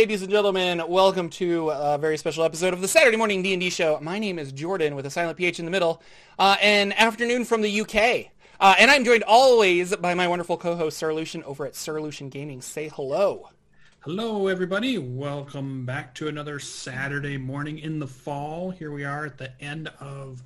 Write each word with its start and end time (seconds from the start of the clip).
Ladies 0.00 0.22
and 0.22 0.30
gentlemen. 0.30 0.82
Welcome 0.88 1.28
to 1.28 1.68
a 1.68 1.98
very 1.98 2.16
special 2.16 2.42
episode 2.42 2.72
of 2.72 2.80
the 2.80 2.88
Saturday 2.88 3.18
Morning 3.18 3.42
D&D 3.42 3.68
Show. 3.68 3.98
My 4.00 4.18
name 4.18 4.38
is 4.38 4.50
Jordan 4.50 4.94
with 4.94 5.04
a 5.04 5.10
silent 5.10 5.36
PH 5.36 5.58
in 5.58 5.66
the 5.66 5.70
middle. 5.70 6.00
Uh, 6.38 6.56
an 6.62 6.92
afternoon 6.92 7.44
from 7.44 7.60
the 7.60 7.82
UK. 7.82 8.32
Uh, 8.58 8.74
and 8.78 8.90
I'm 8.90 9.04
joined 9.04 9.24
always 9.24 9.94
by 9.96 10.14
my 10.14 10.26
wonderful 10.26 10.56
co-host, 10.56 10.96
Sir 10.96 11.12
Lucien, 11.12 11.44
over 11.44 11.66
at 11.66 11.76
Sir 11.76 12.00
Lucien 12.00 12.30
Gaming. 12.30 12.62
Say 12.62 12.88
hello. 12.88 13.50
Hello, 13.98 14.46
everybody. 14.46 14.96
Welcome 14.96 15.84
back 15.84 16.14
to 16.14 16.28
another 16.28 16.58
Saturday 16.58 17.36
morning 17.36 17.78
in 17.78 17.98
the 17.98 18.06
fall. 18.06 18.70
Here 18.70 18.92
we 18.92 19.04
are 19.04 19.26
at 19.26 19.36
the 19.36 19.52
end 19.62 19.88
of, 20.00 20.42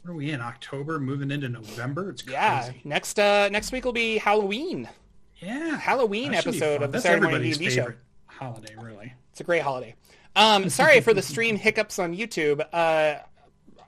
what 0.00 0.12
are 0.12 0.16
we 0.16 0.30
in, 0.30 0.40
October, 0.40 0.98
moving 0.98 1.30
into 1.30 1.50
November? 1.50 2.08
It's 2.08 2.22
crazy. 2.22 2.32
Yeah, 2.34 2.70
next 2.84 3.18
uh, 3.18 3.50
next 3.50 3.72
week 3.72 3.84
will 3.84 3.92
be 3.92 4.16
Halloween. 4.16 4.88
Yeah. 5.36 5.76
Halloween 5.76 6.32
That 6.32 6.44
should 6.44 6.52
be 6.52 6.56
episode 6.62 6.82
of 6.82 6.92
the 6.92 6.96
That's 6.96 7.04
Saturday 7.04 7.28
Morning 7.28 7.52
D&D 7.52 7.68
Show. 7.68 7.92
Holiday, 8.36 8.74
really. 8.80 9.14
It's 9.32 9.40
a 9.40 9.44
great 9.44 9.62
holiday. 9.62 9.94
Um, 10.34 10.68
sorry 10.68 11.00
for 11.00 11.14
the 11.14 11.22
stream 11.22 11.56
hiccups 11.56 11.98
on 11.98 12.14
YouTube. 12.14 12.60
Uh, 12.72 13.20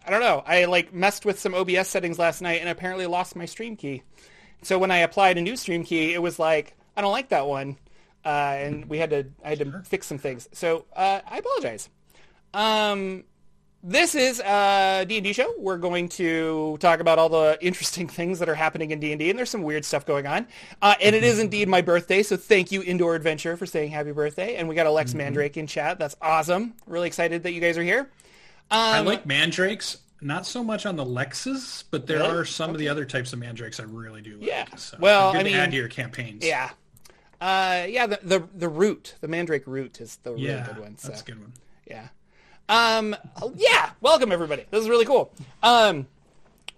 I 0.07 0.11
don't 0.11 0.21
know. 0.21 0.43
I 0.47 0.65
like 0.65 0.93
messed 0.93 1.27
with 1.27 1.39
some 1.39 1.55
OBS 1.55 1.89
settings 1.89 2.19
last 2.19 2.41
night 2.41 2.61
and 2.61 2.69
apparently 2.69 3.07
lost 3.07 3.37
my 3.37 3.45
stream 3.45 3.77
key. 3.77 4.03
So 4.63 4.79
when 4.79 4.91
I 4.91 4.99
applied 4.99 5.39
a 5.39 5.43
new 5.43 5.57
stream 5.57 5.85
key, 5.85 6.15
it 6.15 6.23
was 6.23 6.39
like 6.39 6.75
I 6.97 7.03
don't 7.03 7.13
like 7.13 7.29
that 7.29 7.47
one, 7.47 7.77
uh, 8.25 8.29
and 8.29 8.87
we 8.87 8.99
had 8.99 9.11
to 9.11 9.27
I 9.45 9.51
had 9.51 9.59
to 9.61 9.83
fix 9.85 10.07
some 10.07 10.19
things. 10.19 10.49
So 10.53 10.87
uh, 10.97 11.21
I 11.29 11.39
apologize. 11.39 11.89
Um, 12.55 13.25
this 13.91 14.15
is 14.15 14.39
a 14.41 15.07
D&D 15.09 15.33
show. 15.33 15.53
We're 15.59 15.79
going 15.79 16.09
to 16.11 16.77
talk 16.79 17.01
about 17.01 17.19
all 17.19 17.29
the 17.31 17.57
interesting 17.61 18.07
things 18.19 18.39
that 18.39 18.49
are 18.49 18.55
happening 18.55 18.91
in 18.91 19.01
D&D, 19.01 19.31
and 19.31 19.39
there's 19.39 19.49
some 19.51 19.63
weird 19.63 19.85
stuff 19.85 20.05
going 20.05 20.27
on. 20.27 20.47
Uh, 20.83 20.95
and 21.03 21.17
it 21.17 21.25
is 21.25 21.39
indeed 21.39 21.69
my 21.69 21.81
birthday, 21.81 22.23
so 22.23 22.37
thank 22.37 22.71
you, 22.71 22.83
Indoor 22.83 23.15
Adventure, 23.15 23.57
for 23.57 23.65
saying 23.67 23.91
happy 23.91 24.13
birthday. 24.13 24.57
And 24.57 24.69
we 24.69 24.75
got 24.75 24.87
Alex 24.87 25.15
Mandrake 25.15 25.57
in 25.57 25.67
chat. 25.67 25.99
That's 25.99 26.17
awesome. 26.21 26.75
Really 26.87 27.07
excited 27.07 27.43
that 27.45 27.53
you 27.53 27.61
guys 27.61 27.79
are 27.79 27.83
here. 27.83 28.11
I 28.71 28.99
Um, 28.99 29.07
like 29.07 29.25
mandrakes, 29.25 29.99
not 30.21 30.45
so 30.47 30.63
much 30.63 30.85
on 30.85 30.97
the 30.97 31.05
Lexus, 31.07 31.85
but 31.91 32.07
there 32.07 32.19
Really? 32.19 32.31
are 32.41 32.45
some 32.45 32.71
of 32.71 32.79
the 32.79 32.89
other 32.91 33.07
types 33.07 33.33
of 33.33 33.39
mandrakes 33.39 33.81
I 33.81 33.85
really 33.85 34.21
do 34.21 34.37
like. 34.37 34.47
Yeah. 34.47 34.67
So 34.77 34.99
Well, 35.01 35.33
good 35.33 35.39
I 35.41 35.43
to 35.45 35.49
mean- 35.51 35.59
add 35.59 35.71
to 35.71 35.77
your 35.79 35.89
campaigns. 35.89 36.45
Yeah. 36.45 36.71
Uh, 37.41 37.87
yeah, 37.89 38.07
the, 38.09 38.19
the 38.23 38.49
the 38.53 38.69
root, 38.69 39.15
the 39.21 39.29
Mandrake 39.29 39.65
root 39.69 40.01
is 40.01 40.17
the 40.25 40.33
really 40.33 40.47
Yeah, 40.49 40.67
good 40.67 40.79
one. 40.81 40.99
So. 40.99 41.09
that's 41.09 41.21
a 41.23 41.25
good 41.25 41.41
one. 41.41 41.53
Yeah. 41.87 42.09
Um, 42.69 43.17
yeah, 43.57 43.91
welcome 44.01 44.31
everybody. 44.33 44.65
This 44.71 44.83
is 44.83 44.89
really 44.89 45.07
cool. 45.07 45.33
Um, 45.63 46.07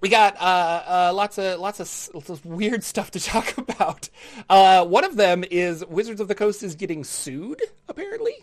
we 0.00 0.08
got 0.08 0.36
uh, 0.40 0.82
uh, 1.10 1.12
lots 1.14 1.36
of 1.38 1.58
lots 1.58 1.80
of, 1.80 2.14
lots 2.14 2.30
of 2.30 2.44
weird 2.46 2.84
stuff 2.84 3.10
to 3.12 3.20
talk 3.24 3.56
about. 3.58 4.08
Uh, 4.48 4.84
one 4.84 5.04
of 5.04 5.16
them 5.16 5.44
is 5.50 5.84
Wizards 5.86 6.20
of 6.20 6.28
the 6.28 6.34
Coast 6.34 6.62
is 6.62 6.74
getting 6.74 7.02
sued, 7.04 7.60
apparently. 7.88 8.34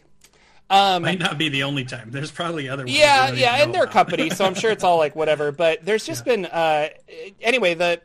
um, 0.70 1.04
Might 1.04 1.20
not 1.20 1.38
be 1.38 1.50
the 1.50 1.64
only 1.64 1.86
time. 1.86 2.12
There's 2.12 2.32
probably 2.32 2.68
other 2.70 2.84
ones. 2.84 2.98
Yeah, 2.98 3.32
yeah, 3.32 3.64
and 3.64 3.74
their 3.74 3.84
about. 3.84 3.94
company, 3.94 4.30
so 4.30 4.46
I'm 4.46 4.54
sure 4.56 4.72
it's 4.72 4.84
all 4.84 4.98
like 4.98 5.16
whatever. 5.16 5.52
But 5.52 5.86
there's 5.86 6.06
just 6.06 6.26
been 6.26 6.46
uh, 6.46 6.90
anyway. 7.42 7.74
The 7.76 8.02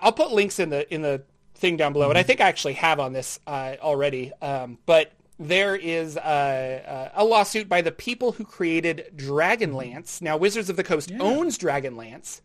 I'll 0.00 0.12
put 0.12 0.30
links 0.32 0.58
in 0.60 0.70
the 0.70 0.92
in 0.92 1.02
the 1.02 1.22
thing 1.54 1.76
down 1.76 1.92
below, 1.92 2.08
and 2.10 2.18
I 2.18 2.22
think 2.22 2.40
I 2.40 2.48
actually 2.48 2.74
have 2.74 3.00
on 3.00 3.12
this 3.12 3.38
uh, 3.46 3.74
already. 3.80 4.32
Um, 4.40 4.78
but 4.86 5.12
there 5.42 5.76
is 5.76 6.16
uh, 6.16 7.10
a 7.14 7.24
lawsuit 7.24 7.68
by 7.68 7.82
the 7.82 7.92
people 7.92 8.32
who 8.32 8.44
created 8.44 9.12
Dragonlance. 9.16 10.22
Now, 10.22 10.36
Wizards 10.36 10.70
of 10.70 10.76
the 10.76 10.84
Coast 10.84 11.12
owns 11.20 11.58
Dragonlance, 11.58 12.40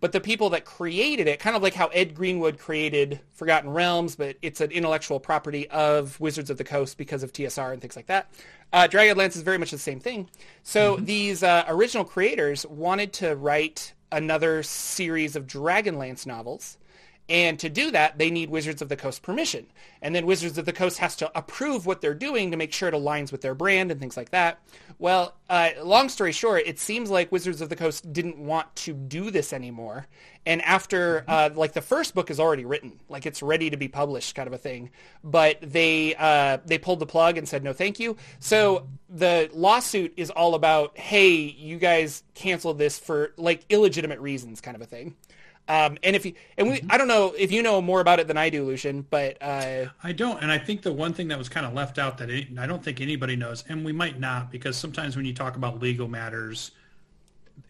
but 0.00 0.12
the 0.12 0.20
people 0.20 0.50
that 0.50 0.64
created 0.64 1.26
it, 1.26 1.40
kind 1.40 1.56
of 1.56 1.62
like 1.62 1.74
how 1.74 1.88
Ed 1.88 2.14
Greenwood 2.14 2.58
created 2.58 3.20
Forgotten 3.34 3.70
Realms, 3.70 4.16
but 4.16 4.36
it's 4.42 4.60
an 4.60 4.70
intellectual 4.70 5.18
property 5.18 5.68
of 5.70 6.18
Wizards 6.20 6.50
of 6.50 6.56
the 6.56 6.64
Coast 6.64 6.96
because 6.96 7.22
of 7.22 7.32
TSR 7.32 7.72
and 7.72 7.82
things 7.82 7.96
like 7.96 8.06
that. 8.06 8.30
Uh, 8.72 8.86
Dragonlance 8.90 9.36
is 9.36 9.42
very 9.42 9.58
much 9.58 9.70
the 9.70 9.78
same 9.78 10.00
thing. 10.00 10.28
So 10.62 10.96
these 10.96 11.42
uh, 11.42 11.64
original 11.68 12.04
creators 12.04 12.64
wanted 12.66 13.12
to 13.14 13.34
write 13.34 13.92
another 14.12 14.62
series 14.62 15.36
of 15.36 15.46
Dragonlance 15.46 16.26
novels. 16.26 16.78
And 17.28 17.58
to 17.58 17.68
do 17.68 17.90
that, 17.90 18.16
they 18.16 18.30
need 18.30 18.48
Wizards 18.48 18.80
of 18.80 18.88
the 18.88 18.96
Coast 18.96 19.22
permission. 19.22 19.66
And 20.00 20.14
then 20.14 20.24
Wizards 20.24 20.56
of 20.56 20.64
the 20.64 20.72
Coast 20.72 20.98
has 20.98 21.14
to 21.16 21.30
approve 21.36 21.84
what 21.84 22.00
they're 22.00 22.14
doing 22.14 22.50
to 22.50 22.56
make 22.56 22.72
sure 22.72 22.88
it 22.88 22.94
aligns 22.94 23.30
with 23.30 23.42
their 23.42 23.54
brand 23.54 23.90
and 23.90 24.00
things 24.00 24.16
like 24.16 24.30
that. 24.30 24.60
Well, 24.98 25.34
uh, 25.50 25.70
long 25.82 26.08
story 26.08 26.32
short, 26.32 26.62
it 26.66 26.78
seems 26.78 27.10
like 27.10 27.30
Wizards 27.30 27.60
of 27.60 27.68
the 27.68 27.76
Coast 27.76 28.12
didn't 28.12 28.38
want 28.38 28.74
to 28.76 28.94
do 28.94 29.30
this 29.30 29.52
anymore. 29.52 30.06
And 30.46 30.62
after, 30.62 31.24
uh, 31.28 31.50
like, 31.54 31.74
the 31.74 31.82
first 31.82 32.14
book 32.14 32.30
is 32.30 32.40
already 32.40 32.64
written, 32.64 32.98
like 33.10 33.26
it's 33.26 33.42
ready 33.42 33.68
to 33.68 33.76
be 33.76 33.88
published, 33.88 34.34
kind 34.34 34.46
of 34.46 34.54
a 34.54 34.58
thing. 34.58 34.90
But 35.22 35.58
they 35.60 36.14
uh, 36.14 36.58
they 36.64 36.78
pulled 36.78 37.00
the 37.00 37.06
plug 37.06 37.36
and 37.36 37.46
said 37.46 37.62
no, 37.62 37.74
thank 37.74 38.00
you. 38.00 38.16
So 38.40 38.88
the 39.10 39.50
lawsuit 39.52 40.14
is 40.16 40.30
all 40.30 40.54
about, 40.54 40.96
hey, 40.96 41.34
you 41.34 41.76
guys 41.76 42.22
canceled 42.34 42.78
this 42.78 42.98
for 42.98 43.32
like 43.36 43.66
illegitimate 43.68 44.20
reasons, 44.20 44.62
kind 44.62 44.74
of 44.74 44.80
a 44.80 44.86
thing. 44.86 45.16
Um, 45.68 45.98
and 46.02 46.16
if 46.16 46.24
you, 46.24 46.32
and 46.56 46.70
we, 46.70 46.82
I 46.88 46.96
don't 46.96 47.08
know 47.08 47.34
if 47.36 47.52
you 47.52 47.62
know 47.62 47.82
more 47.82 48.00
about 48.00 48.20
it 48.20 48.26
than 48.26 48.38
I 48.38 48.48
do, 48.48 48.64
Lucien, 48.64 49.06
but 49.10 49.36
uh, 49.42 49.86
I 50.02 50.12
don't, 50.12 50.42
and 50.42 50.50
I 50.50 50.56
think 50.56 50.80
the 50.80 50.92
one 50.92 51.12
thing 51.12 51.28
that 51.28 51.36
was 51.36 51.50
kind 51.50 51.66
of 51.66 51.74
left 51.74 51.98
out 51.98 52.16
that 52.18 52.30
it, 52.30 52.48
I 52.58 52.66
don't 52.66 52.82
think 52.82 53.02
anybody 53.02 53.36
knows, 53.36 53.64
and 53.68 53.84
we 53.84 53.92
might 53.92 54.18
not, 54.18 54.50
because 54.50 54.76
sometimes 54.78 55.14
when 55.14 55.26
you 55.26 55.34
talk 55.34 55.56
about 55.56 55.80
legal 55.80 56.08
matters, 56.08 56.70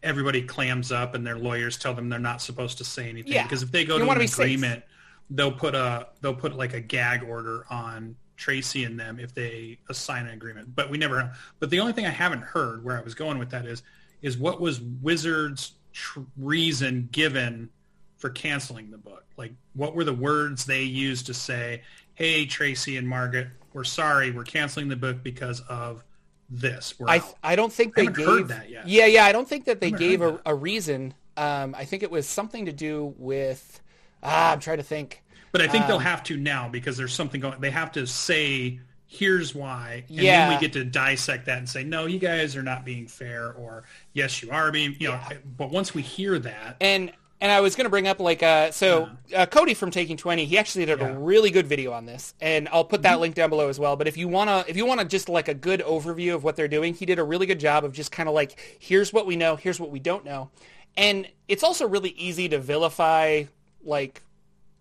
everybody 0.02 0.42
clams 0.42 0.92
up 0.92 1.14
and 1.14 1.26
their 1.26 1.36
lawyers 1.38 1.76
tell 1.76 1.92
them 1.92 2.08
they're 2.08 2.20
not 2.20 2.40
supposed 2.40 2.78
to 2.78 2.84
say 2.84 3.08
anything. 3.08 3.32
Yeah. 3.32 3.42
Because 3.42 3.64
if 3.64 3.72
they 3.72 3.84
go 3.84 3.96
You 3.96 4.04
to 4.04 4.10
an 4.10 4.18
be 4.18 4.26
safe. 4.28 4.44
agreement, 4.44 4.84
they'll 5.30 5.50
put 5.50 5.74
a 5.74 6.06
they'll 6.20 6.34
put 6.34 6.56
like 6.56 6.74
a 6.74 6.80
gag 6.80 7.24
order 7.24 7.64
on 7.68 8.14
Tracy 8.36 8.84
and 8.84 8.98
them 9.00 9.18
if 9.18 9.34
they 9.34 9.78
assign 9.88 10.26
an 10.26 10.34
agreement. 10.34 10.74
But 10.76 10.88
we 10.88 10.98
never. 10.98 11.32
But 11.58 11.70
the 11.70 11.80
only 11.80 11.92
thing 11.92 12.06
I 12.06 12.10
haven't 12.10 12.42
heard 12.42 12.84
where 12.84 12.96
I 12.96 13.02
was 13.02 13.14
going 13.14 13.38
with 13.38 13.50
that 13.50 13.66
is 13.66 13.82
is 14.22 14.38
what 14.38 14.60
was 14.60 14.80
Wizards' 14.80 15.72
tr- 15.92 16.20
reason 16.36 17.08
given 17.10 17.68
for 18.18 18.30
canceling 18.30 18.90
the 18.90 18.98
book? 18.98 19.24
Like, 19.36 19.52
what 19.74 19.94
were 19.94 20.04
the 20.04 20.12
words 20.14 20.64
they 20.66 20.82
used 20.82 21.26
to 21.26 21.34
say, 21.34 21.82
"Hey, 22.14 22.46
Tracy 22.46 22.96
and 22.96 23.08
Margaret, 23.08 23.48
we're 23.72 23.84
sorry, 23.84 24.30
we're 24.30 24.44
canceling 24.44 24.88
the 24.88 24.96
book 24.96 25.22
because 25.22 25.60
of 25.68 26.04
this." 26.50 26.98
We're 26.98 27.08
I 27.08 27.18
out." 27.18 27.34
I 27.42 27.56
don't 27.56 27.72
think 27.72 27.94
they 27.94 28.06
gave 28.06 28.26
heard 28.26 28.48
that 28.48 28.68
yet. 28.70 28.86
Yeah, 28.88 29.06
yeah, 29.06 29.24
I 29.24 29.32
don't 29.32 29.48
think 29.48 29.64
that 29.66 29.80
they 29.80 29.90
gave 29.90 30.20
a, 30.22 30.40
a 30.44 30.54
reason. 30.54 31.14
Um, 31.36 31.74
I 31.78 31.84
think 31.84 32.02
it 32.02 32.10
was 32.10 32.26
something 32.28 32.66
to 32.66 32.72
do 32.72 33.14
with. 33.16 33.80
Ah, 34.22 34.52
I'm 34.52 34.60
trying 34.60 34.78
to 34.78 34.82
think. 34.82 35.22
But 35.52 35.62
I 35.62 35.68
think 35.68 35.84
Um, 35.84 35.88
they'll 35.88 35.98
have 36.00 36.24
to 36.24 36.36
now 36.36 36.68
because 36.68 36.96
there's 36.96 37.14
something 37.14 37.40
going. 37.40 37.60
They 37.60 37.70
have 37.70 37.92
to 37.92 38.06
say, 38.06 38.80
"Here's 39.06 39.54
why," 39.54 40.04
and 40.08 40.16
Yeah. 40.16 40.48
then 40.48 40.54
we 40.54 40.60
get 40.60 40.72
to 40.72 40.84
dissect 40.84 41.46
that 41.46 41.58
and 41.58 41.68
say, 41.68 41.84
"No, 41.84 42.06
you 42.06 42.18
guys 42.18 42.56
are 42.56 42.62
not 42.62 42.84
being 42.84 43.06
fair," 43.06 43.52
or 43.52 43.84
"Yes, 44.12 44.42
you 44.42 44.50
are 44.50 44.72
being." 44.72 44.96
You 44.98 45.08
know, 45.08 45.20
but 45.56 45.70
once 45.70 45.94
we 45.94 46.02
hear 46.02 46.38
that, 46.40 46.76
And 46.80 47.12
and 47.40 47.52
I 47.52 47.60
was 47.60 47.76
going 47.76 47.84
to 47.84 47.90
bring 47.90 48.08
up 48.08 48.20
like 48.20 48.42
uh, 48.42 48.70
so 48.70 49.10
uh, 49.34 49.46
Cody 49.46 49.74
from 49.74 49.90
Taking 49.90 50.16
Twenty. 50.16 50.44
He 50.44 50.58
actually 50.58 50.84
did 50.86 50.98
Yeah. 50.98 51.06
Mm-hmm. 51.08 51.16
a 51.16 51.20
really 51.20 51.50
good 51.50 51.66
video 51.66 51.92
on 51.92 52.06
this, 52.06 52.34
and 52.40 52.68
I'll 52.70 52.84
put 52.84 53.02
that 53.02 53.20
link 53.20 53.34
down 53.34 53.50
below 53.50 53.68
as 53.68 53.78
well. 53.78 53.96
But 53.96 54.08
if 54.08 54.16
you 54.16 54.28
wanna 54.28 54.64
if 54.68 54.76
you 54.76 54.86
wanna 54.86 55.04
just 55.04 55.28
like 55.28 55.48
a 55.48 55.54
good 55.54 55.80
overview 55.80 56.34
of 56.34 56.44
what 56.44 56.56
they're 56.56 56.68
doing, 56.68 56.94
he 56.94 57.06
did 57.06 57.18
a 57.18 57.24
really 57.24 57.46
good 57.46 57.60
job 57.60 57.84
of 57.84 57.92
just 57.92 58.10
kind 58.12 58.28
of 58.28 58.34
like 58.34 58.58
here's 58.78 59.12
what 59.12 59.26
we 59.26 59.36
know, 59.36 59.56
here's 59.56 59.78
what 59.80 59.90
we 59.90 59.98
don't 59.98 60.24
know, 60.24 60.50
and 60.96 61.28
it's 61.46 61.62
also 61.62 61.86
really 61.86 62.10
easy 62.10 62.48
to 62.48 62.58
vilify 62.58 63.44
like 63.84 64.22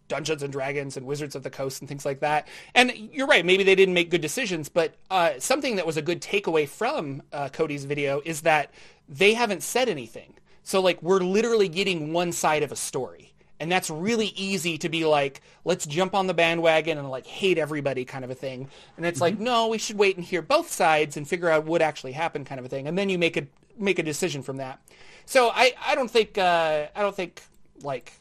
Dungeons 0.08 0.42
and 0.42 0.52
Dragons 0.54 0.96
and 0.98 1.06
Wizards 1.06 1.36
of 1.36 1.44
the 1.44 1.50
Coast 1.50 1.82
and 1.82 1.90
things 1.90 2.06
like 2.06 2.22
that. 2.22 2.48
And 2.74 2.92
you're 3.12 3.28
right, 3.28 3.46
maybe 3.46 3.64
they 3.64 3.76
didn't 3.76 3.94
make 3.94 4.10
good 4.10 4.22
decisions, 4.22 4.70
but 4.70 4.96
uh, 5.12 5.34
something 5.40 5.76
that 5.76 5.86
was 5.86 5.98
a 5.98 6.02
good 6.02 6.22
takeaway 6.22 6.68
from 6.68 7.22
uh, 7.34 7.50
Cody's 7.50 7.84
video 7.84 8.22
is 8.24 8.42
that 8.42 8.72
they 9.10 9.34
haven't 9.34 9.64
said 9.64 9.90
anything. 9.90 10.34
So 10.68 10.82
like 10.82 11.02
we're 11.02 11.20
literally 11.20 11.70
getting 11.70 12.12
one 12.12 12.34
side 12.34 12.62
of 12.62 12.74
a 12.74 12.76
story. 12.76 13.32
And 13.58 13.72
that's 13.72 13.90
really 13.90 14.28
easy 14.36 14.78
to 14.80 14.90
be 14.90 15.06
like, 15.06 15.42
let's 15.64 15.86
jump 15.86 16.14
on 16.14 16.28
the 16.28 16.34
bandwagon 16.34 16.98
and 16.98 17.10
like 17.10 17.26
hate 17.26 17.58
everybody 17.58 18.04
kind 18.04 18.26
of 18.26 18.32
a 18.32 18.36
thing. 18.36 18.70
And 18.98 19.06
it's 19.06 19.22
like, 19.22 19.40
no, 19.40 19.70
we 19.70 19.78
should 19.78 19.98
wait 19.98 20.18
and 20.18 20.26
hear 20.26 20.42
both 20.42 20.70
sides 20.70 21.16
and 21.16 21.26
figure 21.26 21.50
out 21.50 21.64
what 21.64 21.82
actually 21.82 22.12
happened 22.12 22.48
kind 22.48 22.60
of 22.60 22.66
a 22.66 22.68
thing. 22.68 22.86
And 22.86 22.98
then 22.98 23.08
you 23.08 23.18
make 23.18 23.38
a 23.38 23.48
make 23.78 23.98
a 23.98 24.04
decision 24.04 24.44
from 24.44 24.58
that. 24.58 24.82
So 25.26 25.52
I, 25.56 25.74
I 25.86 25.96
don't 25.96 26.12
think 26.12 26.38
uh, 26.38 26.88
I 26.94 27.02
don't 27.02 27.16
think 27.16 27.42
like 27.82 28.12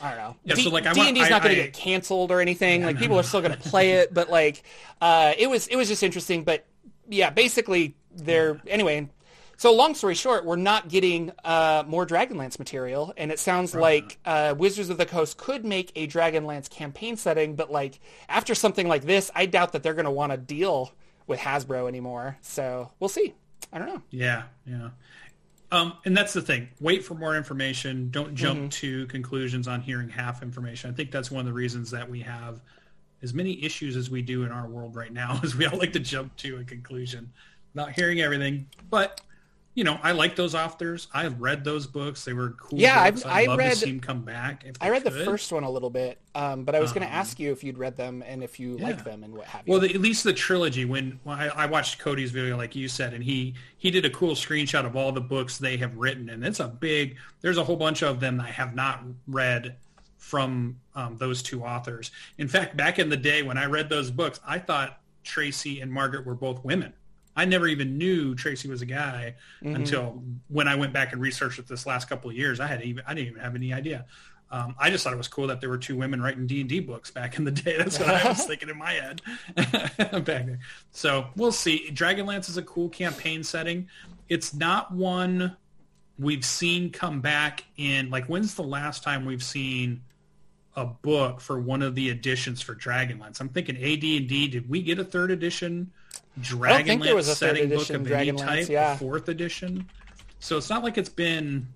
I 0.00 0.10
don't 0.10 0.18
know. 0.18 0.36
Yeah, 0.44 0.54
D- 0.54 0.62
so, 0.62 0.70
like, 0.70 0.84
D 0.94 1.08
and 1.08 1.16
D's 1.16 1.28
not 1.28 1.42
going 1.42 1.56
to 1.56 1.60
get 1.60 1.72
canceled 1.72 2.30
or 2.30 2.40
anything. 2.40 2.84
like 2.84 2.98
people 2.98 3.18
are 3.18 3.24
still 3.24 3.40
going 3.40 3.52
to 3.52 3.68
play 3.68 3.94
it, 3.94 4.14
but 4.14 4.30
like 4.30 4.62
uh, 5.00 5.32
it 5.36 5.50
was 5.50 5.66
it 5.66 5.74
was 5.74 5.88
just 5.88 6.04
interesting. 6.04 6.44
But 6.44 6.64
yeah, 7.08 7.30
basically 7.30 7.96
they're 8.14 8.62
anyway. 8.68 9.08
So 9.62 9.72
long 9.72 9.94
story 9.94 10.16
short, 10.16 10.44
we're 10.44 10.56
not 10.56 10.88
getting 10.88 11.30
uh, 11.44 11.84
more 11.86 12.04
Dragonlance 12.04 12.58
material, 12.58 13.14
and 13.16 13.30
it 13.30 13.38
sounds 13.38 13.76
like 13.76 14.18
uh, 14.24 14.56
Wizards 14.58 14.90
of 14.90 14.98
the 14.98 15.06
Coast 15.06 15.36
could 15.36 15.64
make 15.64 15.92
a 15.94 16.08
Dragonlance 16.08 16.68
campaign 16.68 17.16
setting, 17.16 17.54
but 17.54 17.70
like 17.70 18.00
after 18.28 18.56
something 18.56 18.88
like 18.88 19.04
this, 19.04 19.30
I 19.36 19.46
doubt 19.46 19.70
that 19.74 19.84
they're 19.84 19.94
going 19.94 20.06
to 20.06 20.10
want 20.10 20.32
to 20.32 20.36
deal 20.36 20.92
with 21.28 21.38
Hasbro 21.38 21.86
anymore. 21.86 22.38
So 22.40 22.90
we'll 22.98 23.08
see. 23.08 23.34
I 23.72 23.78
don't 23.78 23.86
know. 23.86 24.02
yeah, 24.10 24.42
yeah. 24.66 24.88
Um, 25.70 25.92
and 26.04 26.16
that's 26.16 26.32
the 26.32 26.42
thing. 26.42 26.66
Wait 26.80 27.04
for 27.04 27.14
more 27.14 27.36
information. 27.36 28.10
Don't 28.10 28.34
jump 28.34 28.58
Mm-hmm. 28.58 28.68
to 28.70 29.06
conclusions 29.06 29.68
on 29.68 29.80
hearing 29.80 30.08
half 30.08 30.42
information. 30.42 30.90
I 30.90 30.92
think 30.92 31.12
that's 31.12 31.30
one 31.30 31.38
of 31.38 31.46
the 31.46 31.52
reasons 31.52 31.92
that 31.92 32.10
we 32.10 32.18
have 32.22 32.60
as 33.22 33.32
many 33.32 33.62
issues 33.62 33.96
as 33.96 34.10
we 34.10 34.22
do 34.22 34.42
in 34.42 34.50
our 34.50 34.66
world 34.66 34.96
right 34.96 35.12
now, 35.12 35.38
as 35.44 35.54
we 35.54 35.66
all 35.66 35.78
like 35.78 35.92
to 35.92 36.00
jump 36.00 36.34
to 36.38 36.56
a 36.56 36.64
conclusion, 36.64 37.32
not 37.74 37.92
hearing 37.92 38.20
everything. 38.20 38.66
But 38.90 39.20
you 39.74 39.84
know, 39.84 39.98
I 40.02 40.12
like 40.12 40.36
those 40.36 40.54
authors. 40.54 41.08
I 41.14 41.26
read 41.28 41.64
those 41.64 41.86
books. 41.86 42.24
They 42.24 42.34
were 42.34 42.50
cool. 42.50 42.78
Yeah, 42.78 43.10
books. 43.10 43.24
I've- 43.24 43.46
I'd 43.46 43.48
I 43.48 43.56
read- 43.56 43.70
to 43.70 43.76
see 43.76 43.90
them 43.90 44.00
come 44.00 44.20
back. 44.22 44.64
I 44.80 44.90
read 44.90 45.02
the 45.04 45.10
first 45.10 45.50
one 45.50 45.64
a 45.64 45.70
little 45.70 45.88
bit, 45.88 46.18
um, 46.34 46.64
but 46.64 46.74
I 46.74 46.80
was 46.80 46.92
going 46.92 47.06
to 47.06 47.12
Um, 47.12 47.18
ask 47.18 47.40
you 47.40 47.52
if 47.52 47.64
you'd 47.64 47.78
read 47.78 47.96
them 47.96 48.22
and 48.26 48.42
if 48.44 48.60
you 48.60 48.76
like 48.76 48.98
yeah. 48.98 49.02
them 49.02 49.24
and 49.24 49.32
what 49.34 49.46
have 49.46 49.66
you. 49.66 49.70
Well, 49.72 49.80
the, 49.80 49.94
at 49.94 50.00
least 50.00 50.24
the 50.24 50.32
trilogy. 50.34 50.84
When 50.84 51.18
well, 51.24 51.36
I, 51.36 51.48
I 51.48 51.66
watched 51.66 51.98
Cody's 51.98 52.30
video, 52.32 52.56
like 52.56 52.76
you 52.76 52.86
said, 52.88 53.14
and 53.14 53.24
he 53.24 53.54
he 53.78 53.90
did 53.90 54.04
a 54.04 54.10
cool 54.10 54.34
screenshot 54.34 54.84
of 54.84 54.94
all 54.94 55.10
the 55.12 55.20
books 55.22 55.56
they 55.58 55.76
have 55.78 55.96
written, 55.96 56.28
and 56.28 56.44
it's 56.44 56.60
a 56.60 56.68
big. 56.68 57.16
There's 57.40 57.56
a 57.58 57.64
whole 57.64 57.76
bunch 57.76 58.02
of 58.02 58.20
them 58.20 58.40
I 58.40 58.48
have 58.50 58.74
not 58.74 59.02
read 59.26 59.76
from 60.18 60.76
um, 60.94 61.16
those 61.18 61.42
two 61.42 61.64
authors. 61.64 62.10
In 62.38 62.46
fact, 62.46 62.76
back 62.76 62.98
in 62.98 63.08
the 63.08 63.16
day 63.16 63.42
when 63.42 63.58
I 63.58 63.64
read 63.66 63.88
those 63.88 64.10
books, 64.10 64.38
I 64.46 64.58
thought 64.58 65.00
Tracy 65.24 65.80
and 65.80 65.90
Margaret 65.90 66.24
were 66.26 66.34
both 66.34 66.62
women. 66.64 66.92
I 67.34 67.44
never 67.46 67.66
even 67.66 67.96
knew 67.98 68.34
Tracy 68.34 68.68
was 68.68 68.82
a 68.82 68.86
guy 68.86 69.34
Mm-hmm. 69.62 69.74
until 69.76 70.22
when 70.48 70.68
I 70.68 70.74
went 70.74 70.92
back 70.92 71.12
and 71.12 71.20
researched 71.22 71.58
it 71.58 71.66
this 71.68 71.86
last 71.86 72.08
couple 72.08 72.28
of 72.30 72.36
years. 72.36 72.60
I 72.60 72.66
had 72.66 72.82
even 72.82 73.04
I 73.06 73.14
didn't 73.14 73.28
even 73.28 73.40
have 73.40 73.54
any 73.54 73.72
idea. 73.72 74.06
Um, 74.50 74.74
I 74.78 74.90
just 74.90 75.02
thought 75.02 75.14
it 75.14 75.16
was 75.16 75.28
cool 75.28 75.46
that 75.46 75.60
there 75.62 75.70
were 75.70 75.78
two 75.78 75.96
women 75.96 76.20
writing 76.20 76.46
D 76.46 76.60
and 76.60 76.68
D 76.68 76.80
books 76.80 77.10
back 77.10 77.38
in 77.38 77.44
the 77.44 77.50
day. 77.50 77.76
That's 77.78 77.98
what 77.98 78.08
I 78.10 78.28
was 78.28 78.44
thinking 78.46 78.68
in 78.68 78.76
my 78.76 78.92
head 78.92 79.22
back 79.56 80.26
there. 80.26 80.58
So 80.90 81.28
we'll 81.36 81.52
see. 81.52 81.88
Dragonlance 81.90 82.50
is 82.50 82.58
a 82.58 82.62
cool 82.62 82.88
campaign 82.90 83.42
setting. 83.44 83.88
It's 84.28 84.52
not 84.52 84.92
one 84.92 85.56
we've 86.18 86.44
seen 86.44 86.90
come 86.90 87.20
back 87.22 87.64
in. 87.78 88.10
Like, 88.10 88.26
when's 88.26 88.54
the 88.54 88.62
last 88.62 89.02
time 89.02 89.24
we've 89.24 89.42
seen 89.42 90.02
a 90.76 90.84
book 90.84 91.40
for 91.40 91.58
one 91.60 91.80
of 91.82 91.94
the 91.94 92.10
editions 92.10 92.60
for 92.60 92.74
Dragonlance? 92.74 93.40
I'm 93.40 93.48
thinking 93.48 93.76
AD 93.76 94.02
and 94.04 94.28
D. 94.28 94.48
Did 94.48 94.68
we 94.68 94.82
get 94.82 94.98
a 94.98 95.04
third 95.04 95.30
edition 95.30 95.90
Dragonlance 96.40 96.84
think 96.86 97.02
there 97.02 97.14
was 97.14 97.28
a 97.28 97.34
third 97.34 97.56
setting 97.56 97.68
book 97.68 97.76
edition 97.76 97.96
of 97.96 98.10
any 98.10 98.30
Dragonlance, 98.32 98.38
type? 98.46 98.68
yeah. 98.68 98.96
Fourth 98.96 99.28
edition. 99.28 99.88
So 100.40 100.56
it's 100.56 100.70
not 100.70 100.82
like 100.82 100.96
it's 100.98 101.08
been. 101.10 101.68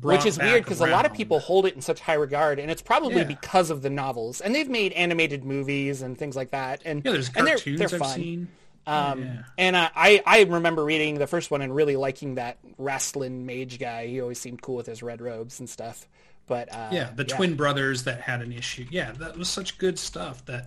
which 0.00 0.24
is 0.24 0.38
weird 0.38 0.62
because 0.64 0.80
a 0.80 0.86
lot 0.86 1.04
of 1.04 1.12
people 1.12 1.40
hold 1.40 1.66
it 1.66 1.74
in 1.74 1.82
such 1.82 2.00
high 2.00 2.14
regard, 2.14 2.58
and 2.58 2.70
it's 2.70 2.80
probably 2.82 3.16
Yeah. 3.18 3.24
because 3.24 3.70
of 3.70 3.82
the 3.82 3.90
novels. 3.90 4.40
And 4.40 4.54
they've 4.54 4.68
made 4.68 4.92
animated 4.92 5.44
movies 5.44 6.00
and 6.00 6.16
things 6.16 6.36
like 6.36 6.50
that. 6.52 6.80
And 6.84 7.02
Yeah, 7.04 7.12
there's 7.12 7.28
and 7.34 7.46
they're- 7.46 7.56
cartoons 7.56 7.78
they're, 7.78 7.88
I've 7.92 7.98
fun. 7.98 8.14
seen. 8.14 8.48
Um, 8.86 9.22
Yeah. 9.22 9.42
And 9.58 9.76
uh, 9.76 9.90
I 9.94 10.22
I 10.24 10.42
remember 10.44 10.84
reading 10.84 11.18
the 11.18 11.26
first 11.26 11.50
one 11.50 11.60
and 11.60 11.74
really 11.74 11.96
liking 11.96 12.36
that 12.36 12.56
Raistlin 12.80 13.44
Majere 13.44 13.78
guy. 13.78 14.06
He 14.06 14.20
always 14.22 14.40
seemed 14.40 14.62
cool 14.62 14.76
with 14.76 14.86
his 14.86 15.02
red 15.02 15.20
robes 15.20 15.60
and 15.60 15.68
stuff. 15.68 16.08
But 16.46 16.72
uh, 16.74 16.88
yeah, 16.90 17.10
the 17.14 17.24
twin 17.24 17.54
brothers 17.56 18.04
that 18.04 18.20
had 18.22 18.40
an 18.42 18.52
issue. 18.52 18.86
Yeah, 18.90 19.12
that 19.12 19.36
was 19.36 19.48
such 19.48 19.76
good 19.78 19.98
stuff. 19.98 20.44
That, 20.46 20.66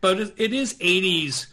but 0.00 0.18
it, 0.20 0.34
it 0.36 0.52
is 0.52 0.74
'80s 0.74 1.46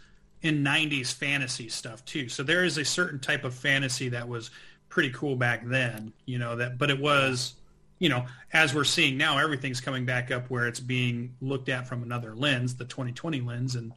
and 0.44 0.64
'90s 0.66 1.14
fantasy 1.14 1.70
stuff 1.70 2.04
too. 2.06 2.30
So 2.30 2.44
there 2.44 2.64
is 2.66 2.78
a 2.78 2.86
certain 2.86 3.20
type 3.20 3.44
of 3.44 3.54
fantasy 3.56 4.10
that 4.10 4.28
was 4.28 4.52
pretty 4.90 5.12
cool 5.12 5.36
back 5.36 5.66
then. 5.68 6.14
You 6.26 6.40
know 6.40 6.56
that, 6.58 6.78
but 6.78 6.90
it 6.90 7.00
was, 7.00 7.56
you 8.00 8.10
know, 8.10 8.26
as 8.54 8.74
we're 8.76 8.84
seeing 8.84 9.18
now, 9.18 9.38
everything's 9.38 9.82
coming 9.82 10.06
back 10.06 10.32
up 10.32 10.50
where 10.50 10.68
it's 10.68 10.80
being 10.80 11.36
looked 11.42 11.70
at 11.70 11.88
from 11.88 12.04
another 12.04 12.36
lens, 12.36 12.76
the 12.76 12.86
2020 12.86 13.42
lens, 13.42 13.76
and 13.76 13.94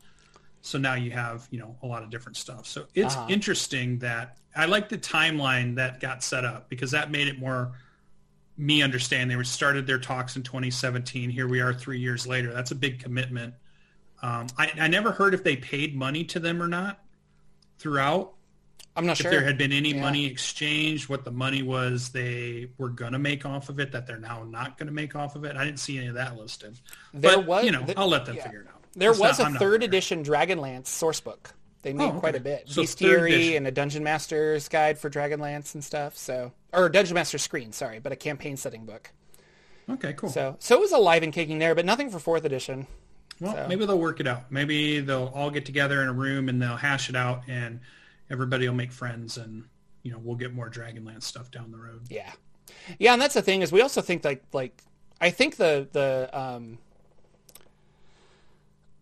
so 0.62 0.78
now 0.78 0.94
you 0.94 1.10
have 1.12 1.48
you 1.50 1.58
know 1.60 1.76
a 1.82 1.86
lot 1.86 2.02
of 2.02 2.10
different 2.10 2.36
stuff. 2.36 2.66
So 2.66 2.86
it's 2.94 3.16
Uh-huh. 3.16 3.26
interesting 3.28 3.98
that 4.00 4.38
I 4.56 4.66
like 4.66 4.88
the 4.88 4.98
timeline 4.98 5.76
that 5.76 6.00
got 6.00 6.22
set 6.24 6.44
up 6.44 6.68
because 6.70 6.92
that 6.92 7.10
made 7.10 7.28
it 7.28 7.38
more 7.38 7.72
me 8.56 8.82
understand 8.82 9.30
they 9.30 9.36
were 9.36 9.44
started 9.44 9.86
their 9.86 9.98
talks 9.98 10.36
in 10.36 10.42
2017. 10.42 11.30
Here 11.30 11.48
we 11.48 11.60
are 11.60 11.74
three 11.74 11.98
years 11.98 12.26
later. 12.26 12.52
That's 12.52 12.70
a 12.70 12.74
big 12.76 13.00
commitment. 13.00 13.54
Um, 14.24 14.46
I, 14.58 14.72
I 14.80 14.88
never 14.88 15.12
heard 15.12 15.34
if 15.34 15.44
they 15.44 15.54
paid 15.56 15.94
money 15.94 16.24
to 16.24 16.40
them 16.40 16.62
or 16.62 16.66
not 16.66 16.98
throughout. 17.78 18.32
I'm 18.96 19.04
not 19.06 19.12
If 19.12 19.18
sure. 19.24 19.32
If 19.32 19.38
there 19.38 19.44
had 19.46 19.58
been 19.58 19.72
any 19.72 19.92
Yeah. 19.92 20.00
money 20.00 20.24
exchanged, 20.24 21.08
what 21.08 21.24
the 21.24 21.30
money 21.30 21.62
was 21.62 22.08
they 22.10 22.68
were 22.78 22.88
going 22.88 23.12
to 23.12 23.18
make 23.18 23.44
off 23.44 23.68
of 23.68 23.80
it, 23.80 23.92
that 23.92 24.06
they're 24.06 24.18
now 24.18 24.44
not 24.44 24.78
going 24.78 24.86
to 24.86 24.92
make 24.92 25.14
off 25.14 25.36
of 25.36 25.44
it. 25.44 25.56
I 25.56 25.64
didn't 25.64 25.80
see 25.80 25.98
any 25.98 26.06
of 26.06 26.14
that 26.14 26.36
listed. 26.36 26.80
There 27.12 27.36
but, 27.36 27.46
was- 27.46 27.64
you 27.64 27.72
know, 27.72 27.84
th- 27.84 27.98
I'll 27.98 28.08
let 28.08 28.24
them 28.24 28.36
yeah. 28.36 28.44
figure 28.44 28.60
it 28.62 28.68
out. 28.68 28.82
There 28.94 29.10
It's 29.10 29.18
was 29.20 29.38
not- 29.40 29.44
a 29.50 29.50
I'm 29.52 29.58
third 29.58 29.82
edition 29.82 30.22
Dragonlance 30.24 30.86
source 30.86 31.20
book. 31.20 31.52
They 31.82 31.92
made 31.92 32.04
Oh, 32.14 32.18
quite 32.20 32.34
a 32.36 32.40
bit. 32.40 32.64
So 32.70 32.80
Bestiary 32.82 33.56
and 33.58 33.66
a 33.66 33.70
Dungeon 33.70 34.02
Master's 34.04 34.68
guide 34.68 34.98
for 34.98 35.10
Dragonlance 35.10 35.74
and 35.74 35.84
stuff. 35.84 36.16
So, 36.16 36.52
or 36.72 36.88
Dungeon 36.88 37.14
Master 37.14 37.36
screen, 37.36 37.72
sorry, 37.72 37.98
but 37.98 38.10
a 38.12 38.16
campaign 38.16 38.56
setting 38.56 38.86
book. 38.86 39.10
Okay, 39.90 40.14
cool. 40.14 40.30
So, 40.30 40.56
so 40.60 40.76
it 40.76 40.80
was 40.80 40.92
alive 40.92 41.22
and 41.22 41.30
kicking 41.30 41.58
there, 41.58 41.74
but 41.74 41.84
nothing 41.84 42.08
for 42.08 42.18
fourth 42.18 42.46
edition. 42.46 42.86
Well, 43.40 43.54
So- 43.54 43.68
maybe 43.68 43.84
they'll 43.86 43.98
work 43.98 44.20
it 44.20 44.26
out. 44.26 44.50
Maybe 44.50 45.00
they'll 45.00 45.32
all 45.34 45.50
get 45.50 45.66
together 45.66 46.02
in 46.02 46.08
a 46.08 46.12
room 46.12 46.48
and 46.48 46.60
they'll 46.62 46.76
hash 46.76 47.08
it 47.08 47.16
out, 47.16 47.42
and 47.48 47.80
everybody 48.30 48.68
will 48.68 48.74
make 48.74 48.92
friends, 48.92 49.36
and 49.36 49.64
you 50.02 50.12
know 50.12 50.18
we'll 50.22 50.36
get 50.36 50.52
more 50.54 50.70
Dragonlance 50.70 51.22
stuff 51.24 51.50
down 51.50 51.70
the 51.72 51.78
road. 51.78 52.02
Yeah, 52.08 52.32
yeah, 52.98 53.12
and 53.12 53.20
that's 53.22 53.34
the 53.34 53.42
thing 53.42 53.62
is 53.62 53.72
we 53.72 53.80
also 53.82 54.00
think 54.00 54.24
like 54.24 54.42
like 54.52 54.82
I 55.20 55.30
think 55.30 55.56
the 55.56 55.88
the 55.92 56.30
um 56.32 56.78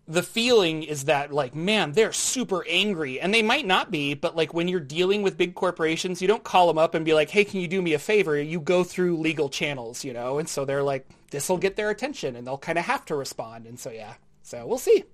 the 0.08 0.22
feeling 0.22 0.82
is 0.82 1.04
that 1.04 1.32
like 1.32 1.54
man 1.54 1.92
they're 1.92 2.12
super 2.12 2.66
angry 2.68 3.20
and 3.20 3.32
they 3.32 3.40
might 3.40 3.64
not 3.64 3.88
be 3.90 4.14
but 4.14 4.34
like 4.34 4.52
when 4.52 4.66
you're 4.66 4.80
dealing 4.80 5.22
with 5.22 5.38
big 5.38 5.54
corporations 5.54 6.20
you 6.20 6.26
don't 6.26 6.42
call 6.42 6.66
them 6.66 6.76
up 6.76 6.94
and 6.94 7.04
be 7.04 7.14
like 7.14 7.30
hey 7.30 7.44
can 7.44 7.60
you 7.60 7.68
do 7.68 7.80
me 7.80 7.92
a 7.94 7.98
favor 8.00 8.38
you 8.38 8.60
go 8.60 8.82
through 8.82 9.16
legal 9.16 9.48
channels 9.48 10.04
you 10.04 10.12
know 10.12 10.40
and 10.40 10.48
so 10.48 10.64
they're 10.64 10.82
like 10.82 11.08
this 11.32 11.48
will 11.48 11.58
get 11.58 11.74
their 11.74 11.90
attention 11.90 12.36
and 12.36 12.46
they'll 12.46 12.56
kind 12.56 12.78
of 12.78 12.84
have 12.84 13.04
to 13.04 13.16
respond 13.16 13.66
and 13.66 13.80
so 13.80 13.90
yeah 13.90 14.14
so 14.42 14.64
we'll 14.66 14.78
see 14.78 15.04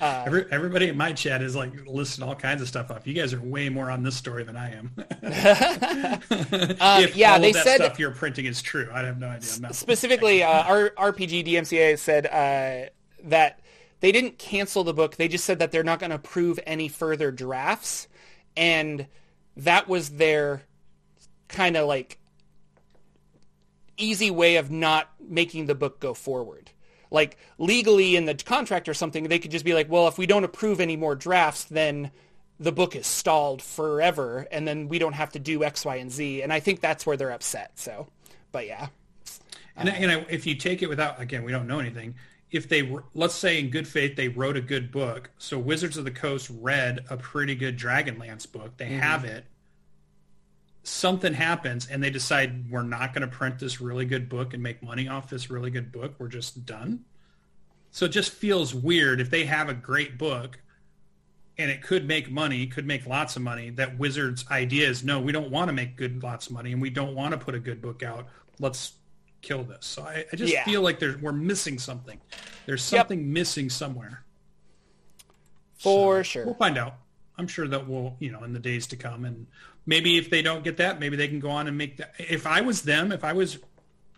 Uh, 0.00 0.24
Every, 0.26 0.44
everybody 0.50 0.88
in 0.88 0.96
my 0.96 1.12
chat 1.12 1.40
is 1.40 1.56
like 1.56 1.72
listing 1.86 2.24
all 2.24 2.34
kinds 2.34 2.60
of 2.60 2.68
stuff 2.68 2.90
up. 2.90 3.06
You 3.06 3.14
guys 3.14 3.32
are 3.32 3.40
way 3.40 3.68
more 3.68 3.90
on 3.90 4.02
this 4.02 4.16
story 4.16 4.44
than 4.44 4.56
I 4.56 4.74
am. 4.74 4.92
Um, 6.80 7.06
yeah 7.14 7.38
they 7.38 7.52
said 7.52 7.76
stuff 7.76 7.98
you're 7.98 8.10
printing 8.10 8.44
is 8.44 8.60
true, 8.60 8.88
I 8.92 9.02
have 9.04 9.18
no 9.18 9.28
idea. 9.28 9.72
Specifically 9.72 10.42
uh, 10.42 10.64
our 10.64 10.90
RPG 10.90 11.46
DMCA 11.46 11.98
said 11.98 12.26
uh, 12.26 12.90
that 13.28 13.60
they 14.00 14.12
didn't 14.12 14.36
cancel 14.38 14.84
the 14.84 14.92
book. 14.92 15.16
They 15.16 15.28
just 15.28 15.44
said 15.44 15.60
that 15.60 15.70
they're 15.70 15.84
not 15.84 16.00
going 16.00 16.10
to 16.10 16.16
approve 16.16 16.58
any 16.66 16.88
further 16.88 17.30
drafts, 17.30 18.08
and 18.56 19.06
that 19.56 19.88
was 19.88 20.10
their 20.10 20.62
kind 21.48 21.76
of 21.76 21.86
like 21.86 22.18
easy 24.02 24.30
way 24.30 24.56
of 24.56 24.70
not 24.70 25.10
making 25.20 25.66
the 25.66 25.74
book 25.74 26.00
go 26.00 26.14
forward. 26.14 26.70
Like 27.10 27.36
legally 27.58 28.16
in 28.16 28.24
the 28.24 28.34
contract 28.34 28.88
or 28.88 28.94
something, 28.94 29.24
they 29.24 29.38
could 29.38 29.50
just 29.50 29.64
be 29.64 29.74
like, 29.74 29.90
well, 29.90 30.08
if 30.08 30.18
we 30.18 30.26
don't 30.26 30.44
approve 30.44 30.80
any 30.80 30.96
more 30.96 31.14
drafts, 31.14 31.64
then 31.64 32.10
the 32.58 32.72
book 32.72 32.94
is 32.96 33.06
stalled 33.06 33.60
forever, 33.60 34.46
and 34.50 34.66
then 34.66 34.88
we 34.88 34.98
don't 34.98 35.14
have 35.14 35.32
to 35.32 35.38
do 35.38 35.64
X, 35.64 35.84
Y, 35.84 35.96
and 35.96 36.10
Z. 36.10 36.42
And 36.42 36.52
I 36.52 36.60
think 36.60 36.80
that's 36.80 37.04
where 37.04 37.16
they're 37.16 37.32
upset. 37.32 37.72
So, 37.74 38.06
but 38.50 38.66
yeah. 38.66 38.88
And, 39.76 39.88
and 39.88 40.10
I, 40.10 40.26
if 40.28 40.46
you 40.46 40.54
take 40.54 40.82
it 40.82 40.88
without, 40.88 41.20
again, 41.20 41.44
we 41.44 41.52
don't 41.52 41.66
know 41.66 41.80
anything. 41.80 42.14
If 42.50 42.68
they, 42.68 42.82
wr- 42.82 43.00
let's 43.14 43.34
say 43.34 43.58
in 43.58 43.70
good 43.70 43.88
faith, 43.88 44.16
they 44.16 44.28
wrote 44.28 44.56
a 44.56 44.60
good 44.60 44.92
book. 44.92 45.30
So 45.38 45.58
Wizards 45.58 45.96
of 45.96 46.04
the 46.04 46.10
Coast 46.10 46.50
read 46.60 47.04
a 47.10 47.16
pretty 47.16 47.54
good 47.54 47.78
Dragonlance 47.78 48.50
book. 48.50 48.76
They 48.76 48.86
mm-hmm. 48.86 49.00
have 49.00 49.24
it. 49.24 49.44
Something 50.84 51.32
happens 51.34 51.86
and 51.88 52.02
they 52.02 52.10
decide 52.10 52.68
we're 52.70 52.82
not 52.82 53.14
going 53.14 53.22
to 53.22 53.28
print 53.34 53.58
this 53.58 53.80
really 53.80 54.04
good 54.04 54.28
book 54.28 54.52
and 54.52 54.62
make 54.62 54.82
money 54.82 55.08
off 55.08 55.30
this 55.30 55.48
really 55.48 55.70
good 55.70 55.92
book. 55.92 56.14
We're 56.18 56.28
just 56.28 56.66
done. 56.66 57.04
So 57.92 58.06
it 58.06 58.08
just 58.08 58.32
feels 58.32 58.74
weird 58.74 59.20
if 59.20 59.30
they 59.30 59.44
have 59.44 59.68
a 59.68 59.74
great 59.74 60.18
book 60.18 60.58
and 61.58 61.70
it 61.70 61.82
could 61.82 62.08
make 62.08 62.30
money, 62.30 62.66
could 62.66 62.86
make 62.86 63.06
lots 63.06 63.36
of 63.36 63.42
money. 63.42 63.70
That 63.70 63.96
Wizards' 63.98 64.44
idea 64.50 64.88
is 64.88 65.04
no, 65.04 65.20
we 65.20 65.30
don't 65.30 65.50
want 65.50 65.68
to 65.68 65.72
make 65.72 65.96
good 65.96 66.22
lots 66.22 66.46
of 66.46 66.52
money, 66.54 66.72
and 66.72 66.80
we 66.80 66.88
don't 66.88 67.14
want 67.14 67.32
to 67.32 67.38
put 67.38 67.54
a 67.54 67.58
good 67.60 67.82
book 67.82 68.02
out. 68.02 68.26
Let's 68.58 68.94
kill 69.42 69.62
this. 69.62 69.84
So 69.84 70.02
I, 70.02 70.24
I 70.32 70.36
just 70.36 70.50
Yeah. 70.52 70.64
feel 70.64 70.80
like 70.80 70.98
there's 70.98 71.18
we're 71.18 71.30
missing 71.32 71.78
something. 71.78 72.18
There's 72.66 72.90
Yep. 72.90 73.00
something 73.02 73.32
missing 73.32 73.68
somewhere. 73.68 74.24
For 75.78 76.18
So 76.18 76.22
sure. 76.22 76.44
we'll 76.46 76.54
find 76.54 76.78
out. 76.78 76.94
I'm 77.38 77.46
sure 77.46 77.66
that 77.66 77.88
we'll, 77.88 78.14
you 78.18 78.30
know, 78.30 78.44
in 78.44 78.52
the 78.52 78.58
days 78.58 78.86
to 78.88 78.96
come, 78.96 79.24
and 79.24 79.46
maybe 79.86 80.18
if 80.18 80.30
they 80.30 80.42
don't 80.42 80.62
get 80.62 80.76
that, 80.78 81.00
maybe 81.00 81.16
they 81.16 81.28
can 81.28 81.40
go 81.40 81.50
on 81.50 81.66
and 81.66 81.76
make 81.76 81.96
that. 81.96 82.14
If 82.18 82.46
I 82.46 82.60
was 82.60 82.82
them, 82.82 83.12
if 83.12 83.24
I 83.24 83.32
was 83.32 83.58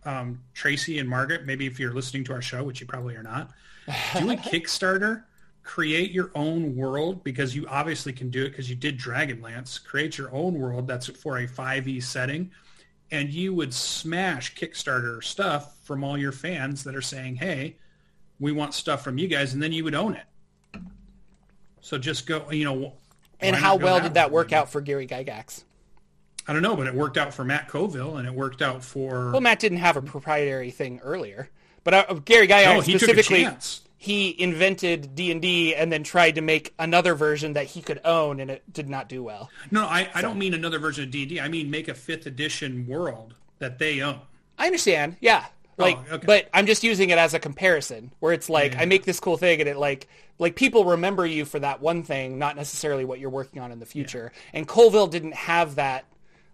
um, 0.04 0.40
Tracy 0.52 0.98
and 0.98 1.08
Margaret, 1.08 1.46
maybe 1.46 1.66
if 1.66 1.78
you're 1.78 1.94
listening 1.94 2.24
to 2.24 2.32
our 2.32 2.42
show, 2.42 2.62
which 2.62 2.80
you 2.80 2.86
probably 2.86 3.16
are 3.16 3.22
not, 3.22 3.50
do 3.86 4.30
a 4.30 4.36
Kickstarter, 4.36 5.24
create 5.62 6.12
your 6.12 6.30
own 6.34 6.76
world 6.76 7.24
because 7.24 7.56
you 7.56 7.66
obviously 7.68 8.12
can 8.12 8.30
do 8.30 8.44
it 8.44 8.50
because 8.50 8.68
you 8.68 8.76
did 8.76 8.98
Dragonlance. 8.98 9.82
Create 9.82 10.18
your 10.18 10.32
own 10.34 10.58
world 10.58 10.86
that's 10.86 11.06
for 11.06 11.38
a 11.38 11.46
5e 11.46 12.02
setting, 12.02 12.50
and 13.10 13.30
you 13.30 13.54
would 13.54 13.72
smash 13.72 14.54
Kickstarter 14.54 15.22
stuff 15.22 15.78
from 15.84 16.04
all 16.04 16.18
your 16.18 16.32
fans 16.32 16.84
that 16.84 16.94
are 16.94 17.02
saying, 17.02 17.36
"Hey, 17.36 17.76
we 18.38 18.52
want 18.52 18.74
stuff 18.74 19.02
from 19.02 19.18
you 19.18 19.28
guys," 19.28 19.54
and 19.54 19.62
then 19.62 19.72
you 19.72 19.84
would 19.84 19.94
own 19.94 20.14
it. 20.14 20.26
So 21.80 21.98
just 21.98 22.26
go, 22.26 22.50
you 22.50 22.64
know. 22.64 22.94
And 23.44 23.56
how 23.56 23.76
well 23.76 24.00
did 24.00 24.14
that 24.14 24.30
work 24.30 24.52
out 24.52 24.70
for 24.70 24.80
Gary 24.80 25.06
Gygax? 25.06 25.64
I 26.46 26.52
don't 26.52 26.62
know, 26.62 26.76
but 26.76 26.86
it 26.86 26.94
worked 26.94 27.16
out 27.16 27.32
for 27.32 27.44
Matt 27.44 27.68
Colville, 27.68 28.18
and 28.18 28.28
it 28.28 28.34
worked 28.34 28.60
out 28.60 28.84
for. 28.84 29.30
Well, 29.30 29.40
Matt 29.40 29.60
didn't 29.60 29.78
have 29.78 29.96
a 29.96 30.02
proprietary 30.02 30.70
thing 30.70 31.00
earlier, 31.02 31.48
but 31.84 31.94
uh, 31.94 32.14
Gary 32.24 32.46
Gygax 32.48 32.74
no, 32.74 32.80
he 32.80 32.98
specifically 32.98 33.48
he 34.04 34.38
invented 34.38 35.14
D&D 35.14 35.74
and 35.74 35.90
then 35.90 36.02
tried 36.04 36.34
to 36.34 36.42
make 36.42 36.74
another 36.78 37.14
version 37.14 37.54
that 37.54 37.64
he 37.64 37.80
could 37.80 38.02
own 38.04 38.38
and 38.38 38.50
it 38.50 38.62
did 38.70 38.86
not 38.86 39.08
do 39.08 39.22
well. 39.22 39.48
No, 39.70 39.86
I, 39.86 40.10
I 40.14 40.20
don't 40.20 40.38
mean 40.38 40.52
another 40.52 40.78
version 40.78 41.04
of 41.04 41.10
D&D. 41.10 41.40
I 41.40 41.48
mean 41.48 41.70
make 41.70 41.88
a 41.88 41.94
fifth 41.94 42.26
edition 42.26 42.86
world 42.86 43.32
that 43.60 43.78
they 43.78 44.02
own. 44.02 44.20
I 44.58 44.66
understand. 44.66 45.16
Yeah. 45.20 45.46
Like, 45.76 45.98
Oh, 46.10 46.14
okay. 46.16 46.26
but 46.26 46.48
I'm 46.54 46.66
just 46.66 46.84
using 46.84 47.10
it 47.10 47.18
as 47.18 47.34
a 47.34 47.38
comparison 47.40 48.12
where 48.20 48.32
it's 48.32 48.48
like 48.48 48.72
Yeah. 48.74 48.82
I 48.82 48.84
make 48.86 49.04
this 49.04 49.18
cool 49.20 49.36
thing 49.36 49.60
and 49.60 49.68
it 49.68 49.76
like 49.76 50.08
like 50.38 50.56
people 50.56 50.84
remember 50.84 51.24
you 51.26 51.44
for 51.44 51.58
that 51.60 51.80
one 51.80 52.02
thing, 52.02 52.38
not 52.38 52.56
necessarily 52.56 53.04
what 53.04 53.18
you're 53.20 53.30
working 53.30 53.60
on 53.62 53.70
in 53.72 53.78
the 53.80 53.86
future. 53.86 54.32
And 54.52 54.66
Colville 54.68 55.06
didn't 55.06 55.34
have 55.34 55.76
that 55.76 56.04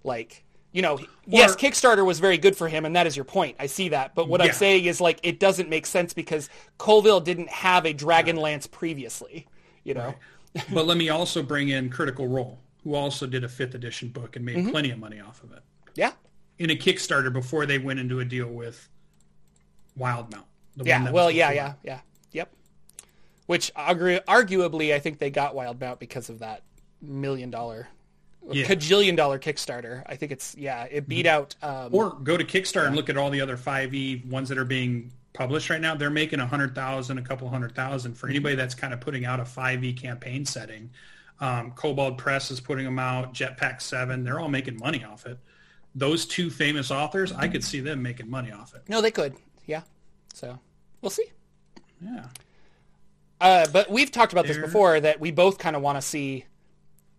like 0.04 0.44
you 0.72 0.82
know, 0.82 1.00
yes, 1.26 1.56
Kickstarter 1.56 2.06
was 2.06 2.20
very 2.20 2.38
good 2.38 2.56
for 2.56 2.68
him, 2.68 2.84
and 2.84 2.94
that 2.94 3.04
is 3.04 3.16
your 3.16 3.24
point. 3.24 3.56
I 3.58 3.66
see 3.66 3.88
that, 3.88 4.14
but 4.14 4.28
what 4.28 4.40
I'm 4.40 4.52
saying 4.52 4.84
is 4.84 5.00
like 5.00 5.18
it 5.24 5.40
doesn't 5.40 5.68
make 5.68 5.84
sense 5.84 6.12
because 6.14 6.48
Colville 6.78 7.18
didn't 7.20 7.48
have 7.50 7.84
a 7.86 7.92
Dragonlance 7.92 8.70
previously. 8.70 9.48
You 9.82 9.94
know, 9.94 10.14
but 10.72 10.86
let 10.86 10.96
me 10.96 11.08
also 11.08 11.42
bring 11.42 11.70
in 11.70 11.90
Critical 11.90 12.28
Role, 12.28 12.60
who 12.84 12.94
also 12.94 13.26
did 13.26 13.42
a 13.42 13.48
fifth 13.48 13.74
edition 13.74 14.10
book 14.10 14.36
and 14.36 14.44
made 14.44 14.58
Mm-hmm. 14.58 14.70
plenty 14.70 14.90
of 14.92 14.98
money 15.00 15.18
off 15.20 15.42
of 15.42 15.50
it 15.52 15.62
yeah, 15.96 16.12
in 16.58 16.70
a 16.70 16.76
Kickstarter 16.76 17.32
before 17.32 17.66
they 17.66 17.78
went 17.78 17.98
into 17.98 18.20
a 18.20 18.24
deal 18.24 18.46
with 18.46 18.88
Wildemount. 19.99 20.44
the 20.76 20.85
one 20.85 20.87
yeah. 20.87 21.11
Well, 21.11 21.30
yeah, 21.30 21.50
yeah, 21.52 21.73
yeah, 21.82 22.00
yep. 22.32 22.50
Which 23.47 23.73
argu- 23.75 24.23
arguably, 24.25 24.92
I 24.94 24.99
think 24.99 25.18
they 25.18 25.30
got 25.30 25.54
Wildemount 25.54 25.99
because 25.99 26.28
of 26.30 26.38
that 26.40 26.62
million 27.02 27.50
dollar, 27.50 27.88
Yeah. 28.50 28.64
cajillion 28.66 29.16
dollar 29.16 29.38
Kickstarter. 29.38 30.02
I 30.06 30.16
think 30.16 30.32
it's 30.32 30.54
yeah, 30.56 30.85
it 30.90 31.09
beat 31.09 31.26
out. 31.26 31.54
Um, 31.62 31.88
Or 31.94 32.11
go 32.23 32.37
to 32.37 32.44
Kickstarter 32.44 32.87
and 32.87 32.97
look 32.97 33.09
at 33.09 33.16
all 33.16 33.30
the 33.30 33.40
other 33.40 33.56
5e 33.56 34.25
ones 34.30 34.49
that 34.50 34.59
are 34.59 34.64
being 34.64 35.11
published 35.32 35.70
right 35.70 35.80
now. 35.80 35.94
They're 35.94 36.11
making 36.11 36.40
a 36.40 36.47
hundred 36.47 36.75
thousand, 36.75 37.18
a 37.18 37.23
couple 37.23 37.49
hundred 37.49 37.75
thousand 37.75 38.14
for 38.14 38.28
anybody 38.28 38.54
that's 38.54 38.75
kind 38.75 38.92
of 38.94 39.00
putting 39.00 39.25
out 39.25 39.40
a 39.40 39.44
5e 39.44 39.92
campaign 40.00 40.44
setting. 40.47 40.90
Um, 41.40 41.70
Cobalt 41.73 42.18
Press 42.18 42.50
is 42.50 42.61
putting 42.61 42.85
them 42.85 42.99
out. 42.99 43.32
Jetpack 43.35 43.80
Seven, 43.80 44.23
they're 44.25 44.38
all 44.38 44.49
making 44.49 44.76
money 44.76 45.02
off 45.04 45.25
it. 45.26 45.38
Those 45.94 46.25
two 46.26 46.50
famous 46.50 46.90
authors, 46.90 47.32
I 47.32 47.49
could 47.49 47.64
see 47.64 47.80
them 47.80 48.02
making 48.02 48.28
money 48.30 48.52
off 48.52 48.75
it. 48.75 48.82
no, 48.88 49.00
they 49.00 49.11
could. 49.11 49.35
Yeah. 49.70 49.82
So 50.34 50.58
we'll 51.00 51.10
see. 51.10 51.30
Yeah, 52.02 52.26
Uh, 53.40 53.66
but 53.72 53.90
we've 53.90 54.10
talked 54.10 54.32
about 54.32 54.46
this 54.46 54.56
before 54.58 55.00
that 55.00 55.20
we 55.20 55.30
both 55.32 55.58
kind 55.58 55.76
of 55.76 55.82
want 55.82 55.96
to 55.98 56.02
see 56.02 56.44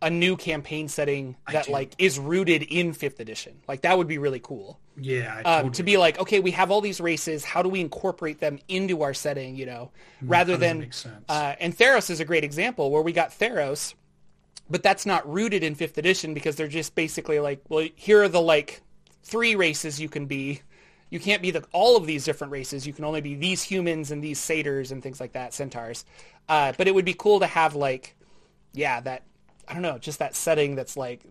a 0.01 0.10
new 0.10 0.36
campaign 0.36 0.88
setting 0.88 1.36
that 1.51 1.70
like 1.70 1.93
is 2.00 2.17
rooted 2.17 2.63
in 2.63 2.91
fifth 2.93 3.20
edition. 3.20 3.62
Like 3.67 3.81
that 3.81 3.96
would 3.98 4.08
be 4.08 4.17
really 4.17 4.39
cool. 4.39 4.79
yeah. 4.98 5.36
I 5.36 5.39
um, 5.41 5.43
totally 5.65 5.72
to 5.74 5.84
be 5.84 5.98
like, 5.98 6.20
okay, 6.20 6.39
we 6.39 6.50
have 6.51 6.72
all 6.72 6.81
these 6.81 7.00
races. 7.00 7.46
How 7.46 7.62
do 7.62 7.70
we 7.70 7.79
incorporate 7.79 8.39
them 8.39 8.58
into 8.67 9.03
our 9.03 9.13
setting? 9.13 9.55
You 9.55 9.67
know, 9.67 9.91
rather 10.24 10.58
Mm, 10.58 10.58
how 10.58 11.10
than 11.10 11.24
uh, 11.29 11.55
and 11.60 11.77
Theros 11.77 12.10
is 12.10 12.20
a 12.20 12.25
great 12.25 12.43
example 12.43 12.89
where 12.89 13.03
we 13.03 13.12
got 13.13 13.29
Theros, 13.29 13.93
but 14.67 14.81
that's 14.81 15.05
not 15.05 15.31
rooted 15.31 15.63
in 15.63 15.75
fifth 15.75 16.00
edition 16.00 16.34
because 16.34 16.55
they're 16.55 16.67
just 16.67 16.96
basically 16.96 17.39
like, 17.39 17.62
well, 17.70 17.88
here 17.96 18.24
are 18.24 18.27
the 18.29 18.41
like 18.41 18.81
three 19.22 19.53
races 19.55 20.01
you 20.01 20.10
can 20.10 20.25
be. 20.25 20.62
You 21.12 21.20
can't 21.20 21.41
be 21.41 21.51
the 21.51 21.63
all 21.74 21.98
of 21.98 22.08
these 22.08 22.25
different 22.25 22.51
races. 22.51 22.88
You 22.88 22.94
can 22.94 23.06
only 23.06 23.22
be 23.22 23.36
these 23.36 23.62
humans 23.62 24.10
and 24.10 24.24
these 24.24 24.39
satyrs 24.39 24.91
and 24.91 25.03
things 25.03 25.20
like 25.20 25.34
that, 25.34 25.53
centaurs. 25.53 26.06
Uh, 26.50 26.74
but 26.77 26.88
it 26.88 26.96
would 26.96 27.06
be 27.06 27.13
cool 27.13 27.41
to 27.41 27.48
have 27.48 27.75
like, 27.75 28.15
yeah, 28.74 29.01
that 29.01 29.24
I 29.68 29.74
don't 29.74 29.84
know, 29.84 30.00
just 30.00 30.20
that 30.20 30.36
setting 30.36 30.75
that's 30.75 30.98
like 30.98 31.22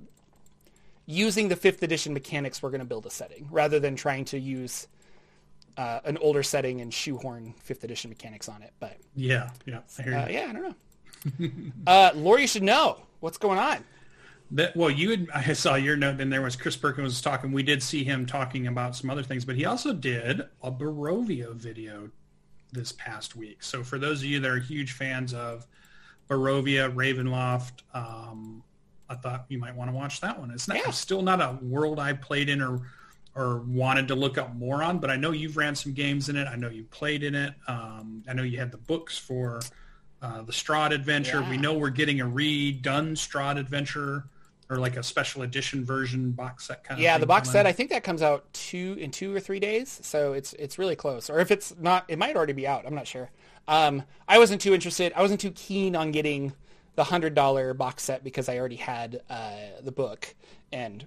using 1.06 1.48
the 1.48 1.56
fifth 1.56 1.82
edition 1.82 2.12
mechanics. 2.12 2.62
We're 2.62 2.70
going 2.70 2.80
to 2.80 2.86
build 2.86 3.06
a 3.06 3.10
setting 3.10 3.48
rather 3.50 3.80
than 3.80 3.96
trying 3.96 4.26
to 4.26 4.38
use 4.38 4.86
uh, 5.78 6.00
an 6.04 6.18
older 6.18 6.42
setting 6.42 6.82
and 6.82 6.92
shoehorn 6.92 7.54
fifth 7.58 7.82
edition 7.82 8.10
mechanics 8.10 8.50
on 8.50 8.62
it. 8.62 8.74
But 8.80 8.98
yeah, 9.16 9.48
yeah. 9.64 9.80
I 9.98 10.02
uh, 10.02 10.28
yeah, 10.28 10.46
I 10.50 10.52
don't 10.52 10.62
know. 10.62 11.72
uh, 11.86 12.10
Lori, 12.14 12.42
you 12.42 12.46
should 12.46 12.62
know 12.62 13.00
what's 13.20 13.38
going 13.38 13.58
on. 13.58 13.82
That 14.52 14.74
well, 14.74 14.90
you 14.90 15.10
had 15.10 15.28
I 15.32 15.52
saw 15.52 15.76
your 15.76 15.96
note. 15.96 16.18
Then 16.18 16.28
there 16.30 16.42
was 16.42 16.56
Chris 16.56 16.76
Perkins 16.76 17.04
was 17.04 17.20
talking. 17.22 17.52
We 17.52 17.62
did 17.62 17.82
see 17.82 18.02
him 18.02 18.26
talking 18.26 18.66
about 18.66 18.96
some 18.96 19.08
other 19.08 19.22
things, 19.22 19.44
but 19.44 19.54
he 19.54 19.64
also 19.64 19.92
did 19.92 20.42
a 20.62 20.72
Barovia 20.72 21.54
video 21.54 22.10
this 22.72 22.92
past 22.92 23.36
week. 23.36 23.62
So 23.62 23.82
for 23.84 23.98
those 23.98 24.20
of 24.20 24.26
you 24.26 24.40
that 24.40 24.50
are 24.50 24.58
huge 24.58 24.92
fans 24.92 25.34
of 25.34 25.66
Barovia, 26.28 26.92
Ravenloft, 26.92 27.82
um, 27.94 28.62
I 29.08 29.14
thought 29.16 29.46
you 29.48 29.58
might 29.58 29.74
want 29.74 29.90
to 29.90 29.96
watch 29.96 30.20
that 30.20 30.38
one. 30.38 30.50
It's 30.50 30.68
not, 30.68 30.78
Yeah. 30.78 30.90
still 30.90 31.22
not 31.22 31.40
a 31.40 31.58
world 31.64 31.98
I 31.98 32.12
played 32.12 32.48
in 32.48 32.60
or 32.60 32.80
or 33.36 33.58
wanted 33.60 34.08
to 34.08 34.16
look 34.16 34.36
up 34.38 34.52
more 34.56 34.82
on, 34.82 34.98
but 34.98 35.08
I 35.08 35.14
know 35.14 35.30
you've 35.30 35.56
ran 35.56 35.76
some 35.76 35.92
games 35.92 36.28
in 36.28 36.34
it. 36.36 36.48
I 36.48 36.56
know 36.56 36.68
you 36.68 36.82
played 36.90 37.22
in 37.22 37.36
it. 37.36 37.54
Um, 37.68 38.24
I 38.28 38.32
know 38.32 38.42
you 38.42 38.58
had 38.58 38.72
the 38.72 38.78
books 38.78 39.16
for 39.16 39.60
uh, 40.20 40.42
the 40.42 40.50
Strahd 40.52 40.90
Adventure. 40.90 41.40
We 41.48 41.56
know 41.56 41.74
we're 41.78 41.90
getting 41.90 42.20
a 42.20 42.24
redone 42.26 43.12
Strahd 43.12 43.56
Adventure 43.56 44.24
or 44.70 44.76
like 44.76 44.96
a 44.96 45.02
special 45.02 45.42
edition 45.42 45.84
version 45.84 46.30
box 46.30 46.68
set 46.68 46.84
kind 46.84 46.98
of 46.98 47.02
Yeah, 47.02 47.18
the 47.18 47.26
box 47.26 47.50
set. 47.50 47.66
I 47.66 47.72
think 47.72 47.90
that 47.90 48.04
comes 48.04 48.22
out 48.22 48.50
two 48.52 48.96
in 49.00 49.10
two 49.10 49.34
or 49.34 49.40
three 49.40 49.58
days, 49.58 50.00
so 50.02 50.32
it's 50.32 50.52
it's 50.54 50.78
really 50.78 50.96
close. 50.96 51.28
Or 51.28 51.40
if 51.40 51.50
it's 51.50 51.74
not, 51.78 52.04
it 52.08 52.18
might 52.18 52.36
already 52.36 52.52
be 52.52 52.66
out. 52.66 52.86
I'm 52.86 52.94
not 52.94 53.06
sure. 53.06 53.30
Um, 53.66 54.04
I 54.28 54.38
wasn't 54.38 54.60
too 54.60 54.72
interested. 54.72 55.12
I 55.14 55.22
wasn't 55.22 55.40
too 55.40 55.50
keen 55.50 55.96
on 55.96 56.12
getting 56.12 56.52
the 56.94 57.04
hundred 57.04 57.34
dollar 57.34 57.74
box 57.74 58.04
set 58.04 58.22
because 58.22 58.48
I 58.48 58.58
already 58.58 58.76
had 58.76 59.22
uh, 59.28 59.80
the 59.82 59.92
book 59.92 60.34
and 60.72 61.06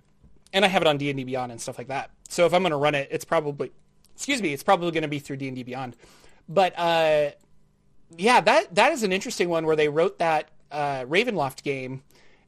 and 0.52 0.66
I 0.66 0.68
have 0.68 0.82
it 0.82 0.88
on 0.88 0.98
D 0.98 1.10
and 1.10 1.18
D 1.18 1.24
Beyond 1.24 1.52
and 1.52 1.62
stuff 1.62 1.78
like 1.78 1.88
that. 1.88 2.12
So 2.28 2.46
if 2.46 2.54
I'm 2.54 2.62
going 2.62 2.72
to 2.72 2.78
run 2.78 2.96
it, 2.96 3.08
it's 3.12 3.26
probably 3.26 3.72
excuse 4.14 4.42
me, 4.42 4.54
it's 4.54 4.64
probably 4.64 4.92
going 4.92 5.04
to 5.04 5.08
be 5.08 5.20
through 5.20 5.38
D 5.38 5.48
and 5.48 5.56
D 5.56 5.64
Beyond. 5.64 5.96
But 6.50 6.78
uh, 6.78 7.32
yeah, 8.18 8.42
that 8.42 8.76
that 8.76 8.92
is 8.92 9.04
an 9.04 9.14
interesting 9.14 9.48
one 9.48 9.66
where 9.66 9.76
they 9.76 9.88
wrote 9.88 10.20
that 10.20 10.50
uh, 10.72 11.06
Ravenloft 11.06 11.64
game, 11.64 12.04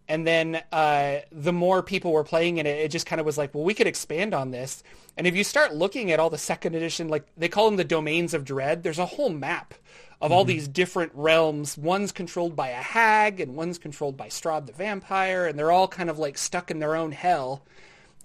and 0.07 0.25
then 0.25 0.61
uh, 0.71 1.17
the 1.31 1.53
more 1.53 1.81
people 1.81 2.11
were 2.11 2.23
playing 2.23 2.57
in 2.57 2.65
it, 2.65 2.79
it 2.79 2.91
just 2.91 3.05
kind 3.05 3.19
of 3.19 3.25
was 3.25 3.37
like, 3.37 3.53
well, 3.53 3.63
we 3.63 3.73
could 3.73 3.87
expand 3.87 4.33
on 4.33 4.51
this. 4.51 4.83
And 5.17 5.25
if 5.25 5.35
you 5.35 5.43
start 5.43 5.73
looking 5.73 6.11
at 6.11 6.19
all 6.19 6.29
the 6.29 6.37
second 6.37 6.75
edition, 6.75 7.07
like 7.07 7.25
they 7.37 7.49
call 7.49 7.65
them 7.65 7.77
the 7.77 7.83
domains 7.83 8.33
of 8.33 8.45
dread, 8.45 8.83
there's 8.83 8.99
a 8.99 9.05
whole 9.05 9.29
map 9.29 9.73
of 10.21 10.31
all 10.31 10.45
these 10.45 10.67
different 10.67 11.11
realms. 11.13 11.77
One's 11.77 12.11
controlled 12.11 12.55
by 12.55 12.69
a 12.69 12.81
hag, 12.81 13.39
and 13.39 13.55
one's 13.55 13.77
controlled 13.77 14.17
by 14.17 14.27
Strahd 14.27 14.65
the 14.65 14.73
vampire, 14.73 15.45
and 15.45 15.57
they're 15.57 15.71
all 15.71 15.87
kind 15.87 16.09
of 16.09 16.17
like 16.17 16.37
stuck 16.37 16.71
in 16.71 16.79
their 16.79 16.95
own 16.95 17.11
hell. 17.11 17.63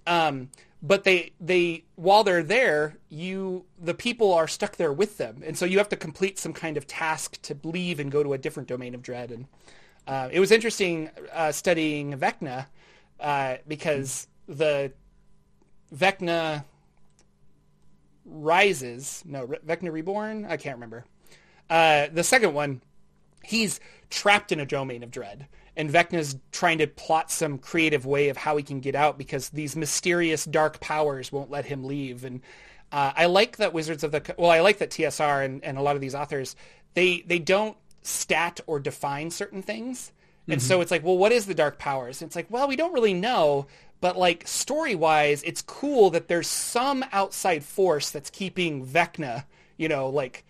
Um, 0.07 0.51
but 0.83 1.05
they 1.05 1.33
they 1.41 1.85
while 1.97 2.25
they're 2.25 2.43
there, 2.43 2.97
you 3.09 3.65
the 3.79 3.95
people 3.95 4.33
are 4.33 4.49
stuck 4.49 4.77
there 4.77 4.93
with 4.93 5.19
them, 5.19 5.43
and 5.45 5.59
so 5.59 5.67
you 5.67 5.79
have 5.79 5.91
to 5.91 5.97
complete 5.97 6.39
some 6.39 6.53
kind 6.53 6.77
of 6.77 6.87
task 6.87 7.41
to 7.43 7.57
leave 7.65 8.01
and 8.01 8.11
go 8.11 8.23
to 8.23 8.33
a 8.33 8.39
different 8.39 8.69
domain 8.69 8.95
of 8.95 9.03
dread. 9.03 9.31
And 9.31 9.47
uh, 10.07 10.29
it 10.33 10.41
was 10.41 10.51
interesting 10.51 11.11
uh, 11.33 11.53
studying 11.53 12.15
Vecna 12.15 12.67
uh, 13.19 13.57
because 13.67 14.27
the 14.49 14.93
Vecna 15.95 16.65
rises 18.25 19.23
no 19.27 19.47
Vecna 19.47 19.93
reborn? 19.93 20.47
I 20.47 20.57
can't 20.57 20.77
remember. 20.77 21.05
Uh, 21.69 22.09
the 22.13 22.25
second 22.25 22.55
one 22.55 22.83
he's 23.43 23.81
trapped 24.11 24.53
in 24.53 24.61
a 24.61 24.67
domain 24.67 25.03
of 25.03 25.11
dread 25.11 25.47
and 25.77 25.91
Vecna's 25.91 26.37
trying 26.53 26.79
to 26.79 26.87
plot 26.87 27.31
some 27.31 27.59
creative 27.59 28.05
way 28.05 28.29
of 28.29 28.37
how 28.37 28.57
he 28.57 28.63
can 28.63 28.81
get 28.81 28.95
out 28.95 29.17
because 29.17 29.51
these 29.51 29.77
mysterious 29.77 30.45
dark 30.45 30.81
powers 30.81 31.33
won't 31.33 31.51
let 31.51 31.65
him 31.65 31.85
leave 31.85 32.25
and 32.25 32.41
uh, 32.93 33.13
I 33.15 33.27
like 33.27 33.59
that 33.59 33.73
Wizards 33.73 34.03
of 34.03 34.11
the 34.11 34.35
well 34.37 34.51
I 34.51 34.61
like 34.61 34.79
that 34.79 34.91
TSR 34.91 35.45
and, 35.45 35.65
and 35.65 35.79
a 35.79 35.83
lot 35.83 35.95
of 35.95 36.01
these 36.01 36.15
authors 36.15 36.57
they 36.95 37.23
they 37.27 37.39
don't 37.39 37.77
stat 38.03 38.61
or 38.67 38.81
define 38.81 39.31
certain 39.31 39.63
things 39.63 40.13
and 40.49 40.61
so 40.61 40.81
it's 40.81 40.91
like 40.91 41.05
well 41.05 41.17
what 41.17 41.31
is 41.31 41.47
the 41.47 41.55
dark 41.55 41.79
powers 41.79 42.21
and 42.21 42.29
it's 42.29 42.35
like 42.35 42.51
well 42.51 42.67
we 42.67 42.75
don't 42.75 42.93
really 42.93 43.15
know 43.15 43.67
but 44.01 44.17
like 44.17 44.49
story 44.49 44.95
wise 44.95 45.43
it's 45.45 45.63
cool 45.63 46.11
that 46.11 46.27
there's 46.27 46.49
some 46.49 47.05
outside 47.13 47.63
force 47.63 48.11
that's 48.11 48.31
keeping 48.31 48.85
Vecna 48.85 49.45
you 49.77 49.87
know 49.89 50.09
like 50.09 50.45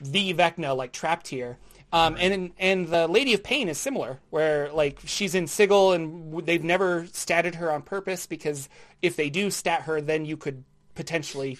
the 0.00 0.34
Vecna 0.34 0.76
like 0.76 0.92
trapped 0.92 1.28
here. 1.28 1.58
Um, 1.92 2.16
and 2.20 2.52
and 2.58 2.86
the 2.88 3.08
Lady 3.08 3.34
of 3.34 3.42
Pain 3.42 3.68
is 3.68 3.76
similar, 3.76 4.20
where 4.30 4.70
like 4.72 5.00
she's 5.06 5.34
in 5.34 5.48
Sigil 5.48 5.92
and 5.92 6.46
they've 6.46 6.62
never 6.62 7.02
statted 7.04 7.56
her 7.56 7.72
on 7.72 7.82
purpose 7.82 8.26
because 8.26 8.68
if 9.02 9.16
they 9.16 9.28
do 9.28 9.50
stat 9.50 9.82
her, 9.82 10.00
then 10.00 10.24
you 10.24 10.36
could 10.36 10.62
potentially 10.94 11.58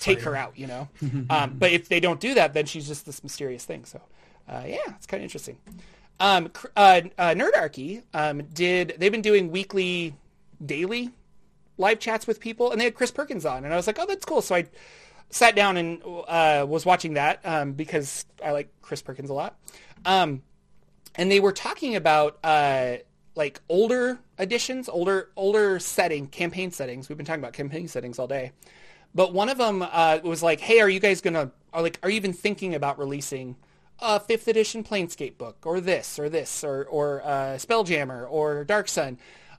take 0.00 0.20
her 0.22 0.36
out, 0.36 0.58
you 0.58 0.66
know. 0.66 0.88
um, 1.30 1.54
but 1.58 1.72
if 1.72 1.88
they 1.88 2.00
don't 2.00 2.20
do 2.20 2.34
that, 2.34 2.52
then 2.52 2.66
she's 2.66 2.86
just 2.86 3.06
this 3.06 3.22
mysterious 3.22 3.64
thing. 3.64 3.86
So 3.86 4.02
uh, 4.48 4.62
yeah, 4.66 4.78
it's 4.88 5.06
kind 5.06 5.20
of 5.20 5.24
interesting. 5.24 5.58
Um, 6.18 6.50
uh, 6.76 7.02
uh, 7.18 7.34
Nerdarchy 7.34 8.02
um, 8.14 8.42
did 8.54 8.94
they've 8.98 9.12
been 9.12 9.22
doing 9.22 9.50
weekly, 9.50 10.14
daily 10.64 11.10
live 11.78 11.98
chats 11.98 12.26
with 12.26 12.40
people, 12.40 12.70
and 12.72 12.80
they 12.80 12.84
had 12.84 12.94
Chris 12.94 13.10
Perkins 13.10 13.44
on, 13.44 13.64
and 13.64 13.72
I 13.72 13.76
was 13.76 13.86
like, 13.86 13.98
oh, 13.98 14.06
that's 14.06 14.24
cool. 14.24 14.40
So 14.40 14.54
I 14.54 14.66
sat 15.30 15.54
down 15.56 15.76
and 15.76 16.02
uh, 16.04 16.64
was 16.66 16.86
watching 16.86 17.14
that 17.14 17.40
um, 17.44 17.72
because 17.72 18.24
I 18.44 18.52
like 18.52 18.70
Chris 18.80 19.02
Perkins 19.02 19.30
a 19.30 19.34
lot. 19.34 19.58
Um, 20.04 20.42
and 21.16 21.30
they 21.30 21.40
were 21.40 21.52
talking 21.52 21.96
about 21.96 22.38
uh, 22.44 22.96
like 23.34 23.60
older 23.68 24.18
editions, 24.38 24.88
older 24.88 25.30
older 25.36 25.78
setting 25.78 26.28
campaign 26.28 26.70
settings. 26.70 27.08
We've 27.08 27.18
been 27.18 27.26
talking 27.26 27.42
about 27.42 27.52
campaign 27.52 27.88
settings 27.88 28.18
all 28.18 28.26
day, 28.26 28.52
but 29.14 29.34
one 29.34 29.48
of 29.48 29.58
them 29.58 29.82
uh, 29.82 30.20
was 30.22 30.42
like, 30.42 30.60
"Hey, 30.60 30.80
are 30.80 30.88
you 30.88 31.00
guys 31.00 31.20
gonna 31.20 31.50
like, 31.74 31.98
are 32.02 32.08
you 32.08 32.16
even 32.16 32.32
thinking 32.32 32.74
about 32.74 32.98
releasing 32.98 33.56
a 33.98 34.20
fifth 34.20 34.48
edition 34.48 34.84
Planescape 34.84 35.38
book 35.38 35.64
or 35.64 35.80
this 35.80 36.18
or 36.18 36.28
this 36.28 36.62
or 36.64 36.84
or 36.84 37.22
uh, 37.22 37.56
Spelljammer 37.56 38.26
or 38.30 38.64
Dark 38.64 38.88
Sun? 38.88 39.18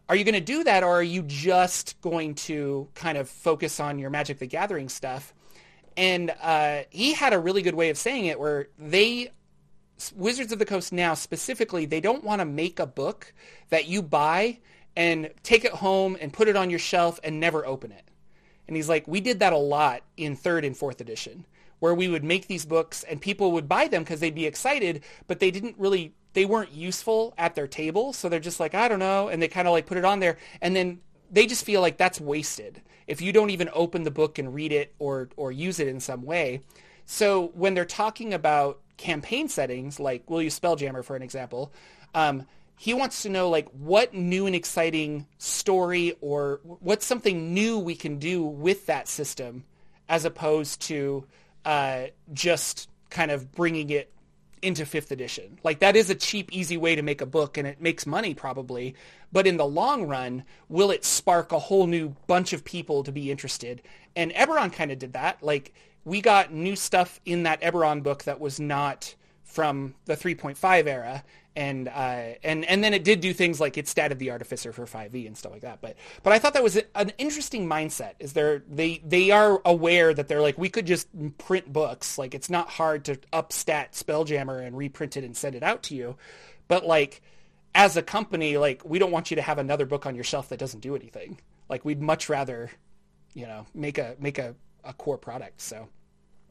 Are 0.09 0.15
you 0.15 0.23
going 0.23 0.35
to 0.35 0.41
do 0.41 0.63
that, 0.63 0.83
or 0.83 0.99
are 0.99 1.03
you 1.03 1.21
just 1.21 1.99
going 2.01 2.35
to 2.35 2.87
kind 2.95 3.17
of 3.17 3.29
focus 3.29 3.79
on 3.79 3.99
your 3.99 4.09
Magic 4.09 4.39
the 4.39 4.47
Gathering 4.47 4.87
stuff? 4.87 5.33
And 5.97 6.33
uh, 6.41 6.83
he 6.89 7.13
had 7.13 7.33
a 7.33 7.39
really 7.39 7.61
good 7.61 7.75
way 7.75 7.89
of 7.89 7.97
saying 7.97 8.27
it, 8.27 8.39
where 8.39 8.67
they 8.79 9.31
Wizards 10.15 10.51
of 10.51 10.59
the 10.59 10.65
Coast 10.65 10.93
now 10.93 11.13
specifically, 11.13 11.85
they 11.85 12.01
don't 12.01 12.23
want 12.23 12.39
to 12.39 12.45
make 12.45 12.79
a 12.79 12.85
book 12.85 13.33
that 13.69 13.87
you 13.87 14.01
buy 14.01 14.59
and 14.95 15.31
take 15.43 15.65
it 15.65 15.73
home 15.73 16.17
and 16.21 16.31
put 16.31 16.47
it 16.47 16.55
on 16.55 16.69
your 16.69 16.79
shelf 16.79 17.19
and 17.23 17.39
never 17.39 17.65
open 17.65 17.91
it. 17.91 18.03
And 18.67 18.75
he's 18.75 18.89
like, 18.89 19.07
we 19.07 19.21
did 19.21 19.39
that 19.39 19.53
a 19.53 19.57
lot 19.57 20.03
in 20.15 20.35
third 20.35 20.65
and 20.65 20.77
fourth 20.77 21.01
edition, 21.01 21.45
where 21.79 21.93
we 21.93 22.07
would 22.07 22.23
make 22.23 22.47
these 22.47 22.65
books 22.65 23.03
and 23.03 23.21
people 23.21 23.51
would 23.51 23.67
buy 23.67 23.87
them 23.87 24.03
because 24.03 24.19
they'd 24.19 24.35
be 24.35 24.45
excited, 24.45 25.03
but 25.27 25.39
they 25.39 25.51
didn't 25.51 25.75
really, 25.77 26.13
they 26.33 26.45
weren't 26.45 26.71
useful 26.71 27.33
at 27.37 27.55
their 27.55 27.67
table. 27.67 28.13
So 28.13 28.29
they're 28.29 28.39
just 28.39 28.59
like, 28.59 28.73
I 28.73 28.87
don't 28.87 28.99
know. 28.99 29.27
And 29.27 29.41
they 29.41 29.47
kind 29.47 29.67
of 29.67 29.71
like 29.71 29.85
put 29.85 29.97
it 29.97 30.05
on 30.05 30.19
there. 30.19 30.37
And 30.61 30.75
then 30.75 30.99
they 31.31 31.45
just 31.45 31.65
feel 31.65 31.81
like 31.81 31.97
that's 31.97 32.21
wasted 32.21 32.81
if 33.05 33.21
you 33.21 33.31
don't 33.31 33.49
even 33.49 33.69
open 33.73 34.03
the 34.03 34.11
book 34.11 34.37
and 34.37 34.53
read 34.53 34.71
it 34.71 34.93
or, 34.99 35.29
or 35.37 35.51
use 35.51 35.79
it 35.79 35.87
in 35.87 35.99
some 35.99 36.23
way. 36.23 36.61
So 37.05 37.51
when 37.53 37.73
they're 37.73 37.85
talking 37.85 38.33
about 38.33 38.81
campaign 38.97 39.47
settings, 39.47 39.99
like 39.99 40.29
we'll 40.29 40.41
use 40.41 40.59
Spelljammer 40.59 41.03
for 41.03 41.15
an 41.15 41.21
example, 41.21 41.71
um, 42.13 42.45
he 42.77 42.93
wants 42.93 43.23
to 43.23 43.29
know 43.29 43.49
like 43.49 43.67
what 43.69 44.13
new 44.13 44.45
and 44.45 44.55
exciting 44.55 45.25
story 45.37 46.15
or 46.21 46.59
what's 46.63 47.05
something 47.05 47.53
new 47.53 47.79
we 47.79 47.95
can 47.95 48.19
do 48.19 48.43
with 48.43 48.85
that 48.85 49.07
system 49.07 49.63
as 50.07 50.25
opposed 50.25 50.81
to 50.81 51.25
uh, 51.67 52.07
just 52.31 52.89
kind 53.09 53.29
of 53.29 53.51
bringing 53.51 53.89
it 53.89 54.11
into 54.61 54.85
fifth 54.85 55.11
edition. 55.11 55.59
Like 55.65 55.79
that 55.79 55.97
is 55.97 56.09
a 56.09 56.15
cheap, 56.15 56.51
easy 56.53 56.77
way 56.77 56.95
to 56.95 57.01
make 57.01 57.19
a 57.19 57.25
book 57.25 57.57
and 57.57 57.67
it 57.67 57.81
makes 57.81 58.07
money 58.07 58.33
probably. 58.33 58.95
But 59.33 59.45
in 59.45 59.57
the 59.57 59.65
long 59.65 60.07
run, 60.07 60.45
will 60.69 60.91
it 60.91 61.03
spark 61.03 61.51
a 61.51 61.59
whole 61.59 61.85
new 61.85 62.15
bunch 62.25 62.53
of 62.53 62.63
people 62.63 63.03
to 63.03 63.11
be 63.11 63.29
interested? 63.29 63.81
And 64.15 64.31
Eberron 64.31 64.71
kind 64.71 64.91
of 64.91 64.97
did 64.97 65.13
that. 65.13 65.43
Like 65.43 65.73
we 66.05 66.21
got 66.21 66.53
new 66.53 66.77
stuff 66.77 67.19
in 67.25 67.43
that 67.43 67.61
Eberron 67.61 68.01
book 68.01 68.23
that 68.23 68.39
was 68.39 68.61
not 68.61 69.13
from 69.43 69.93
the 70.05 70.15
3.5 70.15 70.87
era 70.87 71.23
and 71.57 71.87
uh, 71.87 72.35
and 72.43 72.63
and 72.65 72.83
then 72.83 72.93
it 72.93 73.03
did 73.03 73.19
do 73.19 73.33
things 73.33 73.59
like 73.59 73.79
it 73.79 73.87
statted 73.87 74.19
the 74.19 74.29
artificer 74.29 74.71
for 74.71 74.85
5e 74.85 75.25
and 75.25 75.35
stuff 75.35 75.51
like 75.51 75.61
that. 75.61 75.81
But 75.81 75.95
but 76.21 76.31
I 76.31 76.37
thought 76.37 76.53
that 76.53 76.61
was 76.61 76.79
an 76.93 77.11
interesting 77.17 77.67
mindset 77.67 78.13
is 78.19 78.33
there 78.33 78.61
they 78.69 79.01
they 79.03 79.31
are 79.31 79.59
aware 79.65 80.13
that 80.13 80.27
they're 80.27 80.41
like 80.41 80.59
we 80.59 80.69
could 80.69 80.85
just 80.85 81.07
print 81.39 81.73
books. 81.73 82.19
Like 82.19 82.35
it's 82.35 82.49
not 82.49 82.69
hard 82.69 83.05
to 83.05 83.15
upstat 83.33 83.93
spelljammer 83.93 84.63
and 84.63 84.77
reprint 84.77 85.17
it 85.17 85.23
and 85.23 85.35
send 85.35 85.55
it 85.55 85.63
out 85.63 85.81
to 85.83 85.95
you. 85.95 86.15
But 86.67 86.85
like 86.85 87.23
as 87.73 87.97
a 87.97 88.03
company 88.03 88.57
like 88.57 88.85
we 88.85 88.99
don't 88.99 89.11
want 89.11 89.31
you 89.31 89.35
to 89.35 89.41
have 89.41 89.57
another 89.57 89.87
book 89.87 90.05
on 90.05 90.13
your 90.13 90.23
shelf 90.23 90.49
that 90.49 90.59
doesn't 90.59 90.81
do 90.81 90.95
anything. 90.95 91.39
Like 91.69 91.83
we'd 91.83 92.03
much 92.03 92.29
rather 92.29 92.69
you 93.33 93.47
know 93.47 93.65
make 93.73 93.97
a 93.97 94.15
make 94.19 94.37
a, 94.37 94.53
a 94.83 94.93
core 94.93 95.17
product 95.17 95.59
so. 95.59 95.89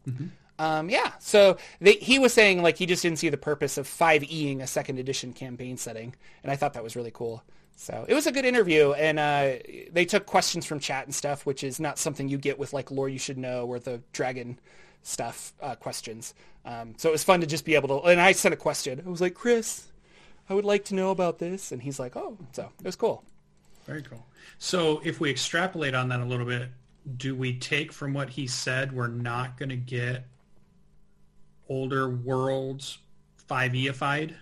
Mm-hmm. 0.09 0.27
Um, 0.59 0.89
yeah, 0.89 1.13
so 1.19 1.59
they, 1.81 1.95
he 1.95 2.19
was 2.19 2.33
saying 2.33 2.63
like 2.63 2.79
he 2.79 2.87
just 2.87 3.03
didn't 3.03 3.19
see 3.19 3.29
the 3.29 3.37
purpose 3.37 3.77
of 3.77 3.87
5eing 3.87 4.61
a 4.61 4.67
second 4.67 4.99
edition 4.99 5.33
campaign 5.33 5.77
setting, 5.77 6.15
and 6.43 6.51
I 6.51 6.57
thought 6.57 6.75
that 6.75 6.83
was 6.83 6.97
really 6.97 7.11
cool. 7.11 7.43
So 7.77 8.07
it 8.09 8.15
was 8.15 8.27
a 8.27 8.33
good 8.33 8.47
interview, 8.47 8.93
and 8.93 9.19
uh, 9.19 9.57
they 9.93 10.07
took 10.07 10.25
questions 10.25 10.65
from 10.65 10.81
chat 10.81 11.05
and 11.05 11.15
stuff, 11.15 11.45
which 11.45 11.63
is 11.63 11.79
not 11.79 11.99
something 11.99 12.29
you 12.29 12.39
get 12.39 12.59
with 12.59 12.73
like 12.73 12.91
lore 12.91 13.09
you 13.09 13.19
should 13.19 13.37
know 13.37 13.67
or 13.67 13.79
the 13.79 14.01
dragon 14.13 14.59
stuff 15.03 15.53
uh, 15.61 15.75
questions. 15.75 16.35
Um, 16.65 16.95
so 16.97 17.11
it 17.11 17.13
was 17.13 17.23
fun 17.23 17.41
to 17.43 17.47
just 17.47 17.67
be 17.67 17.75
able 17.75 17.89
to. 17.89 18.09
And 18.09 18.19
I 18.19 18.33
sent 18.33 18.55
a 18.55 18.57
question. 18.57 19.03
I 19.05 19.09
was 19.09 19.21
like, 19.21 19.35
Chris, 19.35 19.89
I 20.49 20.55
would 20.55 20.65
like 20.65 20.87
to 20.87 20.95
know 20.95 21.11
about 21.11 21.39
this, 21.39 21.71
and 21.71 21.83
he's 21.83 22.01
like, 22.01 22.17
Oh, 22.17 22.39
so 22.53 22.71
it 22.79 22.87
was 22.87 22.97
cool. 22.97 23.25
Very 23.85 24.03
cool. 24.03 24.27
So 24.59 25.03
if 25.05 25.21
we 25.21 25.31
extrapolate 25.31 25.95
on 25.95 26.09
that 26.09 26.21
a 26.21 26.25
little 26.25 26.47
bit, 26.47 26.71
do 27.19 27.35
we 27.35 27.59
take 27.59 27.93
from 27.93 28.15
what 28.15 28.31
he 28.31 28.47
said 28.47 28.93
we're 28.93 29.07
not 29.07 29.59
going 29.59 29.69
to 29.69 29.77
get 29.77 30.25
older 31.69 32.09
worlds 32.09 32.99
5eified? 33.49 34.35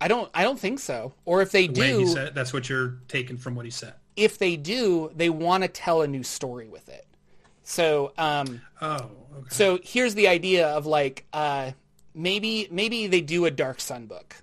I 0.00 0.08
don't 0.08 0.30
I 0.34 0.42
don't 0.42 0.58
think 0.58 0.78
so. 0.78 1.12
Or 1.24 1.42
if 1.42 1.52
they 1.52 1.66
the 1.66 1.74
do 1.74 2.06
said, 2.06 2.34
that's 2.34 2.52
what 2.52 2.68
you're 2.68 2.98
taking 3.08 3.36
from 3.36 3.54
what 3.54 3.64
he 3.64 3.70
said. 3.70 3.94
If 4.16 4.38
they 4.38 4.56
do, 4.56 5.10
they 5.14 5.30
want 5.30 5.62
to 5.62 5.68
tell 5.68 6.02
a 6.02 6.06
new 6.06 6.22
story 6.22 6.68
with 6.68 6.88
it. 6.88 7.06
So 7.62 8.12
um 8.16 8.62
Oh, 8.80 9.10
okay. 9.36 9.48
So 9.48 9.78
here's 9.82 10.14
the 10.14 10.28
idea 10.28 10.68
of 10.68 10.86
like 10.86 11.26
uh 11.32 11.72
maybe 12.14 12.68
maybe 12.70 13.06
they 13.06 13.20
do 13.20 13.44
a 13.44 13.50
Dark 13.50 13.80
Sun 13.80 14.06
book. 14.06 14.36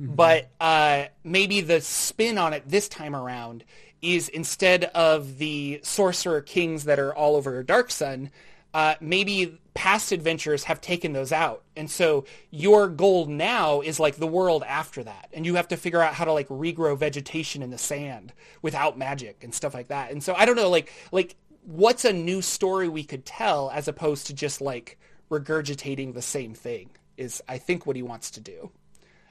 Mm-hmm. 0.00 0.14
But 0.14 0.50
uh 0.60 1.04
maybe 1.24 1.62
the 1.62 1.80
spin 1.80 2.36
on 2.36 2.52
it 2.52 2.68
this 2.68 2.88
time 2.88 3.16
around 3.16 3.64
is 4.02 4.28
instead 4.28 4.84
of 4.84 5.38
the 5.38 5.80
sorcerer 5.82 6.40
kings 6.42 6.84
that 6.84 6.98
are 6.98 7.14
all 7.14 7.36
over 7.36 7.62
Dark 7.62 7.90
Sun, 7.90 8.30
uh, 8.74 8.94
maybe 9.00 9.58
past 9.74 10.12
adventures 10.12 10.64
have 10.64 10.80
taken 10.80 11.12
those 11.12 11.32
out. 11.32 11.62
And 11.76 11.90
so 11.90 12.24
your 12.50 12.88
goal 12.88 13.26
now 13.26 13.80
is 13.80 13.98
like 14.00 14.16
the 14.16 14.26
world 14.26 14.62
after 14.66 15.02
that. 15.04 15.28
And 15.32 15.46
you 15.46 15.54
have 15.54 15.68
to 15.68 15.76
figure 15.76 16.00
out 16.00 16.14
how 16.14 16.24
to 16.24 16.32
like 16.32 16.48
regrow 16.48 16.96
vegetation 16.96 17.62
in 17.62 17.70
the 17.70 17.78
sand 17.78 18.32
without 18.60 18.98
magic 18.98 19.42
and 19.44 19.54
stuff 19.54 19.74
like 19.74 19.88
that. 19.88 20.10
And 20.10 20.22
so 20.22 20.34
I 20.34 20.44
don't 20.44 20.56
know, 20.56 20.70
like, 20.70 20.92
like 21.10 21.36
what's 21.64 22.04
a 22.04 22.12
new 22.12 22.42
story 22.42 22.88
we 22.88 23.04
could 23.04 23.24
tell 23.24 23.70
as 23.70 23.88
opposed 23.88 24.26
to 24.26 24.34
just 24.34 24.60
like 24.60 24.98
regurgitating 25.30 26.14
the 26.14 26.22
same 26.22 26.54
thing 26.54 26.90
is 27.16 27.42
I 27.48 27.58
think 27.58 27.86
what 27.86 27.96
he 27.96 28.02
wants 28.02 28.30
to 28.32 28.40
do. 28.40 28.70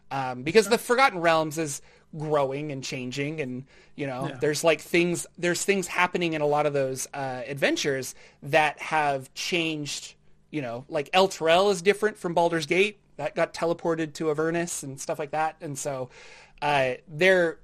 Um, 0.10 0.44
because 0.44 0.68
the 0.68 0.78
Forgotten 0.78 1.20
Realms 1.20 1.58
is 1.58 1.82
growing 2.18 2.72
and 2.72 2.84
changing 2.84 3.40
and 3.40 3.64
you 3.96 4.06
know 4.06 4.28
yeah. 4.28 4.38
there's 4.42 4.64
like 4.64 4.82
things 4.82 5.26
there's 5.38 5.64
things 5.64 5.88
happening 5.88 6.34
in 6.34 6.42
a 6.42 6.46
lot 6.46 6.66
of 6.66 6.74
those 6.74 7.08
uh, 7.14 7.42
adventures 7.48 8.16
that 8.44 8.80
have 8.80 9.34
changed 9.34 10.16
you 10.50 10.62
know 10.62 10.86
like 10.90 11.10
Elturel 11.12 11.72
is 11.72 11.82
different 11.82 12.18
from 12.18 12.34
Baldur's 12.34 12.66
Gate. 12.66 13.00
That 13.18 13.36
got 13.36 13.54
teleported 13.54 14.14
to 14.16 14.32
Avernus 14.32 14.84
and 14.84 15.00
stuff 15.00 15.20
like 15.20 15.32
that. 15.32 15.56
And 15.62 15.78
so 15.78 16.10
uh, 16.62 16.94
they're 17.08 17.60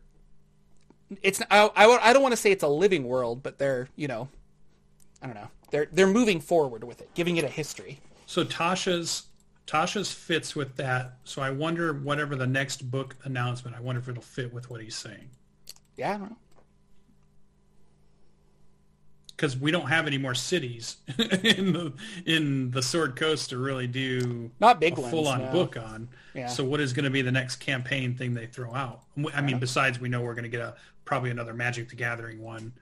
it's 1.22 1.42
I, 1.50 1.70
I, 1.76 2.10
I 2.10 2.14
don't 2.14 2.22
want 2.22 2.34
to 2.34 2.38
say 2.38 2.52
it's 2.52 2.64
a 2.64 2.68
living 2.68 3.06
world 3.06 3.42
but 3.42 3.58
they're 3.58 3.90
you 3.96 4.08
know 4.08 4.30
I 5.22 5.26
don't 5.26 5.36
know. 5.36 5.50
They're 5.72 5.88
they're 5.92 6.08
moving 6.08 6.40
forward 6.40 6.84
with 6.84 7.02
it 7.02 7.10
giving 7.14 7.38
it 7.38 7.44
a 7.44 7.50
history. 7.50 8.00
So 8.26 8.44
Tasha's 8.44 9.24
Tasha's 9.68 10.12
fits 10.12 10.56
with 10.56 10.78
that. 10.78 11.18
So 11.26 11.42
I 11.42 11.50
wonder 11.52 11.94
whatever 11.94 12.36
the 12.36 12.48
next 12.48 12.90
book 12.90 13.16
announcement, 13.26 13.76
I 13.76 13.82
wonder 13.82 14.00
if 14.00 14.08
it'll 14.08 14.24
fit 14.24 14.54
with 14.54 14.70
what 14.70 14.82
he's 14.82 14.96
saying. 14.96 15.30
Yeah, 15.98 16.16
I 16.16 16.18
don't 16.18 16.30
know. 16.30 16.38
Because 19.36 19.56
we 19.56 19.70
don't 19.70 19.88
have 19.88 20.08
any 20.08 20.18
more 20.18 20.34
cities 20.34 20.98
in 21.20 21.74
the 21.74 21.94
in 22.26 22.72
the 22.72 22.82
Sword 22.82 23.16
Coast 23.16 23.52
to 23.52 23.60
really 23.60 23.86
do 23.86 24.50
not 24.60 24.80
big 24.80 24.98
a 24.98 25.10
full 25.10 25.28
on 25.28 25.42
no. 25.42 25.52
book 25.52 25.78
on. 25.78 26.10
Yeah. 26.34 26.48
So 26.48 26.64
what 26.64 26.80
is 26.80 26.92
going 26.92 27.06
to 27.06 27.12
be 27.12 27.22
the 27.22 27.32
next 27.32 27.58
campaign 27.58 28.16
thing 28.16 28.34
they 28.34 28.48
throw 28.48 28.74
out? 28.74 29.02
I 29.36 29.42
mean, 29.42 29.60
besides 29.60 30.00
we 30.00 30.10
know 30.10 30.22
we're 30.22 30.34
going 30.34 30.44
to 30.44 30.50
get 30.50 30.62
a 30.62 30.76
probably 31.06 31.30
another 31.30 31.54
Magic 31.54 31.90
the 31.90 31.96
Gathering 31.96 32.42
one. 32.42 32.74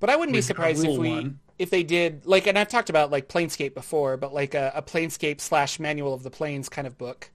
But 0.00 0.10
I 0.10 0.16
wouldn't 0.16 0.34
be 0.34 0.42
surprised 0.42 0.84
if 0.84 0.98
we 0.98 1.08
one. 1.08 1.40
if 1.58 1.70
they 1.70 1.82
did 1.82 2.26
like, 2.26 2.46
and 2.46 2.58
I've 2.58 2.68
talked 2.68 2.90
about 2.90 3.10
like 3.10 3.28
Planescape 3.28 3.74
before, 3.74 4.16
but 4.16 4.34
like 4.34 4.54
a, 4.54 4.72
a 4.74 4.82
Planescape 4.82 5.40
slash 5.40 5.80
Manual 5.80 6.12
of 6.14 6.22
the 6.22 6.30
Planes 6.30 6.68
kind 6.68 6.86
of 6.86 6.98
book, 6.98 7.30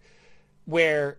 where 0.65 1.17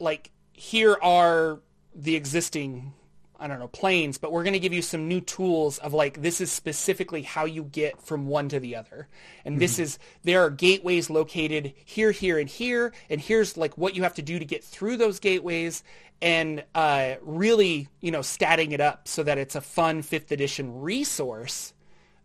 like 0.00 0.30
here 0.52 0.98
are 1.02 1.60
the 1.94 2.16
existing 2.16 2.94
I 3.42 3.48
don't 3.48 3.58
know, 3.58 3.66
planes, 3.66 4.18
but 4.18 4.30
we're 4.30 4.44
going 4.44 4.52
to 4.52 4.60
give 4.60 4.72
you 4.72 4.82
some 4.82 5.08
new 5.08 5.20
tools 5.20 5.78
of 5.78 5.92
like, 5.92 6.22
this 6.22 6.40
is 6.40 6.52
specifically 6.52 7.22
how 7.22 7.44
you 7.44 7.64
get 7.64 8.00
from 8.00 8.28
one 8.28 8.48
to 8.50 8.60
the 8.60 8.76
other. 8.76 9.08
And 9.44 9.54
mm-hmm. 9.54 9.60
this 9.60 9.80
is, 9.80 9.98
there 10.22 10.44
are 10.44 10.50
gateways 10.50 11.10
located 11.10 11.74
here, 11.84 12.12
here, 12.12 12.38
and 12.38 12.48
here. 12.48 12.92
And 13.10 13.20
here's 13.20 13.56
like 13.56 13.76
what 13.76 13.96
you 13.96 14.04
have 14.04 14.14
to 14.14 14.22
do 14.22 14.38
to 14.38 14.44
get 14.44 14.62
through 14.62 14.96
those 14.96 15.18
gateways 15.18 15.82
and 16.22 16.62
uh, 16.72 17.16
really, 17.20 17.88
you 18.00 18.12
know, 18.12 18.20
statting 18.20 18.70
it 18.70 18.80
up 18.80 19.08
so 19.08 19.24
that 19.24 19.38
it's 19.38 19.56
a 19.56 19.60
fun 19.60 20.02
fifth 20.02 20.30
edition 20.30 20.80
resource 20.80 21.74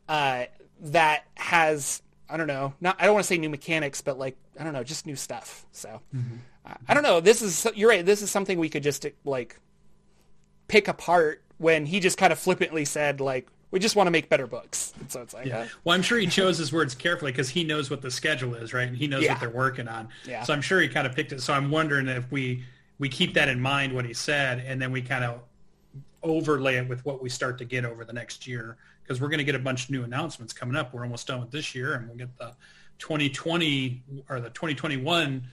uh, 0.07 0.45
that 0.79 1.25
has 1.33 2.03
I 2.29 2.37
don't 2.37 2.47
know, 2.47 2.73
not 2.79 2.97
I 2.99 3.05
don't 3.05 3.15
want 3.15 3.23
to 3.23 3.27
say 3.27 3.37
new 3.37 3.49
mechanics, 3.49 4.01
but 4.01 4.19
like 4.19 4.37
I 4.59 4.63
don't 4.63 4.73
know, 4.73 4.83
just 4.83 5.07
new 5.07 5.15
stuff. 5.15 5.65
So 5.71 6.01
mm-hmm. 6.15 6.35
I 6.87 6.93
don't 6.93 7.03
know. 7.03 7.21
This 7.21 7.41
is 7.41 7.65
you're 7.75 7.89
right. 7.89 8.05
This 8.05 8.21
is 8.21 8.29
something 8.29 8.59
we 8.59 8.69
could 8.69 8.83
just 8.83 9.05
like 9.25 9.59
pick 10.67 10.87
apart 10.87 11.41
when 11.57 11.85
he 11.85 11.99
just 11.99 12.17
kind 12.17 12.31
of 12.31 12.39
flippantly 12.39 12.85
said 12.85 13.19
like 13.19 13.47
we 13.71 13.79
just 13.79 13.95
want 13.95 14.07
to 14.07 14.11
make 14.11 14.29
better 14.29 14.47
books. 14.47 14.93
And 14.99 15.11
so 15.11 15.21
it's 15.21 15.33
like, 15.33 15.45
yeah. 15.45 15.59
Uh, 15.59 15.67
well, 15.83 15.95
I'm 15.95 16.01
sure 16.01 16.17
he 16.17 16.27
chose 16.27 16.57
his 16.57 16.71
words 16.71 16.95
carefully 16.95 17.31
because 17.31 17.49
he 17.49 17.63
knows 17.63 17.89
what 17.89 18.01
the 18.01 18.09
schedule 18.09 18.55
is, 18.55 18.73
right? 18.73 18.87
And 18.87 18.95
he 18.95 19.07
knows 19.07 19.23
yeah. 19.23 19.33
what 19.33 19.41
they're 19.41 19.49
working 19.49 19.87
on. 19.87 20.07
Yeah. 20.25 20.43
So 20.43 20.53
I'm 20.53 20.61
sure 20.61 20.79
he 20.79 20.87
kind 20.87 21.05
of 21.05 21.13
picked 21.13 21.33
it. 21.33 21.41
So 21.41 21.53
I'm 21.53 21.69
wondering 21.69 22.07
if 22.07 22.31
we 22.31 22.63
we 22.99 23.09
keep 23.09 23.33
that 23.33 23.49
in 23.49 23.59
mind 23.59 23.93
what 23.93 24.05
he 24.05 24.13
said, 24.13 24.63
and 24.65 24.81
then 24.81 24.91
we 24.91 25.01
kind 25.01 25.23
of 25.23 25.41
overlay 26.23 26.77
it 26.77 26.89
with 26.89 27.05
what 27.05 27.21
we 27.21 27.29
start 27.29 27.57
to 27.59 27.65
get 27.65 27.85
over 27.85 28.03
the 28.03 28.13
next 28.13 28.47
year 28.47 28.77
because 29.03 29.21
we're 29.21 29.29
going 29.29 29.37
to 29.37 29.43
get 29.43 29.55
a 29.55 29.59
bunch 29.59 29.85
of 29.85 29.91
new 29.91 30.03
announcements 30.03 30.51
coming 30.51 30.75
up. 30.75 30.93
We're 30.93 31.03
almost 31.03 31.27
done 31.27 31.39
with 31.39 31.51
this 31.51 31.75
year, 31.75 31.93
and 31.93 32.07
we'll 32.07 32.17
get 32.17 32.35
the 32.37 32.53
2020 32.99 34.01
or 34.29 34.39
the 34.39 34.49
2021 34.49 35.43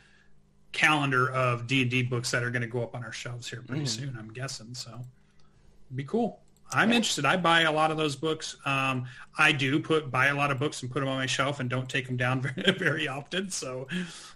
calendar 0.74 1.30
of 1.30 1.66
D&D 1.66 2.02
books 2.02 2.30
that 2.32 2.42
are 2.42 2.50
going 2.50 2.62
to 2.62 2.68
go 2.68 2.82
up 2.82 2.94
on 2.94 3.02
our 3.02 3.12
shelves 3.12 3.48
here 3.48 3.62
pretty 3.66 3.86
soon, 3.86 4.14
I'm 4.18 4.32
guessing. 4.32 4.74
So 4.74 4.90
it'd 4.90 5.96
be 5.96 6.04
cool. 6.04 6.40
I'm 6.72 6.92
interested. 6.92 7.24
I 7.24 7.36
buy 7.36 7.62
a 7.62 7.72
lot 7.72 7.90
of 7.90 7.96
those 7.96 8.16
books. 8.16 8.56
Um, 8.66 9.06
I 9.38 9.52
do 9.52 9.78
put 9.78 10.10
buy 10.10 10.26
a 10.26 10.34
lot 10.34 10.50
of 10.50 10.58
books 10.58 10.82
and 10.82 10.90
put 10.90 11.00
them 11.00 11.08
on 11.08 11.16
my 11.16 11.26
shelf 11.26 11.60
and 11.60 11.70
don't 11.70 11.88
take 11.88 12.06
them 12.06 12.16
down 12.16 12.40
very, 12.42 12.72
very 12.72 13.08
often. 13.08 13.48
So, 13.50 13.86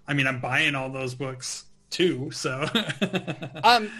I 0.06 0.14
mean, 0.14 0.26
I'm 0.26 0.40
buying 0.40 0.74
all 0.74 0.88
those 0.90 1.14
books 1.14 1.64
too. 1.90 2.30
So, 2.30 2.64
Um, 3.64 3.90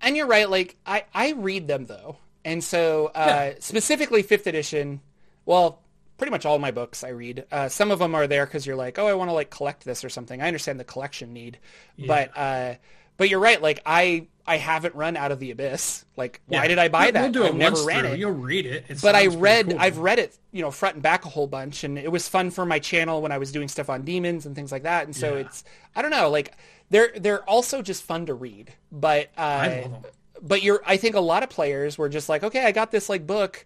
and 0.00 0.16
you're 0.16 0.26
right. 0.26 0.48
Like 0.48 0.76
I, 0.86 1.04
I 1.12 1.32
read 1.32 1.68
them 1.68 1.84
though, 1.86 2.16
and 2.44 2.62
so 2.64 3.06
uh, 3.08 3.52
specifically 3.58 4.22
fifth 4.22 4.46
edition. 4.46 5.00
Well, 5.46 5.80
pretty 6.18 6.30
much 6.30 6.46
all 6.46 6.58
my 6.58 6.70
books 6.70 7.02
I 7.04 7.08
read. 7.10 7.44
Uh, 7.50 7.68
some 7.68 7.90
of 7.90 7.98
them 7.98 8.14
are 8.14 8.26
there 8.26 8.46
because 8.46 8.66
you're 8.66 8.76
like, 8.76 8.98
oh, 8.98 9.06
I 9.06 9.14
want 9.14 9.28
to 9.30 9.34
like 9.34 9.50
collect 9.50 9.84
this 9.84 10.04
or 10.04 10.08
something. 10.08 10.40
I 10.42 10.46
understand 10.46 10.78
the 10.80 10.84
collection 10.84 11.32
need, 11.32 11.58
but 12.06 12.30
uh, 12.36 12.74
but 13.16 13.28
you're 13.28 13.40
right. 13.40 13.60
Like 13.62 13.80
I, 13.86 14.26
I 14.46 14.56
haven't 14.56 14.94
run 14.94 15.16
out 15.16 15.30
of 15.32 15.38
the 15.38 15.50
abyss. 15.52 16.04
Like 16.16 16.40
why 16.46 16.66
did 16.68 16.78
I 16.78 16.88
buy 16.88 17.04
We'll- 17.04 17.12
that? 17.12 17.22
We'll 17.22 17.32
do 17.32 17.42
it 17.44 17.48
I've 17.48 17.54
never 17.56 17.82
ran 17.84 18.00
through. 18.04 18.12
it. 18.12 18.18
You'll 18.18 18.32
read 18.32 18.66
it. 18.66 18.84
It 18.88 19.00
but 19.02 19.14
I 19.14 19.26
read 19.28 19.70
cool. 19.70 19.78
I've 19.78 19.98
read 19.98 20.18
it, 20.18 20.36
you 20.52 20.62
know, 20.62 20.70
front 20.70 20.94
and 20.94 21.02
back 21.02 21.24
a 21.24 21.28
whole 21.28 21.46
bunch 21.46 21.84
and 21.84 21.98
it 21.98 22.10
was 22.10 22.28
fun 22.28 22.50
for 22.50 22.64
my 22.66 22.78
channel 22.78 23.22
when 23.22 23.32
I 23.32 23.38
was 23.38 23.52
doing 23.52 23.68
stuff 23.68 23.88
on 23.88 24.02
demons 24.02 24.46
and 24.46 24.54
things 24.54 24.70
like 24.72 24.82
that. 24.84 25.04
And 25.06 25.14
so 25.14 25.34
Yeah. 25.34 25.40
it's 25.42 25.64
I 25.96 26.02
don't 26.02 26.10
know, 26.10 26.28
like 26.30 26.52
they're 26.90 27.12
they're 27.16 27.48
also 27.48 27.82
just 27.82 28.02
fun 28.02 28.26
to 28.26 28.34
read. 28.34 28.72
But 28.92 29.30
uh 29.38 29.40
I 29.40 29.66
love 29.90 29.94
'em. 30.04 30.10
but 30.42 30.62
you're 30.62 30.82
I 30.84 30.96
think 30.96 31.14
a 31.16 31.20
lot 31.20 31.42
of 31.42 31.50
players 31.50 31.96
were 31.96 32.08
just 32.08 32.28
like, 32.28 32.42
okay, 32.44 32.64
I 32.64 32.72
got 32.72 32.90
this 32.90 33.08
like 33.08 33.26
book, 33.26 33.64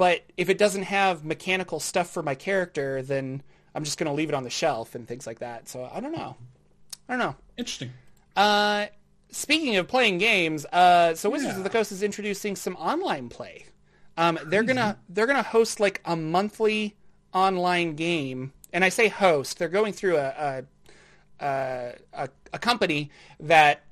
but 0.00 0.22
if 0.38 0.48
it 0.48 0.56
doesn't 0.56 0.84
have 0.84 1.26
mechanical 1.26 1.78
stuff 1.78 2.08
for 2.08 2.22
my 2.22 2.34
character, 2.34 3.02
then 3.02 3.42
I'm 3.74 3.84
just 3.84 3.98
going 3.98 4.06
to 4.06 4.14
leave 4.14 4.30
it 4.30 4.34
on 4.34 4.44
the 4.44 4.50
shelf 4.50 4.94
and 4.94 5.06
things 5.06 5.26
like 5.26 5.40
that. 5.40 5.68
So 5.68 5.86
I 5.92 6.00
don't 6.00 6.12
know. 6.12 6.36
I 7.06 7.12
don't 7.12 7.18
know. 7.18 7.36
Interesting. 7.58 7.90
Uh, 8.34 8.86
speaking 9.30 9.76
of 9.76 9.88
playing 9.88 10.16
games, 10.16 10.64
uh, 10.72 11.14
so 11.14 11.28
Wizards 11.28 11.52
Yeah. 11.52 11.58
of 11.58 11.64
the 11.64 11.68
Coast 11.70 11.92
is 11.92 12.02
introducing 12.02 12.56
some 12.56 12.76
online 12.76 13.28
play. 13.28 13.66
Um, 14.16 14.38
they're 14.46 14.62
gonna 14.62 14.96
they're 15.10 15.26
gonna 15.26 15.42
host 15.42 15.80
like 15.80 16.00
a 16.06 16.16
monthly 16.16 16.96
online 17.34 17.94
game, 17.94 18.52
and 18.72 18.82
I 18.84 18.88
say 18.88 19.08
host. 19.08 19.58
They're 19.58 19.68
going 19.68 19.92
through 19.92 20.16
a 20.16 20.64
a, 21.40 21.44
a, 21.46 21.94
a, 22.14 22.28
a 22.54 22.58
company 22.58 23.10
that 23.38 23.82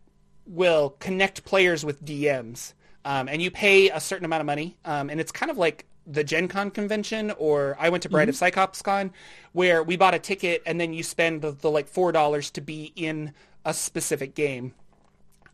will 0.47 0.97
connect 1.01 1.45
players 1.45 1.85
with 1.85 2.03
DMs, 2.03 2.73
um, 3.05 3.29
and 3.29 3.43
you 3.43 3.51
pay 3.51 3.91
a 3.91 4.01
certain 4.01 4.25
amount 4.25 4.41
of 4.41 4.47
money, 4.47 4.79
um, 4.87 5.11
and 5.11 5.21
it's 5.21 5.33
kind 5.33 5.51
of 5.51 5.59
like 5.59 5.85
the 6.11 6.25
Gen 6.25 6.49
Con 6.49 6.71
convention, 6.71 7.33
or 7.39 7.77
I 7.79 7.89
went 7.91 8.03
to 8.05 8.09
Bride 8.09 8.29
of 8.29 8.37
Cyclops 8.37 8.83
Con, 8.83 9.13
where 9.53 9.83
we 9.83 9.97
bought 9.97 10.15
a 10.15 10.19
ticket 10.19 10.63
and 10.67 10.81
then 10.81 10.93
you 10.93 11.03
spend 11.03 11.43
the, 11.43 11.53
the 11.53 11.71
like 11.71 11.87
four 11.87 12.13
dollars 12.13 12.51
to 12.53 12.61
be 12.61 12.93
in 12.97 13.35
a 13.65 13.75
specific 13.75 14.35
game. 14.35 14.75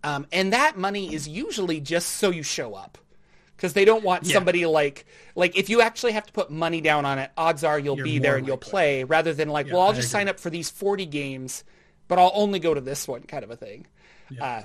Um, 0.03 0.27
and 0.33 0.53
that 0.53 0.77
money 0.77 1.15
is 1.15 1.27
usually 1.27 1.81
just 1.81 2.09
so 2.11 2.31
you 2.31 2.43
show 2.43 2.75
up 2.75 2.99
because 3.57 3.73
they 3.73 3.85
don't 3.85 4.05
want 4.05 4.27
somebody 4.27 4.67
like 4.67 5.07
like 5.35 5.57
if 5.57 5.71
you 5.71 5.81
actually 5.81 6.13
have 6.13 6.27
to 6.27 6.33
put 6.33 6.51
money 6.51 6.81
down 6.81 7.05
on 7.07 7.19
it 7.19 7.31
odds 7.37 7.65
are 7.65 7.79
you'll 7.79 7.97
You're 7.97 8.05
be 8.05 8.19
there 8.19 8.37
and 8.37 8.47
you'll 8.47 8.57
play 8.59 9.05
rather 9.05 9.33
than 9.33 9.49
like 9.49 9.69
well 9.69 9.81
i'll 9.83 9.91
I 9.91 9.95
just 9.95 10.09
agree. 10.09 10.21
sign 10.21 10.29
up 10.29 10.41
for 10.41 10.51
these 10.51 10.69
40 10.69 11.07
games 11.07 11.65
but 12.09 12.19
i'll 12.19 12.33
only 12.35 12.59
go 12.59 12.75
to 12.75 12.81
this 12.81 13.07
one 13.09 13.23
kind 13.23 13.45
of 13.45 13.51
a 13.51 13.57
thing. 13.57 13.87
Uh, 14.41 14.63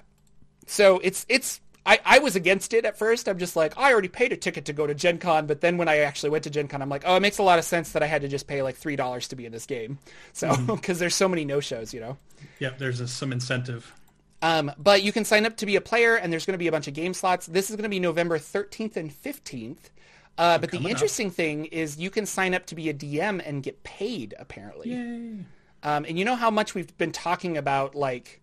so 0.65 0.99
it's 1.03 1.25
it's 1.29 1.61
I, 1.89 1.99
I 2.05 2.19
was 2.19 2.35
against 2.35 2.75
it 2.75 2.85
at 2.85 2.99
first. 2.99 3.27
I'm 3.27 3.39
just 3.39 3.55
like, 3.55 3.75
I 3.75 3.91
already 3.91 4.09
paid 4.09 4.31
a 4.31 4.37
ticket 4.37 4.65
to 4.65 4.73
go 4.73 4.85
to 4.85 4.93
Gen 4.93 5.17
Con, 5.17 5.47
but 5.47 5.61
then 5.61 5.77
when 5.77 5.87
I 5.87 5.97
actually 5.99 6.29
went 6.29 6.43
to 6.43 6.51
Gen 6.51 6.67
Con, 6.67 6.83
I'm 6.83 6.89
like, 6.89 7.01
oh, 7.03 7.15
it 7.15 7.19
makes 7.19 7.39
a 7.39 7.43
lot 7.43 7.57
of 7.57 7.65
sense 7.65 7.93
that 7.93 8.03
I 8.03 8.05
had 8.05 8.21
to 8.21 8.27
just 8.27 8.45
pay 8.45 8.61
like 8.61 8.79
$3 8.79 9.27
to 9.29 9.35
be 9.35 9.47
in 9.47 9.51
this 9.51 9.65
game. 9.65 9.97
So, 10.33 10.49
Mm-hmm. 10.49 10.75
because 10.75 10.99
there's 10.99 11.15
so 11.15 11.27
many 11.27 11.45
no-shows, 11.45 11.91
you 11.91 11.99
know? 11.99 12.17
Yep. 12.59 12.77
There's 12.77 12.99
a, 12.99 13.07
some 13.07 13.31
incentive. 13.31 13.91
Um, 14.43 14.71
but 14.77 15.01
you 15.01 15.11
can 15.11 15.25
sign 15.25 15.47
up 15.47 15.57
to 15.57 15.65
be 15.65 15.77
a 15.77 15.81
player, 15.81 16.15
and 16.15 16.31
there's 16.31 16.45
going 16.45 16.53
to 16.53 16.59
be 16.59 16.67
a 16.67 16.71
bunch 16.71 16.87
of 16.87 16.93
game 16.93 17.15
slots. 17.15 17.47
This 17.47 17.71
is 17.71 17.75
going 17.75 17.83
to 17.83 17.89
be 17.89 17.99
November 17.99 18.37
13th 18.37 18.95
and 18.95 19.11
15th. 19.11 19.89
Uh, 20.37 20.57
but 20.59 20.69
the 20.69 20.77
coming 20.77 20.85
up. 20.85 20.91
interesting 20.91 21.31
thing 21.31 21.65
is 21.65 21.97
you 21.97 22.11
can 22.11 22.25
sign 22.27 22.53
up 22.53 22.67
to 22.67 22.75
be 22.75 22.87
a 22.89 22.93
DM 22.93 23.41
and 23.43 23.63
get 23.63 23.83
paid, 23.83 24.35
apparently. 24.37 24.91
Yay. 24.91 25.45
Um, 25.81 26.05
and 26.05 26.19
you 26.19 26.23
know 26.23 26.35
how 26.35 26.51
much 26.51 26.75
we've 26.75 26.95
been 26.99 27.11
talking 27.11 27.57
about, 27.57 27.95
like, 27.95 28.41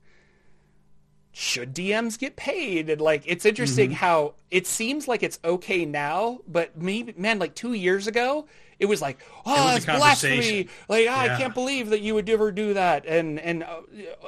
should 1.38 1.74
DMs 1.74 2.18
get 2.18 2.34
paid? 2.34 2.88
And, 2.88 2.98
like, 2.98 3.22
it's 3.26 3.44
interesting 3.44 3.90
Mm-hmm. 3.90 3.96
how 3.96 4.32
it 4.50 4.66
seems 4.66 5.06
like 5.06 5.22
it's 5.22 5.38
okay 5.44 5.84
now, 5.84 6.38
but 6.48 6.80
maybe, 6.80 7.12
man, 7.18 7.38
like 7.38 7.54
two 7.54 7.74
years 7.74 8.06
ago, 8.06 8.46
it 8.78 8.86
was 8.86 9.02
like, 9.02 9.18
oh, 9.44 9.76
it's 9.76 9.84
blasphemy. 9.84 10.68
Like, 10.88 11.06
ah, 11.10 11.20
I 11.20 11.28
can't 11.36 11.52
believe 11.52 11.90
that 11.90 12.00
you 12.00 12.14
would 12.14 12.28
ever 12.30 12.50
do 12.52 12.72
that. 12.74 13.04
And 13.04 13.38
and 13.38 13.64
uh, 13.64 13.80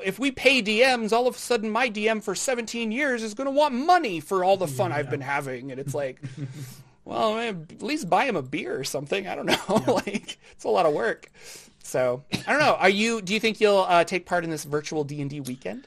if 0.05 0.19
we 0.19 0.31
pay 0.31 0.63
DMs, 0.63 1.13
all 1.13 1.27
of 1.27 1.35
a 1.35 1.39
sudden 1.39 1.71
my 1.71 1.89
DM 1.89 2.23
for 2.23 2.35
17 2.35 2.93
years 2.93 3.23
is 3.23 3.33
going 3.33 3.47
to 3.47 3.51
want 3.51 3.75
money 3.75 4.21
for 4.21 4.45
all 4.45 4.59
the 4.59 4.67
fun 4.69 4.93
I've 4.93 5.09
been 5.09 5.21
having. 5.23 5.71
And 5.71 5.81
it's 5.81 5.95
like, 5.95 6.21
well, 7.07 7.37
man, 7.37 7.67
at 7.71 7.83
least 7.83 8.09
buy 8.11 8.25
him 8.27 8.37
a 8.37 8.43
beer 8.43 8.79
or 8.79 8.85
something. 8.85 9.27
I 9.27 9.35
don't 9.35 9.47
know. 9.47 9.93
like, 10.07 10.39
it's 10.53 10.65
a 10.65 10.69
lot 10.69 10.85
of 10.85 10.93
work. 10.93 11.31
So 11.83 12.23
I 12.47 12.53
don't 12.53 12.61
know. 12.61 12.75
Are 12.75 12.91
you? 12.91 13.23
Do 13.23 13.33
you 13.35 13.41
think 13.41 13.61
you'll 13.61 13.87
uh, 13.89 14.05
take 14.05 14.27
part 14.27 14.45
in 14.45 14.51
this 14.51 14.65
virtual 14.65 15.05
D 15.05 15.21
and 15.23 15.31
D 15.31 15.41
weekend? 15.41 15.87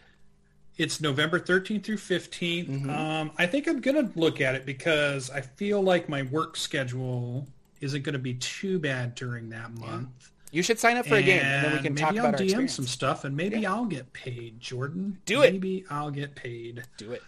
It's 0.81 0.99
November 0.99 1.39
13th 1.39 1.83
through 1.83 1.97
15th. 1.97 2.67
Mm-hmm. 2.67 2.89
Um, 2.89 3.31
I 3.37 3.45
think 3.45 3.67
I'm 3.67 3.79
going 3.81 3.95
to 4.11 4.19
look 4.19 4.41
at 4.41 4.55
it 4.55 4.65
because 4.65 5.29
I 5.29 5.41
feel 5.41 5.81
like 5.81 6.09
my 6.09 6.23
work 6.23 6.57
schedule 6.57 7.47
isn't 7.81 8.01
going 8.03 8.13
to 8.13 8.19
be 8.19 8.33
too 8.35 8.79
bad 8.79 9.13
during 9.15 9.49
that 9.49 9.71
month. 9.73 10.31
You 10.51 10.63
should 10.63 10.79
sign 10.79 10.97
up 10.97 11.05
for 11.05 11.15
a 11.15 11.21
game, 11.23 11.41
and 11.43 11.65
then 11.65 11.71
we 11.73 11.77
can 11.83 11.93
maybe 11.93 12.01
talk 12.01 12.11
I'll 12.13 12.19
about 12.19 12.33
our 12.33 12.39
DM 12.39 12.43
experience. 12.45 12.73
some 12.73 12.87
stuff, 12.87 13.23
and 13.23 13.37
maybe 13.37 13.65
I'll 13.65 13.85
get 13.85 14.11
paid, 14.11 14.59
Jordan. 14.59 15.17
Do 15.25 15.43
it. 15.43 15.53
Maybe 15.53 15.85
I'll 15.89 16.11
get 16.11 16.35
paid. 16.35 16.83
Do 16.97 17.11
it. 17.13 17.21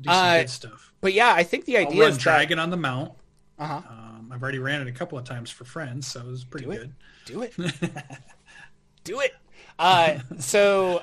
Do 0.00 0.10
some 0.10 0.14
Uh, 0.14 0.38
good 0.38 0.50
stuff. 0.50 0.92
But 1.00 1.12
yeah, 1.12 1.32
I 1.34 1.44
think 1.44 1.66
the 1.66 1.78
I'll 1.78 1.86
idea 1.86 2.00
run 2.00 2.10
is 2.10 2.16
that 2.16 2.22
Dragon 2.22 2.58
on 2.58 2.70
the 2.70 2.76
Mount. 2.76 3.12
Uh-huh. 3.60 3.82
Um, 3.88 4.30
I've 4.32 4.42
already 4.42 4.58
ran 4.58 4.80
it 4.80 4.88
a 4.88 4.92
couple 4.92 5.18
of 5.18 5.24
times 5.24 5.50
for 5.50 5.64
friends, 5.64 6.06
so 6.08 6.20
it 6.20 6.26
was 6.26 6.44
pretty 6.44 6.66
Do 6.66 6.72
it. 6.72 6.76
good. 6.78 6.94
Do 7.26 7.42
it. 7.42 7.54
do 9.04 9.20
it. 9.20 9.34
Uh, 9.78 10.18
so 10.38 11.02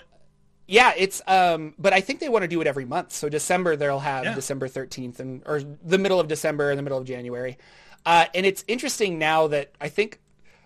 yeah, 0.68 0.94
it's 0.98 1.22
um, 1.28 1.74
but 1.78 1.94
I 1.94 2.02
think 2.02 2.20
they 2.20 2.30
want 2.30 2.44
to 2.44 2.48
do 2.48 2.60
it 2.62 2.68
every 2.68 2.86
month. 2.86 3.12
So 3.14 3.30
December 3.30 3.76
they'll 3.76 4.00
have 4.00 4.24
Yeah. 4.24 4.34
December 4.36 4.68
13th 4.68 5.20
and 5.20 5.44
or 5.46 5.62
the 5.84 5.98
middle 5.98 6.20
of 6.20 6.28
December 6.28 6.70
and 6.72 6.78
the 6.78 6.84
middle 6.84 6.98
of 6.98 7.06
January. 7.06 7.58
Uh, 8.06 8.26
and 8.34 8.46
it's 8.46 8.64
interesting 8.68 9.18
now 9.20 9.48
that 9.48 9.72
I 9.82 9.90
think 9.90 10.20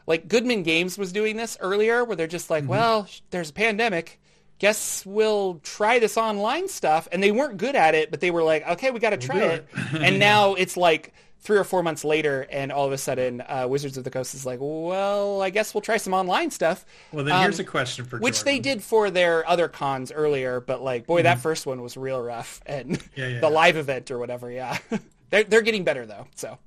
like 0.07 0.27
Goodman 0.27 0.63
Games 0.63 0.97
was 0.97 1.11
doing 1.11 1.37
this 1.37 1.57
earlier 1.61 2.03
where 2.03 2.15
they're 2.15 2.27
just 2.27 2.49
like, 2.49 2.67
well, 2.67 3.07
there's 3.29 3.51
a 3.51 3.53
pandemic. 3.53 4.19
Guess 4.57 5.05
we'll 5.05 5.61
try 5.63 5.99
this 5.99 6.17
online 6.17 6.67
stuff. 6.67 7.07
And 7.11 7.23
they 7.23 7.31
weren't 7.31 7.57
good 7.57 7.75
at 7.75 7.95
it, 7.95 8.11
but 8.11 8.19
they 8.19 8.29
were 8.29 8.43
like, 8.43 8.67
okay, 8.67 8.91
we 8.91 8.99
got 8.99 9.11
to 9.11 9.17
try 9.17 9.39
it. 9.39 9.67
and 9.93 10.19
now 10.19 10.55
it's 10.55 10.75
like 10.75 11.13
three 11.41 11.57
or 11.57 11.63
four 11.63 11.81
months 11.81 12.03
later, 12.03 12.45
and 12.51 12.71
all 12.71 12.85
of 12.85 12.91
a 12.91 12.97
sudden, 12.97 13.41
uh, 13.47 13.65
Wizards 13.67 13.97
of 13.97 14.03
the 14.03 14.11
Coast 14.11 14.33
is 14.35 14.45
like, 14.45 14.59
well, 14.61 15.41
I 15.41 15.49
guess 15.49 15.73
we'll 15.73 15.81
try 15.81 15.97
some 15.97 16.13
online 16.13 16.51
stuff. 16.51 16.85
Well, 17.11 17.23
then 17.23 17.41
here's 17.41 17.59
a 17.59 17.63
question 17.63 18.05
for 18.05 18.17
Um, 18.17 18.21
Which 18.21 18.43
they 18.43 18.59
did 18.59 18.83
for 18.83 19.09
their 19.09 19.47
other 19.47 19.67
cons 19.67 20.11
earlier, 20.11 20.59
but 20.59 20.81
like, 20.81 21.05
boy, 21.07 21.23
that 21.23 21.39
first 21.39 21.65
one 21.65 21.81
was 21.81 21.95
real 21.97 22.21
rough, 22.21 22.61
and 22.65 22.91
Mm-hmm. 22.91 23.05
Yeah, 23.19 23.27
yeah, 23.27 23.39
the 23.39 23.49
live 23.49 23.77
event 23.77 24.11
or 24.11 24.19
whatever, 24.19 24.51
yeah, 24.51 24.77
they're 25.29 25.43
they're 25.43 25.61
getting 25.61 25.83
better 25.83 26.05
though. 26.05 26.27
So 26.35 26.57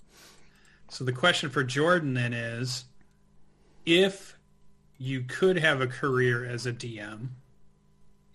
So 0.88 1.04
the 1.04 1.12
question 1.12 1.50
for 1.50 1.64
Jordan 1.64 2.14
then 2.14 2.32
is, 2.32 2.84
if 3.86 4.36
you 4.98 5.22
could 5.22 5.58
have 5.58 5.80
a 5.80 5.86
career 5.86 6.44
as 6.44 6.66
a 6.66 6.72
DM, 6.72 7.28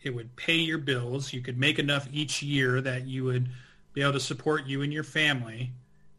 it 0.04 0.12
would 0.14 0.36
pay 0.36 0.56
your 0.56 0.78
bills. 0.78 1.34
You 1.34 1.42
could 1.42 1.58
make 1.58 1.80
enough 1.80 2.08
each 2.12 2.42
year 2.44 2.82
that 2.82 3.06
you 3.08 3.24
would 3.24 3.50
be 3.94 4.02
able 4.02 4.14
to 4.14 4.20
support 4.20 4.66
you 4.66 4.82
and 4.82 4.94
your 4.94 5.04
family. 5.04 5.72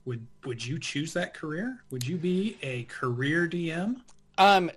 Would 0.08 0.26
would 0.46 0.64
you 0.64 0.78
choose 0.78 1.12
that 1.12 1.34
career? 1.34 1.80
Would 1.90 2.06
you 2.06 2.16
be 2.16 2.56
a 2.62 2.84
career 2.84 3.46
DM? 3.46 3.96
Um, 4.38 4.70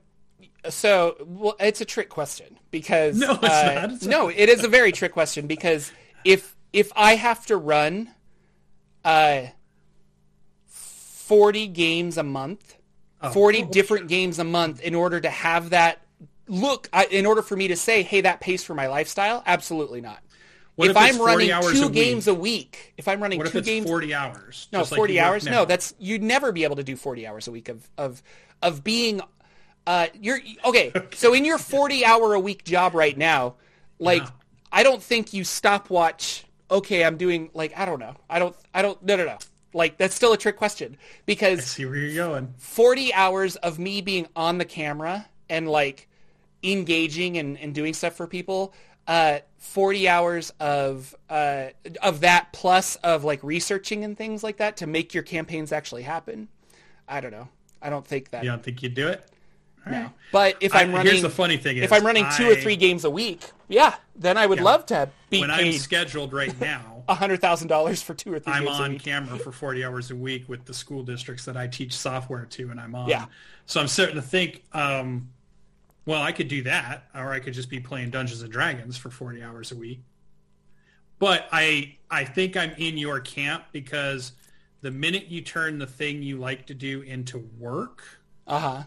so 0.68 1.16
well, 1.26 1.56
it's 1.58 1.80
a 1.80 1.86
trick 1.86 2.10
question 2.10 2.60
because 2.70 3.18
No, 3.18 3.40
it's 3.42 3.44
uh, 3.46 3.74
not. 3.76 3.92
It's 3.94 4.06
no, 4.06 4.28
it 4.28 4.50
is 4.50 4.66
a 4.66 4.68
very 4.68 4.92
trick 4.92 5.14
question 5.14 5.48
because 5.48 5.90
if 6.26 6.54
if 6.74 6.92
I 6.98 7.16
have 7.16 7.46
to 7.46 7.56
run, 7.56 8.10
uh, 9.06 9.44
forty 10.68 11.68
games 11.68 12.18
a 12.18 12.24
month, 12.24 12.76
forty 13.32 13.62
different 13.62 14.10
games 14.10 14.38
a 14.38 14.44
month 14.44 14.82
in 14.82 14.94
order 14.94 15.22
to 15.22 15.30
have 15.30 15.70
that 15.70 16.02
look, 16.50 16.90
I, 16.92 17.06
in 17.06 17.26
order 17.26 17.42
for 17.42 17.56
me 17.56 17.70
to 17.70 17.78
say, 17.78 18.04
hey, 18.04 18.20
that 18.20 18.42
pays 18.42 18.66
for 18.66 18.76
my 18.76 18.88
lifestyle, 18.88 19.44
absolutely 19.46 20.02
not. 20.02 20.22
What 20.82 20.90
if, 20.92 20.98
if 20.98 21.16
I'm 21.20 21.22
running 21.22 21.52
two 21.74 21.90
games 21.90 22.28
a 22.28 22.34
week, 22.34 22.94
if 22.98 23.08
I'm 23.08 23.22
running 23.22 23.38
What 23.38 23.48
if 23.48 23.54
two 23.54 23.60
it's 23.60 23.68
games, 23.68 23.88
forty 23.88 24.14
hours? 24.14 24.68
no, 24.74 24.80
just 24.80 24.92
like 24.92 24.98
40 24.98 25.14
you 25.14 25.20
hours. 25.22 25.46
No, 25.46 25.66
that's 25.66 25.94
you'd 26.00 26.24
never 26.24 26.52
be 26.52 26.64
able 26.64 26.76
to 26.78 26.84
do 26.84 26.96
40 26.96 27.28
hours 27.28 27.48
a 27.48 27.52
week 27.52 27.70
of 27.70 27.90
of 27.98 28.22
of 28.62 28.84
being 28.84 29.22
uh 29.88 30.08
you're 30.20 30.40
okay. 30.66 30.92
So 31.14 31.34
in 31.34 31.46
your 31.46 31.58
40 31.78 32.06
hour 32.06 32.34
a 32.34 32.40
week 32.40 32.64
job 32.64 32.94
right 32.96 33.18
now, 33.18 33.56
like 34.00 34.24
Yeah. 34.24 34.30
I 34.72 34.84
don't 34.84 35.02
think 35.02 35.34
you 35.34 35.44
stopwatch 35.44 36.46
okay, 36.70 37.04
I'm 37.04 37.18
doing 37.18 37.50
like 37.54 37.78
I 37.78 37.86
don't 37.86 38.00
know. 38.00 38.16
I 38.30 38.40
don't 38.40 38.56
I 38.74 38.82
don't 38.82 39.02
no 39.04 39.16
no 39.18 39.26
no. 39.26 39.38
Like 39.74 39.98
that's 39.98 40.16
still 40.16 40.34
a 40.34 40.38
trick 40.38 40.58
question 40.58 40.98
because 41.26 41.60
I 41.60 41.62
see 41.64 41.86
where 41.86 41.96
you're 41.96 42.16
going. 42.16 42.54
40 42.58 43.14
hours 43.14 43.56
of 43.58 43.80
me 43.80 44.02
being 44.02 44.28
on 44.36 44.58
the 44.58 44.66
camera 44.66 45.28
and 45.50 45.68
like 45.68 46.08
engaging 46.64 47.38
and, 47.38 47.58
and 47.58 47.74
doing 47.74 47.94
stuff 47.94 48.14
for 48.14 48.28
people, 48.28 48.74
uh, 49.12 49.40
40 49.58 50.08
hours 50.08 50.54
of 50.62 51.14
uh, 51.30 51.66
of 52.02 52.22
that 52.22 52.54
plus 52.54 52.96
of 52.98 53.24
like 53.26 53.44
researching 53.44 54.06
and 54.06 54.18
things 54.18 54.42
like 54.42 54.58
that 54.58 54.78
to 54.78 54.88
make 54.88 55.14
your 55.14 55.24
campaigns 55.24 55.72
actually 55.74 56.04
happen. 56.04 56.48
I 57.10 57.20
don't 57.20 57.32
know. 57.32 57.50
I 57.82 57.90
don't 57.90 58.08
think 58.08 58.30
that. 58.30 58.44
You 58.44 58.52
don't 58.52 58.64
think 58.64 58.82
you'd 58.82 58.94
do 58.94 59.10
it? 59.10 59.22
All 59.86 59.92
no. 59.92 60.00
right. 60.04 60.10
But 60.32 60.58
if 60.62 60.74
I- 60.74 60.82
I'm 60.82 60.94
running, 60.94 61.12
here's 61.12 61.22
the 61.24 61.30
funny 61.30 61.58
thing 61.58 61.76
if 61.78 61.92
I'm 61.92 62.06
running 62.06 62.26
two 62.38 62.50
or 62.50 62.56
three 62.56 62.78
games 62.78 63.04
a 63.04 63.10
week, 63.10 63.52
yeah, 63.68 63.96
then 64.16 64.38
I 64.38 64.46
would 64.46 64.60
Yeah. 64.60 64.64
love 64.64 64.86
to 64.88 65.10
be 65.30 65.42
When 65.42 65.52
I'm 65.52 65.74
scheduled 65.74 66.32
right 66.32 66.58
now, 66.62 67.04
hundred 67.10 67.42
thousand 67.42 67.68
dollars 67.68 68.02
for 68.02 68.14
two 68.14 68.32
or 68.34 68.40
3 68.40 68.54
I'm 68.54 68.64
games 68.64 68.80
a 68.80 68.84
on 68.84 68.92
week. 68.94 69.04
camera 69.04 69.38
for 69.40 69.52
40 69.52 69.84
hours 69.84 70.10
a 70.12 70.16
week 70.16 70.48
with 70.48 70.64
the 70.66 70.74
school 70.74 71.04
districts 71.04 71.44
that 71.46 71.58
I 71.58 71.68
teach 71.68 71.94
software 71.98 72.46
to, 72.46 72.70
and 72.70 72.80
I'm 72.80 72.96
on. 72.96 73.10
Yeah. 73.10 73.26
So 73.66 73.82
I'm 73.82 73.88
starting 73.88 74.16
to 74.16 74.22
think, 74.22 74.64
um, 74.72 75.30
well, 76.06 76.22
I 76.22 76.32
could 76.32 76.48
do 76.48 76.64
that, 76.64 77.06
or 77.16 77.32
I 77.32 77.40
could 77.40 77.54
just 77.54 77.70
be 77.70 77.80
playing 77.80 78.10
Dungeons 78.12 78.42
and 78.42 78.52
Dragons 78.52 78.98
for 78.98 79.10
40 79.10 79.42
hours 79.44 79.72
a 79.72 79.76
week. 79.78 80.04
But 81.20 81.48
I, 81.52 81.98
I 82.10 82.26
think 82.26 82.58
I'm 82.58 82.72
in 82.72 82.98
your 82.98 83.20
camp 83.20 83.66
because 83.72 84.34
the 84.82 84.92
minute 84.92 85.28
you 85.28 85.42
turn 85.42 85.78
the 85.78 85.86
thing 85.88 86.24
you 86.24 86.38
like 86.38 86.66
to 86.68 86.74
do 86.74 87.02
into 87.04 87.38
work, 87.58 88.04
Uh 88.46 88.60
huh. 88.60 88.84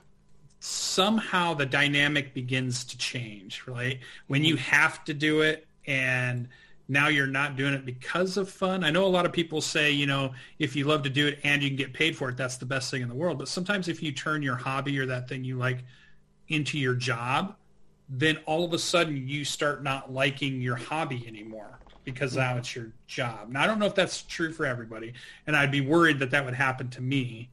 somehow 0.61 1.55
the 1.55 1.67
dynamic 1.67 2.33
begins 2.35 2.85
to 2.87 2.99
change, 2.99 3.65
right? 3.67 4.01
When 4.29 4.45
you 4.45 4.57
have 4.57 5.05
to 5.05 5.15
do 5.15 5.43
it 5.43 5.67
and 5.87 6.49
now 6.89 7.09
you're 7.09 7.27
not 7.27 7.57
doing 7.57 7.75
it 7.75 7.85
because 7.85 8.37
of 8.37 8.51
fun. 8.51 8.85
I 8.85 8.91
know 8.91 9.05
a 9.05 9.09
lot 9.09 9.27
of 9.27 9.33
people 9.33 9.61
say, 9.61 9.91
you 9.91 10.07
know, 10.07 10.33
if 10.59 10.75
you 10.77 10.85
love 10.85 11.03
to 11.05 11.11
do 11.11 11.27
it 11.27 11.41
and 11.45 11.63
you 11.63 11.69
can 11.71 11.77
get 11.77 11.93
paid 11.95 12.17
for 12.17 12.29
it, 12.31 12.37
that's 12.37 12.57
the 12.57 12.67
best 12.67 12.91
thing 12.91 13.03
in 13.03 13.09
the 13.09 13.15
world. 13.15 13.39
But 13.39 13.49
sometimes 13.49 13.89
if 13.89 14.03
you 14.03 14.13
turn 14.13 14.43
your 14.43 14.57
hobby 14.57 14.99
or 14.99 15.07
that 15.07 15.29
thing 15.29 15.45
you 15.45 15.57
like 15.57 15.85
into 16.49 16.79
your 16.79 16.95
job, 16.95 17.57
then 18.09 18.39
all 18.47 18.65
of 18.65 18.73
a 18.73 18.79
sudden 18.79 19.29
you 19.29 19.45
start 19.45 19.83
not 19.83 20.13
liking 20.13 20.61
your 20.61 20.77
hobby 20.77 21.25
anymore 21.27 21.79
because 22.05 22.37
now 22.37 22.57
it's 22.57 22.75
your 22.75 22.91
job. 23.07 23.49
Now 23.49 23.63
I 23.63 23.67
don't 23.67 23.79
know 23.79 23.87
if 23.87 23.95
that's 23.95 24.23
true 24.23 24.53
for 24.53 24.67
everybody, 24.67 25.15
and 25.47 25.57
I'd 25.57 25.71
be 25.71 25.81
worried 25.81 26.19
that 26.19 26.31
that 26.33 26.45
would 26.45 26.55
happen 26.55 26.89
to 26.91 27.01
me. 27.01 27.49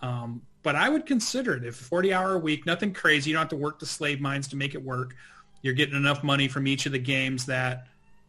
Um, 0.00 0.42
but 0.62 0.76
I 0.76 0.88
would 0.88 1.06
consider 1.06 1.54
it 1.54 1.64
if 1.64 1.76
40 1.76 2.12
hour 2.12 2.34
a 2.34 2.38
week, 2.38 2.66
nothing 2.66 2.92
crazy. 2.92 3.30
You 3.30 3.36
don't 3.36 3.42
have 3.42 3.50
to 3.50 3.56
work 3.56 3.78
the 3.78 3.86
slave 3.86 4.20
mines 4.20 4.48
to 4.48 4.56
make 4.56 4.74
it 4.74 4.82
work. 4.82 5.14
You're 5.62 5.74
getting 5.74 5.96
enough 5.96 6.24
money 6.24 6.48
from 6.48 6.66
each 6.66 6.86
of 6.86 6.92
the 6.92 6.98
games 6.98 7.46
that, 7.46 7.86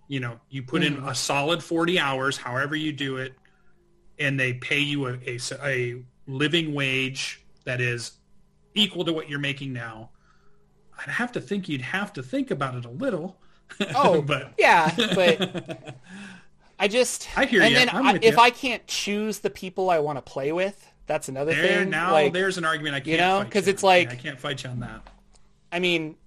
you 0.08 0.20
know, 0.20 0.40
you 0.50 0.62
put 0.62 0.84
in 0.84 0.98
a 1.04 1.16
solid 1.16 1.64
40 1.64 2.00
hours, 2.00 2.38
however 2.38 2.76
you 2.76 2.92
do 2.92 3.18
it, 3.18 3.34
and 4.20 4.40
they 4.40 4.54
pay 4.54 4.80
you 4.80 5.08
a, 5.08 5.20
a, 5.26 5.40
a 5.64 6.04
living 6.28 6.74
wage 6.74 7.44
that 7.66 7.82
is 7.82 8.14
equal 8.76 9.06
to 9.06 9.14
what 9.14 9.30
you're 9.30 9.40
making 9.40 9.74
now. 9.74 10.10
I'd 11.00 11.10
have 11.12 11.32
to 11.34 11.42
think 11.42 11.68
you'd 11.68 11.82
have 11.82 12.14
to 12.14 12.24
think 12.24 12.52
about 12.52 12.76
it 12.76 12.86
a 12.86 12.90
little. 12.90 13.38
Oh, 13.96 14.22
but 14.22 14.54
yeah, 14.60 14.94
but 15.16 15.96
I 16.80 16.88
just 16.88 17.28
I 17.36 17.46
hear 17.46 17.62
and 17.64 17.74
ya. 17.74 17.80
then 17.80 17.90
I, 17.90 18.20
if 18.22 18.36
ya. 18.36 18.42
I 18.42 18.50
can't 18.52 18.86
choose 18.86 19.40
the 19.40 19.50
people 19.50 19.90
I 19.90 19.98
want 20.00 20.18
to 20.18 20.22
play 20.22 20.52
with, 20.52 20.92
that's 21.08 21.28
another 21.28 21.56
there 21.56 21.80
thing. 21.80 21.90
now 21.90 22.12
like, 22.12 22.34
there's 22.34 22.60
an 22.60 22.66
argument 22.66 22.94
I 22.96 23.00
can't 23.00 23.08
you 23.08 23.18
know, 23.18 23.44
because 23.44 23.68
it's 23.68 23.82
like- 23.82 24.12
I 24.12 24.16
can't 24.16 24.40
fight 24.40 24.64
you 24.64 24.70
on 24.70 24.82
that. 24.82 25.08
I 25.72 25.80
mean, 25.80 26.18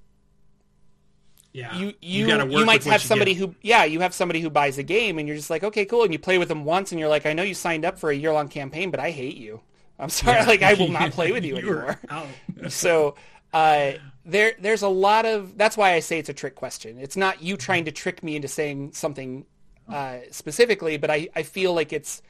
Yeah, 1.52 1.76
you 1.78 1.94
you 2.02 2.26
gotta 2.26 2.50
you, 2.50 2.66
might 2.66 2.82
have 2.84 3.00
you 3.02 3.06
somebody 3.06 3.34
who 3.34 3.54
yeah 3.62 3.84
you 3.84 4.00
have 4.00 4.12
somebody 4.12 4.40
who 4.40 4.50
buys 4.50 4.76
a 4.78 4.82
game 4.82 5.18
and 5.18 5.28
you're 5.28 5.36
just 5.36 5.50
like 5.50 5.62
okay 5.62 5.84
cool 5.84 6.02
and 6.02 6.12
you 6.12 6.18
play 6.18 6.38
with 6.38 6.48
them 6.48 6.64
once 6.64 6.90
and 6.90 6.98
you're 6.98 7.08
like 7.08 7.26
I 7.26 7.32
know 7.32 7.44
you 7.44 7.54
signed 7.54 7.84
up 7.84 7.98
for 7.98 8.10
a 8.10 8.14
year 8.16 8.32
long 8.32 8.48
campaign 8.48 8.90
but 8.90 8.98
I 8.98 9.10
hate 9.10 9.36
you. 9.36 9.60
I'm 9.98 10.10
sorry, 10.10 10.44
like 10.44 10.62
I 10.62 10.74
will 10.74 10.88
not 10.88 11.12
play 11.12 11.32
with 11.32 11.44
you 11.46 11.56
anymore. 11.56 12.00
so 12.68 13.14
uh, 13.52 13.92
there 14.24 14.54
there's 14.60 14.82
a 14.82 14.88
lot 14.88 15.24
of 15.24 15.56
that's 15.56 15.76
why 15.76 15.92
I 15.92 16.00
say 16.00 16.18
it's 16.18 16.28
a 16.28 16.34
trick 16.34 16.54
question. 16.54 16.98
It's 16.98 17.16
not 17.16 17.42
you 17.42 17.56
trying 17.56 17.84
to 17.86 17.92
trick 17.92 18.22
me 18.22 18.36
into 18.36 18.48
saying 18.48 18.92
something 18.92 19.46
uh, 19.88 20.18
specifically, 20.30 20.96
but 20.96 21.10
I, 21.10 21.28
I 21.34 21.42
feel 21.42 21.72
like 21.74 21.92
it's 21.92 22.22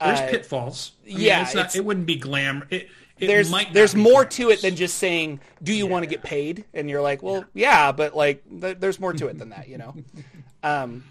There's 0.00 0.20
uh, 0.20 0.28
pitfalls. 0.28 0.92
I 1.04 1.08
mean, 1.08 1.20
yeah, 1.20 1.50
not, 1.54 1.74
it 1.74 1.84
wouldn't 1.84 2.06
be 2.06 2.16
glamour. 2.16 2.66
It, 2.70 2.88
it 3.18 3.26
there's 3.26 3.52
there's 3.72 3.94
more 3.94 4.24
to 4.24 4.50
it 4.50 4.62
than 4.62 4.76
just 4.76 4.96
saying 4.96 5.40
do 5.62 5.74
you 5.74 5.86
want 5.86 6.02
to 6.02 6.06
get 6.08 6.22
paid 6.22 6.64
and 6.72 6.88
you're 6.88 7.02
like 7.02 7.22
well 7.22 7.44
yeah 7.52 7.92
but 7.92 8.16
like 8.16 8.42
th- 8.60 8.78
there's 8.80 8.98
more 8.98 9.12
to 9.12 9.26
it 9.26 9.38
than 9.38 9.50
that 9.50 9.68
you 9.68 9.76
know 9.76 9.94
um 10.62 11.04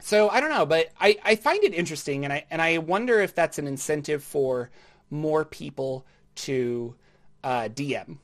so 0.00 0.30
i 0.30 0.40
don't 0.40 0.48
know 0.48 0.64
but 0.64 0.88
i 0.98 1.14
i 1.22 1.36
find 1.36 1.62
it 1.62 1.74
interesting 1.74 2.24
and 2.24 2.32
i 2.32 2.44
and 2.50 2.62
i 2.62 2.78
wonder 2.78 3.20
if 3.20 3.34
that's 3.34 3.58
an 3.58 3.66
incentive 3.66 4.22
for 4.22 4.70
more 5.10 5.44
people 5.44 6.06
to 6.34 6.94
uh 7.42 7.68
dm 7.68 8.18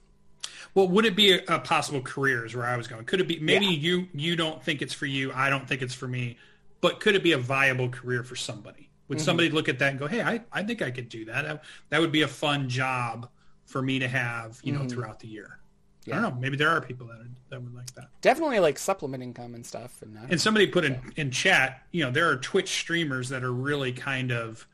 Well, 0.74 0.88
would 0.88 1.04
it 1.04 1.14
be 1.16 1.32
a, 1.32 1.42
a 1.48 1.58
possible 1.60 2.00
career? 2.00 2.44
Is 2.44 2.54
where 2.54 2.66
I 2.66 2.76
was 2.76 2.86
going. 2.88 3.04
Could 3.04 3.20
it 3.20 3.28
be? 3.28 3.38
Maybe 3.40 3.66
Yeah. 3.66 3.70
you 3.72 4.08
you 4.14 4.36
don't 4.36 4.62
think 4.62 4.82
it's 4.82 4.94
for 4.94 5.06
you. 5.06 5.32
I 5.34 5.50
don't 5.50 5.66
think 5.68 5.82
it's 5.82 5.94
for 5.94 6.08
me. 6.08 6.36
But 6.80 7.00
could 7.00 7.14
it 7.14 7.22
be 7.22 7.32
a 7.32 7.38
viable 7.38 7.88
career 7.90 8.22
for 8.24 8.36
somebody? 8.36 8.88
Would 9.08 9.18
Mm-hmm. 9.18 9.24
somebody 9.24 9.50
look 9.50 9.68
at 9.68 9.78
that 9.80 9.90
and 9.90 9.98
go, 9.98 10.06
"Hey, 10.06 10.22
I, 10.22 10.40
I 10.52 10.62
think 10.62 10.82
I 10.82 10.90
could 10.90 11.08
do 11.08 11.24
that. 11.26 11.42
That, 11.44 11.64
that 11.90 12.00
would 12.00 12.12
be 12.12 12.22
a 12.22 12.28
fun 12.28 12.68
job 12.68 13.28
for 13.66 13.82
me 13.82 13.98
to 13.98 14.08
have, 14.08 14.58
you 14.62 14.72
know, 14.72 14.86
throughout 14.88 15.20
the 15.20 15.28
year." 15.28 15.58
I 16.06 16.12
don't 16.12 16.22
know. 16.22 16.36
Maybe 16.40 16.56
there 16.56 16.70
are 16.70 16.80
people 16.80 17.06
that 17.08 17.20
are, 17.20 17.28
that 17.50 17.62
would 17.62 17.74
like 17.74 17.92
that. 17.94 18.08
definitely 18.20 18.58
like 18.58 18.78
supplement 18.78 19.22
income 19.22 19.54
and 19.54 19.64
stuff 19.64 20.02
and, 20.02 20.18
I 20.18 20.22
And 20.30 20.40
somebody 20.40 20.66
put 20.66 20.84
in, 20.84 20.98
in 21.16 21.30
chat, 21.30 21.82
you 21.92 22.02
know, 22.04 22.10
there 22.10 22.28
are 22.28 22.36
Twitch 22.36 22.68
streamers 22.70 23.28
that 23.28 23.44
are 23.44 23.52
really 23.52 23.92
kind 23.92 24.32
of 24.32 24.66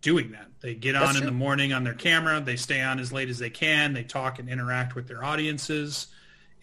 doing 0.00 0.30
that. 0.32 0.46
They 0.60 0.74
get 0.74 0.94
on 0.96 1.16
in 1.16 1.24
the 1.24 1.30
morning 1.32 1.72
on 1.72 1.84
their 1.84 1.94
camera, 1.94 2.40
they 2.40 2.56
stay 2.56 2.80
on 2.80 2.98
as 2.98 3.12
late 3.12 3.28
as 3.28 3.38
they 3.38 3.50
can, 3.50 3.92
they 3.94 4.02
talk 4.04 4.38
and 4.38 4.48
interact 4.48 4.94
with 4.94 5.06
their 5.08 5.22
audiences, 5.24 6.08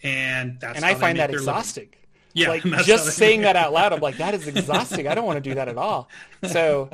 and 0.02 0.58
that's 0.60 0.76
and 0.76 0.84
I 0.84 0.94
find 0.94 1.18
that 1.18 1.30
their 1.30 1.38
living. 1.40 1.48
exhausting. 1.54 1.88
Yeah, 2.34 2.50
like 2.50 2.64
and 2.64 2.72
that's 2.74 2.82
how 2.86 2.96
just 2.96 3.16
saying 3.16 3.42
that 3.42 3.56
out 3.56 3.72
loud, 3.72 3.92
I'm 3.94 4.00
like, 4.00 4.18
that 4.18 4.34
is 4.34 4.46
exhausting. 4.46 5.08
I 5.08 5.14
don't 5.14 5.24
want 5.24 5.42
to 5.42 5.48
do 5.50 5.54
that 5.54 5.68
at 5.68 5.78
all. 5.78 6.08
So, 6.50 6.90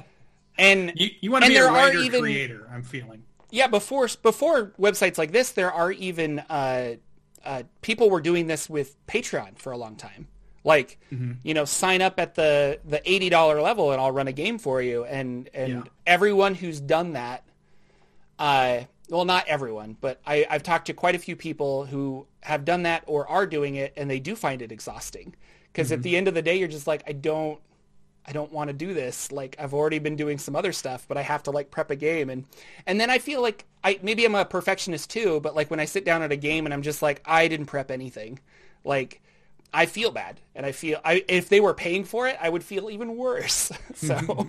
and 0.57 0.93
You, 0.97 1.09
you 1.21 1.31
want 1.33 1.45
to 1.45 1.51
be 1.51 1.57
a 1.57 1.67
writer 1.67 1.99
even- 1.99 2.21
creator, 2.21 2.69
I'm 2.73 2.83
feeling. 2.85 3.25
yeah, 3.51 3.67
before 3.67 4.09
before 4.23 4.73
websites 4.79 5.19
like 5.19 5.33
this, 5.33 5.51
there 5.53 5.73
are 5.73 5.91
even 5.91 6.39
uh, 6.41 6.95
uh, 7.45 7.63
people 7.81 8.09
were 8.11 8.21
doing 8.21 8.47
this 8.47 8.71
with 8.71 9.05
Patreon 9.09 9.59
for 9.59 9.73
a 9.73 9.77
long 9.77 9.97
time. 9.97 10.29
Like, 10.65 10.99
Mm-hmm. 11.13 11.33
you 11.43 11.55
know, 11.55 11.65
sign 11.65 12.03
up 12.03 12.19
at 12.21 12.35
the 12.35 12.79
the 12.85 13.01
eighty 13.11 13.29
dollar 13.29 13.61
level, 13.61 13.93
and 13.93 14.01
I'll 14.01 14.13
run 14.13 14.29
a 14.29 14.33
game 14.33 14.59
for 14.59 14.81
you. 14.83 15.05
And 15.05 15.49
and 15.55 15.73
Yeah. 15.73 15.83
everyone 16.07 16.55
who's 16.55 16.81
done 16.81 17.13
that, 17.15 17.45
uh, 18.39 18.81
well, 19.09 19.25
not 19.25 19.47
everyone, 19.47 19.97
but 20.01 20.21
I, 20.27 20.47
I've 20.49 20.63
talked 20.63 20.87
to 20.87 20.95
quite 20.95 21.15
a 21.15 21.19
few 21.19 21.37
people 21.37 21.87
who 21.87 22.27
have 22.43 22.65
done 22.65 22.85
that 22.85 23.05
or 23.07 23.29
are 23.29 23.47
doing 23.47 23.75
it, 23.77 23.93
and 23.97 24.11
they 24.11 24.21
do 24.21 24.35
find 24.35 24.63
it 24.63 24.73
exhausting. 24.73 25.35
Because 25.73 25.89
Mm-hmm. 25.89 25.95
at 25.95 26.03
the 26.03 26.17
end 26.17 26.29
of 26.29 26.35
the 26.35 26.43
day, 26.43 26.57
you're 26.59 26.69
just 26.69 26.87
like, 26.87 27.03
I 27.07 27.13
don't, 27.13 27.59
I 28.27 28.33
don't 28.33 28.53
want 28.53 28.69
to 28.69 28.75
do 28.75 28.95
this. 28.95 29.33
Like 29.33 29.57
I've 29.59 29.75
already 29.75 29.99
been 29.99 30.17
doing 30.17 30.39
some 30.39 30.55
other 30.57 30.73
stuff, 30.73 31.07
but 31.09 31.17
I 31.19 31.23
have 31.23 31.43
to 31.45 31.51
like 31.51 31.71
prep 31.71 31.91
a 31.91 31.97
game 31.97 32.31
and 32.31 32.45
and 32.87 33.01
then 33.01 33.11
I 33.11 33.19
feel 33.19 33.43
like 33.43 33.65
I 33.83 33.99
maybe 34.03 34.25
I'm 34.25 34.35
a 34.37 34.45
perfectionist 34.45 35.11
too, 35.11 35.41
but 35.41 35.55
like 35.57 35.71
when 35.71 35.81
I 35.81 35.87
sit 35.87 36.05
down 36.05 36.23
at 36.23 36.31
a 36.33 36.37
game 36.37 36.65
and 36.67 36.73
I'm 36.73 36.83
just 36.83 37.03
like 37.03 37.21
I 37.25 37.49
didn't 37.49 37.67
prep 37.67 37.91
anything. 37.91 38.39
Like 38.85 39.21
I 39.75 39.87
feel 39.87 40.11
bad 40.11 40.41
and 40.55 40.67
I 40.67 40.73
feel 40.73 41.01
I 41.05 41.25
if 41.29 41.49
they 41.49 41.61
were 41.61 41.75
paying 41.75 42.05
for 42.05 42.29
it, 42.29 42.37
I 42.41 42.49
would 42.49 42.63
feel 42.65 42.91
even 42.91 43.17
worse. 43.17 43.71
so 43.95 44.47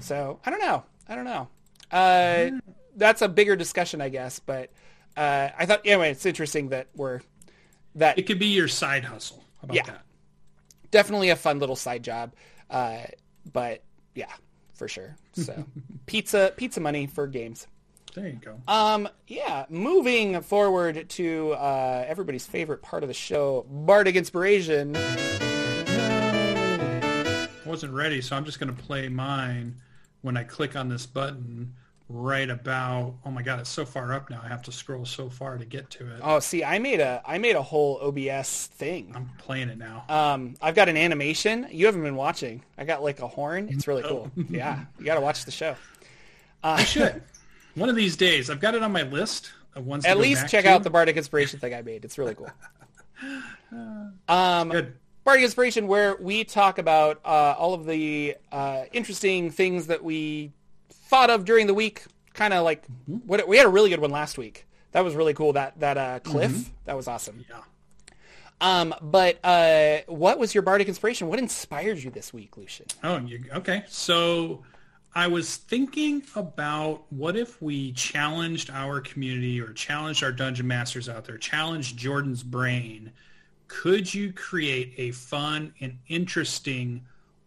So, 0.00 0.40
I 0.44 0.50
don't 0.50 0.60
know. 0.60 0.84
I 1.08 1.14
don't 1.14 1.24
know. 1.24 1.48
Uh 1.90 2.50
that's 2.96 3.22
a 3.22 3.28
bigger 3.28 3.56
discussion, 3.56 4.00
I 4.00 4.08
guess, 4.08 4.38
but 4.40 4.70
uh 5.16 5.48
I 5.56 5.66
thought 5.66 5.80
anyway, 5.86 6.10
it's 6.10 6.26
interesting 6.26 6.68
that 6.70 6.88
we're 6.94 7.20
that 7.94 8.18
It 8.18 8.22
could 8.26 8.38
be 8.38 8.46
your 8.46 8.68
side 8.68 9.04
hustle. 9.04 9.44
How 9.60 9.64
about 9.64 9.76
Yeah. 9.76 9.82
that? 9.84 10.02
definitely 10.90 11.28
a 11.28 11.36
fun 11.36 11.58
little 11.58 11.76
side 11.76 12.02
job. 12.02 12.32
Uh, 12.70 13.00
but 13.52 13.82
yeah, 14.14 14.32
for 14.74 14.88
sure. 14.88 15.16
So 15.34 15.66
pizza, 16.06 16.52
pizza 16.56 16.80
money 16.80 17.06
for 17.06 17.26
games. 17.26 17.66
There 18.18 18.28
you 18.28 18.40
go. 18.44 18.60
Um, 18.66 19.08
yeah, 19.28 19.66
moving 19.68 20.40
forward 20.40 21.08
to 21.08 21.52
uh, 21.52 22.04
everybody's 22.08 22.46
favorite 22.46 22.82
part 22.82 23.04
of 23.04 23.08
the 23.08 23.14
show, 23.14 23.64
Bardic 23.70 24.16
Inspiration. 24.16 24.96
I 24.96 25.48
wasn't 27.64 27.92
ready, 27.92 28.20
so 28.20 28.34
I'm 28.34 28.44
just 28.44 28.58
going 28.58 28.74
to 28.74 28.82
play 28.82 29.08
mine 29.08 29.76
when 30.22 30.36
I 30.36 30.42
click 30.42 30.74
on 30.74 30.88
this 30.88 31.06
button 31.06 31.72
right 32.08 32.50
about, 32.50 33.14
oh 33.24 33.30
my 33.30 33.42
God, 33.42 33.60
it's 33.60 33.70
so 33.70 33.84
far 33.84 34.12
up 34.12 34.30
now. 34.30 34.40
I 34.42 34.48
have 34.48 34.62
to 34.62 34.72
scroll 34.72 35.04
so 35.04 35.30
far 35.30 35.56
to 35.56 35.64
get 35.64 35.88
to 35.90 36.12
it. 36.12 36.20
Oh, 36.20 36.40
see, 36.40 36.64
I 36.64 36.80
made 36.80 36.98
a 36.98 37.22
I 37.24 37.38
made 37.38 37.54
a 37.54 37.62
whole 37.62 38.00
OBS 38.02 38.66
thing. 38.66 39.12
I'm 39.14 39.30
playing 39.38 39.68
it 39.68 39.78
now. 39.78 40.04
Um, 40.08 40.56
I've 40.60 40.74
got 40.74 40.88
an 40.88 40.96
animation. 40.96 41.68
You 41.70 41.86
haven't 41.86 42.02
been 42.02 42.16
watching. 42.16 42.64
I 42.76 42.84
got 42.84 43.00
like 43.00 43.20
a 43.20 43.28
horn. 43.28 43.68
It's 43.70 43.86
really 43.86 44.02
cool. 44.02 44.28
Yeah, 44.48 44.86
you 44.98 45.04
got 45.04 45.14
to 45.14 45.20
watch 45.20 45.44
the 45.44 45.52
show. 45.52 45.76
I 46.64 46.82
should. 46.82 47.22
One 47.78 47.88
of 47.88 47.96
these 47.96 48.16
days. 48.16 48.50
I've 48.50 48.60
got 48.60 48.74
it 48.74 48.82
on 48.82 48.92
my 48.92 49.02
list 49.02 49.52
of 49.74 49.86
ones 49.86 50.04
At 50.04 50.18
least 50.18 50.48
check 50.48 50.64
to. 50.64 50.70
out 50.70 50.82
the 50.82 50.90
Bardic 50.90 51.16
Inspiration 51.16 51.60
thing 51.60 51.74
I 51.74 51.82
made. 51.82 52.04
It's 52.04 52.18
really 52.18 52.34
cool. 52.34 52.50
Um, 54.28 54.70
Good. 54.70 54.94
Bardic 55.24 55.44
Inspiration, 55.44 55.88
where 55.88 56.16
we 56.16 56.44
talk 56.44 56.78
about 56.78 57.20
uh, 57.24 57.54
all 57.58 57.74
of 57.74 57.84
the 57.84 58.36
uh, 58.50 58.84
interesting 58.92 59.50
things 59.50 59.88
that 59.88 60.02
we 60.02 60.52
thought 60.90 61.28
of 61.28 61.44
during 61.44 61.66
the 61.66 61.74
week. 61.74 62.04
Kind 62.32 62.54
of 62.54 62.64
like 62.64 62.84
what 63.26 63.46
we 63.48 63.56
had 63.56 63.66
a 63.66 63.68
really 63.68 63.90
good 63.90 64.00
one 64.00 64.10
last 64.10 64.38
week. 64.38 64.66
That 64.92 65.04
was 65.04 65.14
really 65.14 65.34
cool. 65.34 65.52
That 65.52 65.78
that 65.80 65.98
uh, 65.98 66.20
cliff 66.20 66.70
that 66.84 66.96
was 66.96 67.08
awesome. 67.08 67.44
Yeah. 67.50 67.60
Um, 68.60 68.94
but 69.02 69.38
uh, 69.44 69.98
what 70.06 70.38
was 70.38 70.54
your 70.54 70.62
bardic 70.62 70.88
inspiration? 70.88 71.28
What 71.28 71.38
inspired 71.38 71.98
you 71.98 72.10
this 72.10 72.32
week, 72.32 72.56
Lucien? 72.56 72.86
Oh, 73.04 73.18
you, 73.18 73.44
okay. 73.56 73.84
So 73.88 74.62
I 75.14 75.26
was 75.26 75.56
thinking 75.56 76.22
about 76.36 77.10
what 77.10 77.36
if 77.36 77.60
we 77.60 77.92
challenged 77.92 78.70
our 78.70 79.00
community 79.00 79.60
or 79.60 79.72
challenged 79.72 80.22
our 80.22 80.32
dungeon 80.32 80.66
masters 80.66 81.08
out 81.08 81.24
there, 81.24 81.38
challenged 81.38 81.96
Jordan's 81.96 82.42
brain. 82.42 83.10
Could 83.66 84.12
you 84.12 84.32
create 84.32 84.94
a 84.96 85.10
fun 85.12 85.72
and 85.80 85.98
interesting 86.08 87.04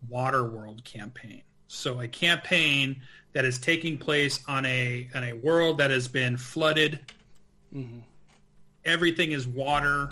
water 0.10 0.44
world 0.44 0.84
campaign? 0.84 1.44
So 1.68 2.02
a 2.02 2.08
campaign 2.08 3.02
that 3.34 3.46
is 3.46 3.58
taking 3.58 3.98
place 3.98 4.44
on 4.48 4.66
a 4.66 5.08
on 5.16 5.24
a 5.24 5.34
world 5.34 5.78
that 5.78 5.92
has 5.92 6.08
been 6.08 6.36
flooded. 6.38 7.00
Mm-hmm. 7.74 8.00
Everything 8.84 9.32
is 9.32 9.48
water 9.48 10.10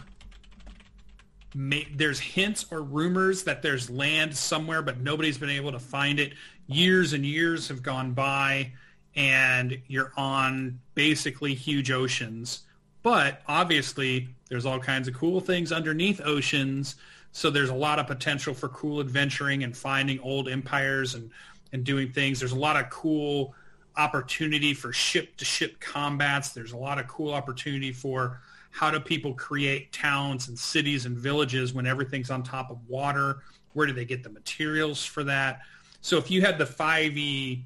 ma- 1.55 1.77
there's 1.95 2.19
hints 2.19 2.65
or 2.71 2.81
rumors 2.81 3.43
that 3.43 3.61
there's 3.61 3.89
land 3.89 4.35
somewhere, 4.35 4.81
but 4.81 4.99
nobody's 4.99 5.37
been 5.37 5.49
able 5.49 5.71
to 5.71 5.79
find 5.79 6.19
it. 6.19 6.33
Years 6.69 7.13
and 7.13 7.25
years 7.25 7.67
have 7.67 7.81
gone 7.81 8.13
by, 8.13 8.71
and 9.15 9.81
you're 9.87 10.13
on 10.15 10.79
basically 10.93 11.55
huge 11.55 11.89
oceans. 11.89 12.61
But 13.01 13.41
obviously, 13.47 14.29
there's 14.49 14.65
all 14.65 14.79
kinds 14.79 15.07
of 15.07 15.15
cool 15.15 15.39
things 15.39 15.71
underneath 15.71 16.21
oceans. 16.23 16.95
So 17.31 17.49
there's 17.49 17.69
a 17.69 17.75
lot 17.75 17.97
of 17.97 18.05
potential 18.05 18.53
for 18.53 18.69
cool 18.69 18.99
adventuring 18.99 19.63
and 19.63 19.75
finding 19.75 20.19
old 20.19 20.47
empires 20.47 21.15
and, 21.15 21.31
and 21.73 21.83
doing 21.83 22.11
things. 22.11 22.39
There's 22.39 22.51
a 22.51 22.59
lot 22.59 22.75
of 22.75 22.89
cool 22.91 23.55
opportunity 23.97 24.73
for 24.73 24.93
ship-to-ship 24.93 25.79
combats. 25.79 26.49
There's 26.49 26.73
a 26.73 26.77
lot 26.77 26.99
of 26.99 27.07
cool 27.07 27.33
opportunity 27.33 27.91
for 27.91 28.41
how 28.71 28.91
do 28.91 28.99
people 28.99 29.33
create 29.33 29.91
towns 29.91 30.47
and 30.47 30.57
cities 30.57 31.05
and 31.05 31.17
villages 31.17 31.73
when 31.73 31.87
everything's 31.87 32.29
on 32.29 32.43
top 32.43 32.69
of 32.69 32.77
water? 32.87 33.39
Where 33.73 33.87
do 33.87 33.93
they 33.93 34.05
get 34.05 34.23
the 34.23 34.29
materials 34.29 35.03
for 35.03 35.23
that? 35.23 35.61
So 36.01 36.17
if 36.17 36.31
you 36.31 36.41
had 36.41 36.57
the 36.57 36.65
5e 36.65 37.63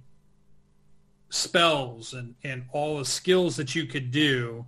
spells 1.29 2.13
and, 2.13 2.35
and 2.43 2.63
all 2.71 2.97
the 2.97 3.05
skills 3.05 3.55
that 3.57 3.75
you 3.75 3.85
could 3.85 4.11
do, 4.11 4.65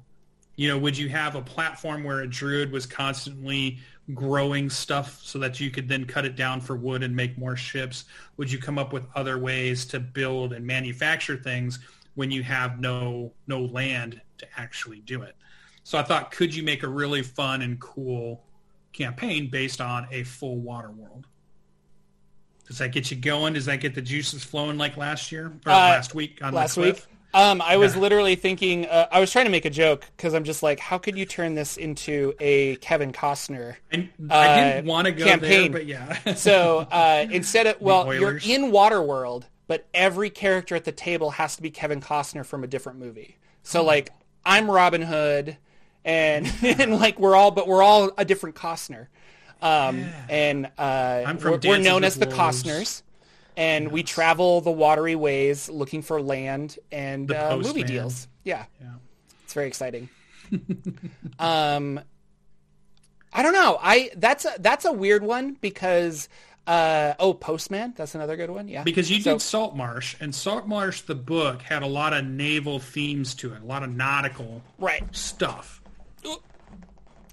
you 0.55 0.69
know, 0.69 0.77
would 0.77 0.97
you 0.97 1.09
have 1.09 1.35
a 1.35 1.41
platform 1.41 2.03
where 2.03 2.21
a 2.21 2.27
druid 2.27 2.71
was 2.71 2.85
constantly 2.85 3.79
growing 4.13 4.69
stuff 4.69 5.19
so 5.23 5.39
that 5.39 5.59
you 5.59 5.71
could 5.71 5.87
then 5.87 6.05
cut 6.05 6.25
it 6.25 6.35
down 6.35 6.61
for 6.61 6.75
wood 6.75 7.03
and 7.03 7.15
make 7.15 7.37
more 7.37 7.55
ships? 7.55 8.05
Would 8.37 8.51
you 8.51 8.59
come 8.59 8.77
up 8.77 8.93
with 8.93 9.05
other 9.15 9.37
ways 9.37 9.85
to 9.87 9.99
build 9.99 10.53
and 10.53 10.65
manufacture 10.65 11.35
things 11.35 11.79
when 12.15 12.31
you 12.31 12.43
have 12.43 12.79
no 12.79 13.33
no 13.47 13.61
land 13.61 14.21
to 14.37 14.47
actually 14.57 14.99
do 15.01 15.23
it? 15.23 15.35
So 15.83 15.97
I 15.97 16.03
thought, 16.03 16.31
could 16.31 16.53
you 16.53 16.63
make 16.63 16.83
a 16.83 16.87
really 16.87 17.21
fun 17.21 17.61
and 17.61 17.79
cool 17.79 18.43
campaign 18.93 19.49
based 19.49 19.81
on 19.81 20.07
a 20.11 20.23
full 20.23 20.57
water 20.57 20.91
world? 20.91 21.27
Does 22.67 22.79
that 22.79 22.91
get 22.91 23.11
you 23.11 23.17
going? 23.17 23.53
Does 23.53 23.65
that 23.65 23.79
get 23.79 23.93
the 23.95 24.01
juices 24.01 24.43
flowing 24.43 24.77
like 24.77 24.97
last 24.97 25.31
year 25.31 25.53
or 25.65 25.71
Uh, 25.73 25.85
last 25.85 26.15
week 26.15 26.39
on 26.43 26.53
last 26.53 26.71
the 26.71 26.81
cliff? 26.81 27.07
week. 27.07 27.17
Um, 27.33 27.61
I 27.61 27.77
was 27.77 27.95
Yeah. 27.95 27.99
literally 28.01 28.35
thinking. 28.35 28.85
Uh, 28.85 29.07
I 29.11 29.19
was 29.19 29.31
trying 29.31 29.45
to 29.45 29.51
make 29.51 29.65
a 29.65 29.69
joke 29.69 30.09
because 30.15 30.33
I'm 30.33 30.45
just 30.45 30.63
like, 30.63 30.79
how 30.79 30.97
could 30.97 31.17
you 31.17 31.25
turn 31.25 31.53
this 31.53 31.77
into 31.77 32.33
a 32.39 32.77
Kevin 32.77 33.11
Costner? 33.11 33.75
And 33.91 34.09
I 34.39 34.47
uh, 34.47 34.53
didn't 34.53 34.85
want 34.85 35.05
to 35.05 35.11
go 35.11 35.25
campaign. 35.25 35.71
there, 35.71 35.79
but 35.79 35.85
yeah. 35.85 36.17
So 36.35 36.79
uh, 36.91 37.25
instead 37.29 37.67
of 37.67 37.81
well, 37.81 38.13
you're 38.13 38.37
in 38.43 38.71
Waterworld, 38.71 39.43
but 39.67 39.87
every 39.93 40.29
character 40.29 40.75
at 40.75 40.85
the 40.85 40.91
table 40.91 41.31
has 41.31 41.55
to 41.57 41.61
be 41.61 41.71
Kevin 41.71 42.01
Costner 42.01 42.45
from 42.45 42.63
a 42.63 42.67
different 42.67 42.99
movie. 42.99 43.37
So 43.63 43.81
Hmm. 43.81 43.87
like, 43.87 44.11
I'm 44.45 44.69
Robin 44.71 45.01
Hood, 45.01 45.57
and 46.05 46.51
and 46.61 46.93
like 46.95 47.19
we're 47.19 47.35
all, 47.35 47.51
but 47.51 47.67
we're 47.67 47.83
all 47.83 48.11
a 48.17 48.25
different 48.25 48.55
Costner. 48.55 49.07
Um, 49.61 50.05
and 50.29 50.67
uh, 50.77 51.23
I'm 51.25 51.37
from 51.37 51.53
we're, 51.53 51.59
we're 51.69 51.77
known 51.77 52.03
as 52.03 52.15
the 52.15 52.27
Wolves. 52.27 52.63
Costners. 52.63 53.01
And 53.57 53.91
we 53.91 54.03
travel 54.03 54.59
the 54.59 54.71
watery 54.71 55.15
ways 55.15 55.69
looking 55.69 56.01
for 56.01 56.21
land 56.21 56.77
and 56.91 57.31
uh, 57.31 57.57
movie 57.57 57.83
deals. 57.83 58.27
Yeah. 58.43 58.65
Yeah. 58.81 58.87
It's 59.43 59.53
very 59.53 59.67
exciting. 59.67 60.09
um, 61.39 62.01
I 63.31 63.43
don't 63.43 63.53
know. 63.53 63.77
I 63.81 64.11
that's 64.17 64.45
a 64.45 64.53
that's 64.59 64.85
a 64.85 64.91
weird 64.91 65.23
one 65.23 65.57
because 65.61 66.27
uh, 66.67 67.13
oh, 67.19 67.33
Postman. 67.33 67.93
That's 67.95 68.15
another 68.15 68.35
good 68.35 68.49
one. 68.49 68.67
Yeah. 68.67 68.83
Because 68.83 69.11
you 69.11 69.21
So- 69.21 69.33
did 69.33 69.41
Saltmarsh, 69.41 70.15
and 70.19 70.33
Saltmarsh, 70.33 71.01
the 71.01 71.15
book, 71.15 71.61
had 71.61 71.83
a 71.83 71.87
lot 71.87 72.13
of 72.13 72.25
naval 72.25 72.79
themes 72.79 73.35
to 73.35 73.53
it, 73.53 73.61
a 73.61 73.65
lot 73.65 73.83
of 73.83 73.93
nautical 73.93 74.61
right. 74.79 75.03
stuff. 75.15 75.81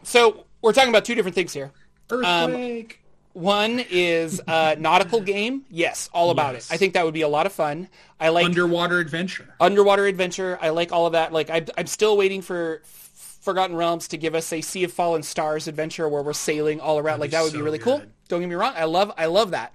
So 0.02 0.46
we're 0.61 0.72
talking 0.72 0.90
about 0.90 1.04
two 1.04 1.14
different 1.14 1.35
things 1.35 1.52
here. 1.52 1.70
Earthquake. 2.12 2.98
One 3.35 3.83
is 3.90 4.42
uh, 4.46 4.77
nautical 4.79 5.20
game. 5.22 5.64
Yes, 5.70 6.11
all 6.12 6.31
about 6.31 6.53
Yes. 6.55 6.70
it. 6.70 6.75
I 6.75 6.77
think 6.77 6.92
that 6.94 7.05
would 7.07 7.14
be 7.14 7.22
a 7.22 7.29
lot 7.29 7.46
of 7.46 7.53
fun. 7.53 7.88
I 8.20 8.29
like 8.29 8.44
underwater 8.44 8.98
adventure. 8.98 9.55
underwater 9.59 10.07
adventure. 10.07 10.59
I 10.61 10.68
like 10.68 10.92
all 10.92 11.07
of 11.07 11.12
that. 11.14 11.33
Like 11.33 11.48
I, 11.48 11.64
I'm 11.79 11.87
still 11.87 12.16
waiting 12.18 12.42
for 12.42 12.83
Forgotten 12.85 13.75
Realms 13.75 14.09
to 14.09 14.18
give 14.18 14.35
us 14.35 14.53
a 14.53 14.61
Sea 14.61 14.85
of 14.85 14.92
Fallen 14.92 15.22
Stars 15.22 15.66
adventure 15.66 16.07
where 16.09 16.22
we're 16.22 16.35
sailing 16.35 16.79
all 16.81 16.98
around. 16.98 17.20
like 17.20 17.31
that 17.31 17.42
would 17.42 17.53
be 17.53 17.59
so 17.59 17.64
really 17.64 17.79
cool. 17.79 18.03
Don't 18.29 18.40
get 18.40 18.48
me 18.48 18.55
wrong. 18.55 18.75
I 18.77 18.85
love 18.85 19.12
I 19.16 19.27
love 19.27 19.53
that. 19.53 19.72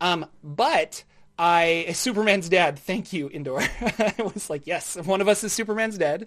Um, 0.00 0.26
but 0.42 1.04
I 1.38 1.86
Superman's 1.92 2.48
dad. 2.48 2.76
Thank 2.78 3.12
you, 3.12 3.30
Indoor. 3.30 3.60
I 3.80 4.14
was 4.34 4.50
like, 4.50 4.66
yes, 4.66 4.96
one 4.96 5.20
of 5.20 5.28
us 5.28 5.44
is 5.44 5.52
Superman's 5.52 5.96
dad 5.96 6.26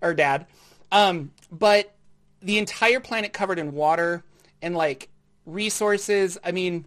or 0.00 0.14
dad. 0.14 0.46
Um, 0.90 1.32
but 1.52 1.94
the 2.40 2.56
entire 2.58 3.00
planet 3.00 3.32
covered 3.34 3.58
in 3.58 3.72
water 3.72 4.24
and 4.64 4.74
like 4.74 5.08
resources. 5.46 6.38
I 6.42 6.50
mean, 6.50 6.86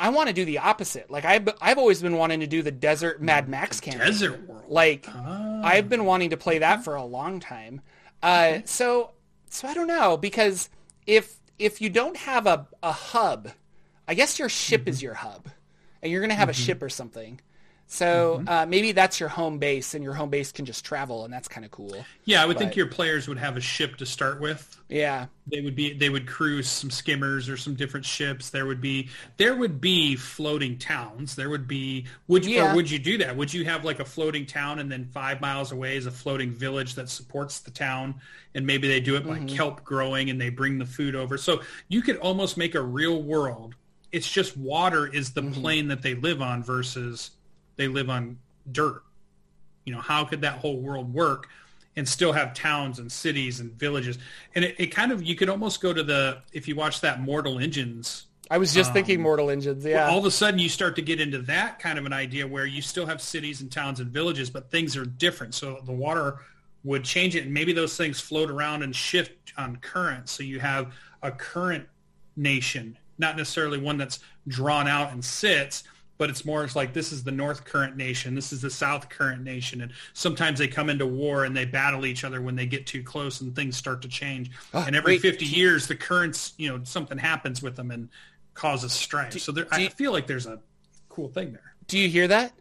I 0.00 0.08
want 0.08 0.28
to 0.28 0.32
do 0.32 0.44
the 0.44 0.58
opposite. 0.58 1.10
Like 1.10 1.24
I've 1.24 1.48
I've 1.60 1.78
always 1.78 2.00
been 2.00 2.16
wanting 2.16 2.40
to 2.40 2.46
do 2.46 2.62
the 2.62 2.70
desert 2.70 3.20
Mad 3.20 3.48
Max 3.48 3.80
campaign. 3.80 4.06
Desert 4.06 4.48
world. 4.48 4.64
Like 4.68 5.06
Ah. 5.08 5.60
I've 5.64 5.88
been 5.88 6.04
wanting 6.04 6.30
to 6.30 6.36
play 6.36 6.58
that 6.58 6.84
for 6.84 6.94
a 6.94 7.04
long 7.04 7.40
time. 7.40 7.80
Uh, 8.22 8.60
so 8.64 9.10
so 9.50 9.68
I 9.68 9.74
don't 9.74 9.88
know 9.88 10.16
because 10.16 10.70
if 11.06 11.36
if 11.58 11.80
you 11.80 11.90
don't 11.90 12.16
have 12.16 12.46
a, 12.46 12.66
a 12.82 12.92
hub, 12.92 13.50
I 14.08 14.14
guess 14.14 14.38
your 14.38 14.48
ship 14.48 14.88
is 14.88 15.02
your 15.02 15.14
hub, 15.14 15.48
and 16.02 16.10
you're 16.10 16.20
gonna 16.20 16.34
have 16.34 16.48
a 16.48 16.54
ship 16.54 16.82
or 16.82 16.88
something. 16.88 17.40
So 17.92 18.38
mm-hmm. 18.38 18.48
uh, 18.48 18.64
maybe 18.64 18.92
that's 18.92 19.20
your 19.20 19.28
home 19.28 19.58
base, 19.58 19.92
and 19.92 20.02
your 20.02 20.14
home 20.14 20.30
base 20.30 20.50
can 20.50 20.64
just 20.64 20.82
travel, 20.82 21.26
and 21.26 21.32
that's 21.32 21.46
kind 21.46 21.62
of 21.62 21.70
cool. 21.70 22.06
Yeah, 22.24 22.42
I 22.42 22.46
would 22.46 22.56
think 22.56 22.74
your 22.74 22.86
players 22.86 23.28
would 23.28 23.36
have 23.36 23.58
a 23.58 23.60
ship 23.60 23.96
to 23.96 24.06
start 24.06 24.40
with. 24.40 24.80
Yeah, 24.88 25.26
They 25.46 25.60
would 25.60 25.76
be 25.76 25.92
they 25.92 26.08
would 26.08 26.26
cruise 26.26 26.70
some 26.70 26.90
skimmers 26.90 27.50
or 27.50 27.58
some 27.58 27.74
different 27.74 28.06
ships. 28.06 28.48
There 28.48 28.64
would 28.64 28.80
be 28.80 29.10
there 29.36 29.54
would 29.54 29.78
be 29.78 30.16
floating 30.16 30.78
towns. 30.78 31.36
There 31.36 31.50
would 31.50 31.68
be 31.68 32.06
would 32.28 32.46
you 32.46 32.56
Yeah. 32.56 32.72
or 32.72 32.76
would 32.76 32.90
you 32.90 32.98
do 32.98 33.18
that? 33.18 33.36
Would 33.36 33.52
you 33.52 33.66
have 33.66 33.84
like 33.84 34.00
a 34.00 34.06
floating 34.06 34.46
town 34.46 34.78
and 34.78 34.90
then 34.90 35.04
five 35.04 35.42
miles 35.42 35.70
away 35.70 35.98
is 35.98 36.06
a 36.06 36.10
floating 36.10 36.50
village 36.50 36.94
that 36.94 37.10
supports 37.10 37.60
the 37.60 37.70
town 37.70 38.14
and 38.54 38.66
maybe 38.66 38.88
they 38.88 39.00
do 39.00 39.16
it 39.16 39.26
by 39.26 39.36
mm-hmm. 39.36 39.54
kelp 39.54 39.84
growing 39.84 40.30
and 40.30 40.40
they 40.40 40.48
bring 40.48 40.78
the 40.78 40.86
food 40.86 41.14
over. 41.14 41.36
So 41.36 41.60
you 41.88 42.00
could 42.00 42.16
almost 42.16 42.56
make 42.56 42.74
a 42.74 42.82
real 42.82 43.22
world. 43.22 43.74
It's 44.12 44.30
just 44.30 44.56
water 44.56 45.06
is 45.06 45.32
the 45.32 45.42
mm-hmm. 45.42 45.60
plane 45.60 45.88
that 45.88 46.00
they 46.00 46.14
live 46.14 46.40
on 46.40 46.62
versus 46.62 47.32
they 47.82 47.88
live 47.88 48.08
on 48.08 48.38
dirt. 48.70 49.02
You 49.84 49.92
know, 49.92 50.00
how 50.00 50.24
could 50.24 50.42
that 50.42 50.58
whole 50.58 50.78
world 50.78 51.12
work 51.12 51.48
and 51.96 52.08
still 52.08 52.32
have 52.32 52.54
towns 52.54 53.00
and 53.00 53.10
cities 53.10 53.58
and 53.58 53.72
villages? 53.72 54.18
And 54.54 54.64
it, 54.64 54.76
it 54.78 54.86
kind 54.86 55.10
of, 55.10 55.22
you 55.22 55.34
could 55.34 55.48
almost 55.48 55.80
go 55.80 55.92
to 55.92 56.02
the, 56.02 56.42
if 56.52 56.68
you 56.68 56.76
watch 56.76 57.00
that 57.00 57.20
Mortal 57.20 57.58
Engines, 57.58 58.26
I 58.50 58.58
was 58.58 58.74
just 58.74 58.92
thinking 58.92 59.16
um, 59.16 59.22
Mortal 59.22 59.50
Engines. 59.50 59.84
Yeah, 59.84 60.08
all 60.08 60.18
of 60.18 60.26
a 60.26 60.30
sudden 60.30 60.60
you 60.60 60.68
start 60.68 60.94
to 60.96 61.02
get 61.02 61.20
into 61.20 61.38
that 61.42 61.78
kind 61.78 61.98
of 61.98 62.04
an 62.04 62.12
idea 62.12 62.46
where 62.46 62.66
you 62.66 62.82
still 62.82 63.06
have 63.06 63.22
cities 63.22 63.62
and 63.62 63.72
towns 63.72 63.98
and 63.98 64.10
villages, 64.10 64.50
but 64.50 64.70
things 64.70 64.94
are 64.96 65.06
different. 65.06 65.54
So 65.54 65.80
the 65.86 65.92
water 65.92 66.38
would 66.84 67.02
change 67.02 67.34
it 67.34 67.44
and 67.44 67.54
maybe 67.54 67.72
those 67.72 67.96
things 67.96 68.20
float 68.20 68.50
around 68.50 68.82
and 68.82 68.94
shift 68.94 69.52
on 69.56 69.76
current. 69.76 70.28
So 70.28 70.42
you 70.42 70.60
have 70.60 70.92
a 71.22 71.30
current 71.30 71.88
nation, 72.36 72.98
not 73.16 73.36
necessarily 73.36 73.78
one 73.78 73.96
that's 73.96 74.20
drawn 74.46 74.86
out 74.86 75.12
and 75.12 75.24
sits, 75.24 75.84
but 76.22 76.30
it's 76.30 76.44
more 76.44 76.62
it's 76.62 76.76
like 76.76 76.92
this 76.92 77.10
is 77.10 77.24
the 77.24 77.32
North 77.32 77.64
Current 77.64 77.96
nation, 77.96 78.36
this 78.36 78.52
is 78.52 78.60
the 78.62 78.70
South 78.70 79.08
Current 79.08 79.42
nation, 79.42 79.80
and 79.80 79.90
sometimes 80.12 80.60
they 80.60 80.68
come 80.68 80.88
into 80.88 81.04
war 81.04 81.42
and 81.46 81.56
they 81.56 81.64
battle 81.64 82.06
each 82.06 82.22
other 82.22 82.40
when 82.40 82.54
they 82.54 82.64
get 82.64 82.86
too 82.86 83.02
close 83.02 83.40
and 83.40 83.56
things 83.56 83.76
start 83.76 84.02
to 84.02 84.08
change. 84.08 84.52
and 84.72 84.94
every 84.94 85.14
wait, 85.14 85.22
50 85.22 85.44
years, 85.46 85.88
the 85.88 85.96
currents, 85.96 86.52
you 86.58 86.68
know, 86.68 86.80
something 86.84 87.18
happens 87.18 87.60
with 87.60 87.74
them 87.74 87.90
and 87.90 88.08
causes 88.54 88.92
strife. 88.92 89.36
so 89.40 89.50
there, 89.50 89.66
I 89.72 89.78
you- 89.80 89.90
feel 89.90 90.12
like 90.12 90.28
there's 90.28 90.46
a 90.46 90.60
cool 91.08 91.26
thing 91.26 91.50
there. 91.54 91.74
do 91.88 91.98
you 91.98 92.08
hear 92.08 92.28
that? 92.28 92.52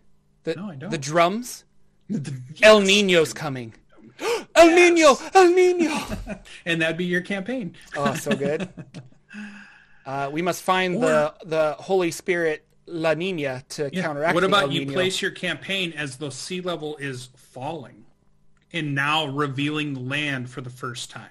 The, 0.44 0.56
No, 0.56 0.72
I 0.72 0.76
don't. 0.76 0.90
The 0.90 0.98
drums. 0.98 1.64
El 2.64 2.82
Nino's 2.82 3.32
coming. 3.32 3.76
El 4.56 4.70
Nino, 4.76 5.20
El 5.36 5.52
Nino. 5.54 6.04
and 6.66 6.82
that'd 6.82 6.98
be 6.98 7.06
your 7.06 7.22
campaign. 7.22 7.76
Oh, 7.96 8.16
so 8.16 8.36
good. 8.36 8.68
Uh, 10.04 10.28
we 10.34 10.42
must 10.42 10.64
find 10.64 11.00
the 11.02 11.32
the 11.46 11.74
Holy 11.78 12.10
Spirit 12.10 12.66
La 12.86 13.14
Nina 13.14 13.64
to 13.70 13.90
Yeah. 13.94 14.02
counteract. 14.04 14.36
What 14.36 14.44
about 14.44 14.72
you 14.72 14.86
place 14.86 15.22
your 15.22 15.32
campaign 15.32 15.94
as 15.94 16.18
the 16.18 16.32
sea 16.32 16.62
level 16.62 16.98
is 16.98 17.30
falling? 17.36 18.02
and 18.74 18.96
now 18.96 19.26
revealing 19.26 19.94
the 19.94 20.00
land 20.00 20.50
for 20.50 20.62
the 20.62 20.70
first 20.70 21.10
time. 21.12 21.30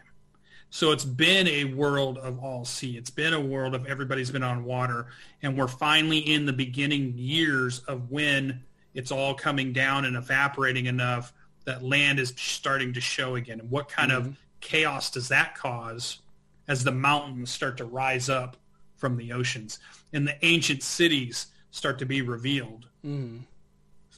So 0.71 0.93
it's 0.93 1.05
been 1.05 1.49
a 1.49 1.65
world 1.65 2.19
of 2.19 2.39
all 2.39 2.65
sea. 2.65 2.97
It's 2.97 3.11
been 3.11 3.33
a 3.33 3.41
world 3.41 3.75
of 3.75 3.87
everybody's 3.87 4.31
been 4.31 4.43
on 4.43 4.65
water. 4.65 5.07
And 5.43 5.59
we're 5.59 5.69
finally 5.69 6.19
in 6.19 6.47
the 6.47 6.53
beginning 6.53 7.15
years 7.17 7.81
of 7.81 8.11
when 8.11 8.63
it's 8.95 9.11
all 9.11 9.35
coming 9.35 9.73
down 9.73 10.05
and 10.05 10.17
evaporating 10.17 10.87
enough 10.87 11.33
that 11.65 11.83
land 11.83 12.21
is 12.21 12.33
starting 12.37 12.93
to 12.93 13.01
show 13.01 13.35
again. 13.35 13.61
And 13.61 13.71
what 13.71 13.89
kind 13.89 14.13
mm-hmm. 14.13 14.29
of 14.29 14.37
chaos 14.61 15.11
does 15.11 15.29
that 15.29 15.57
cause 15.57 16.21
as 16.69 16.85
the 16.85 16.93
mountains 16.93 17.51
start 17.51 17.77
to 17.79 17.85
rise 17.85 18.29
up 18.29 18.57
from 19.01 19.17
the 19.17 19.33
oceans 19.33 19.79
and 20.13 20.29
the 20.29 20.37
ancient 20.45 20.83
cities 20.83 21.47
start 21.71 21.99
to 21.99 22.07
be 22.07 22.23
revealed 22.23 22.87
mm. 23.05 23.41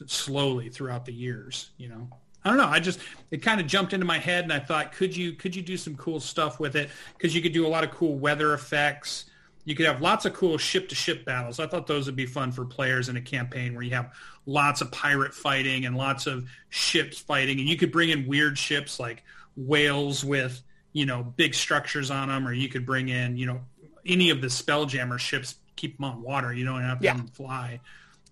slowly 0.05 0.69
throughout 0.69 1.05
the 1.05 1.13
years, 1.13 1.71
you 1.77 1.87
know? 1.87 2.07
I 2.45 2.49
don't 2.49 2.57
know. 2.57 2.67
I 2.67 2.79
just 2.79 2.99
it 3.31 3.37
kind 3.37 3.61
of 3.61 3.67
jumped 3.67 3.93
into 3.93 4.05
my 4.05 4.19
head, 4.19 4.43
and 4.43 4.51
I 4.51 4.59
thought, 4.59 4.91
could 4.91 5.15
you 5.15 5.33
could 5.33 5.55
you 5.55 5.61
do 5.61 5.77
some 5.77 5.95
cool 5.95 6.19
stuff 6.19 6.59
with 6.59 6.75
it? 6.75 6.89
Because 7.17 7.33
you 7.33 7.41
could 7.41 7.53
do 7.53 7.65
a 7.65 7.69
lot 7.69 7.83
of 7.83 7.91
cool 7.91 8.17
weather 8.17 8.53
effects. 8.53 9.25
You 9.65 9.75
could 9.75 9.85
have 9.85 10.01
lots 10.01 10.25
of 10.25 10.33
cool 10.33 10.57
ship 10.57 10.89
to 10.89 10.95
ship 10.95 11.23
battles. 11.23 11.61
I 11.61 11.67
thought 11.67 11.87
those 11.87 12.05
would 12.05 12.17
be 12.17 12.25
fun 12.25 12.51
for 12.51 12.65
players 12.65 13.07
in 13.07 13.15
a 13.15 13.21
campaign 13.21 13.73
where 13.73 13.83
you 13.83 13.91
have 13.91 14.11
lots 14.45 14.81
of 14.81 14.91
pirate 14.91 15.33
fighting 15.33 15.85
and 15.85 15.95
lots 15.95 16.27
of 16.27 16.45
ships 16.69 17.17
fighting, 17.17 17.59
and 17.59 17.69
you 17.69 17.77
could 17.77 17.93
bring 17.93 18.09
in 18.09 18.27
weird 18.27 18.57
ships 18.57 18.99
like 18.99 19.23
whales 19.55 20.25
with 20.25 20.61
you 20.91 21.05
know 21.05 21.23
big 21.23 21.53
structures 21.53 22.11
on 22.11 22.27
them, 22.27 22.45
or 22.45 22.51
you 22.51 22.67
could 22.67 22.85
bring 22.85 23.07
in 23.07 23.37
you 23.37 23.45
know 23.45 23.61
any 24.05 24.29
of 24.29 24.41
the 24.41 24.47
Spelljammer 24.47 25.19
ships, 25.19 25.55
keep 25.75 25.97
them 25.97 26.05
on 26.05 26.21
water. 26.21 26.53
You 26.53 26.65
don't 26.65 26.81
have 26.81 27.03
yeah. 27.03 27.15
them 27.15 27.27
fly 27.27 27.79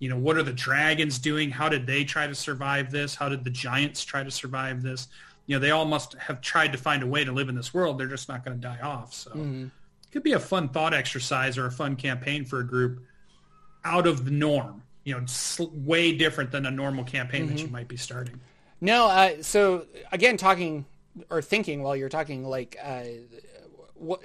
you 0.01 0.09
know, 0.09 0.17
what 0.17 0.35
are 0.35 0.41
the 0.41 0.51
dragons 0.51 1.19
doing? 1.19 1.51
How 1.51 1.69
did 1.69 1.85
they 1.85 2.03
try 2.03 2.25
to 2.25 2.33
survive 2.33 2.89
this? 2.89 3.13
How 3.13 3.29
did 3.29 3.43
the 3.43 3.51
giants 3.51 4.03
try 4.03 4.23
to 4.23 4.31
survive 4.31 4.81
this? 4.81 5.07
You 5.45 5.55
know, 5.55 5.59
they 5.59 5.69
all 5.69 5.85
must 5.85 6.15
have 6.15 6.41
tried 6.41 6.71
to 6.71 6.79
find 6.79 7.03
a 7.03 7.05
way 7.05 7.23
to 7.23 7.31
live 7.31 7.49
in 7.49 7.55
this 7.55 7.71
world. 7.71 7.99
They're 7.99 8.07
just 8.07 8.27
not 8.27 8.43
going 8.43 8.59
to 8.59 8.61
die 8.61 8.79
off. 8.81 9.13
So 9.13 9.29
mm-hmm. 9.29 9.65
it 9.65 10.11
could 10.11 10.23
be 10.23 10.33
a 10.33 10.39
fun 10.39 10.69
thought 10.69 10.95
exercise 10.95 11.55
or 11.55 11.67
a 11.67 11.71
fun 11.71 11.95
campaign 11.95 12.45
for 12.45 12.61
a 12.61 12.63
group 12.65 13.03
out 13.85 14.07
of 14.07 14.25
the 14.25 14.31
norm. 14.31 14.81
You 15.03 15.19
know, 15.19 15.25
way 15.71 16.17
different 16.17 16.49
than 16.49 16.65
a 16.65 16.71
normal 16.71 17.03
campaign 17.03 17.43
mm-hmm. 17.43 17.55
that 17.55 17.61
you 17.61 17.67
might 17.67 17.87
be 17.87 17.97
starting. 17.97 18.39
No, 18.81 19.05
uh, 19.05 19.43
so 19.43 19.85
again, 20.11 20.37
talking 20.37 20.85
or 21.29 21.43
thinking 21.43 21.83
while 21.83 21.95
you're 21.95 22.09
talking, 22.09 22.43
like 22.43 22.75
uh, 22.83 23.03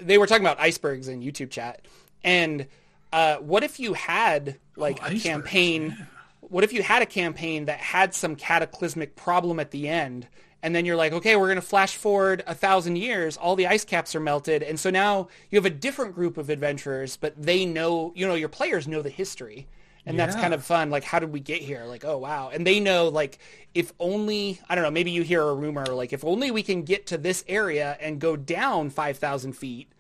they 0.01 0.19
were 0.19 0.27
talking 0.27 0.45
about 0.45 0.61
icebergs 0.61 1.09
in 1.09 1.21
YouTube 1.21 1.51
chat, 1.51 1.87
and 2.25 2.67
uh, 3.13 3.37
what 3.37 3.63
if 3.63 3.79
you 3.81 3.95
had 3.95 4.59
like 4.77 4.99
oh, 5.03 5.07
a 5.09 5.19
campaign? 5.19 5.97
Yeah. 5.99 6.05
What 6.41 6.65
if 6.65 6.73
you 6.73 6.83
had 6.83 7.03
a 7.03 7.07
campaign 7.07 7.65
that 7.65 7.79
had 7.79 8.15
some 8.15 8.37
cataclysmic 8.37 9.17
problem 9.17 9.59
at 9.59 9.73
the 9.73 9.89
end, 9.89 10.29
and 10.63 10.75
then 10.75 10.85
you're 10.85 10.97
like, 10.97 11.13
okay, 11.13 11.37
we're 11.37 11.47
going 11.47 11.57
to 11.57 11.63
flash 11.63 11.97
forward 11.97 12.45
a 12.47 12.55
thousand 12.55 12.97
years. 12.97 13.37
All 13.37 13.57
the 13.57 13.67
ice 13.67 13.85
caps 13.85 14.15
are 14.15 14.21
melted, 14.21 14.63
and 14.63 14.79
so 14.79 14.91
now 14.91 15.29
you 15.51 15.57
have 15.57 15.67
a 15.67 15.71
different 15.71 16.15
group 16.15 16.37
of 16.37 16.51
adventurers, 16.51 17.17
but 17.17 17.35
they 17.41 17.67
know, 17.67 18.13
you 18.15 18.27
know, 18.27 18.35
your 18.35 18.49
players 18.49 18.87
know 18.87 19.03
the 19.03 19.11
history, 19.11 19.67
and 20.07 20.17
yeah. 20.17 20.25
that's 20.25 20.41
kind 20.41 20.55
of 20.55 20.65
fun. 20.65 20.91
Like, 20.91 21.05
how 21.05 21.19
did 21.19 21.33
we 21.33 21.41
get 21.41 21.61
here? 21.61 21.85
Like, 21.85 22.05
oh 22.05 22.19
wow, 22.19 22.51
and 22.51 22.67
they 22.67 22.81
know, 22.81 23.09
like, 23.09 23.39
if 23.75 23.93
only 23.99 24.61
I 24.69 24.75
don't 24.75 24.85
know, 24.85 24.91
maybe 24.91 25.11
you 25.11 25.23
hear 25.23 25.43
a 25.43 25.55
rumor, 25.55 25.87
like, 25.87 26.13
if 26.13 26.25
only 26.25 26.51
we 26.51 26.63
can 26.63 26.83
get 26.83 27.07
to 27.09 27.19
this 27.19 27.45
area 27.49 27.97
and 28.01 28.21
go 28.21 28.37
down 28.37 28.91
five 28.91 29.19
thousand 29.19 29.55
feet 29.55 29.91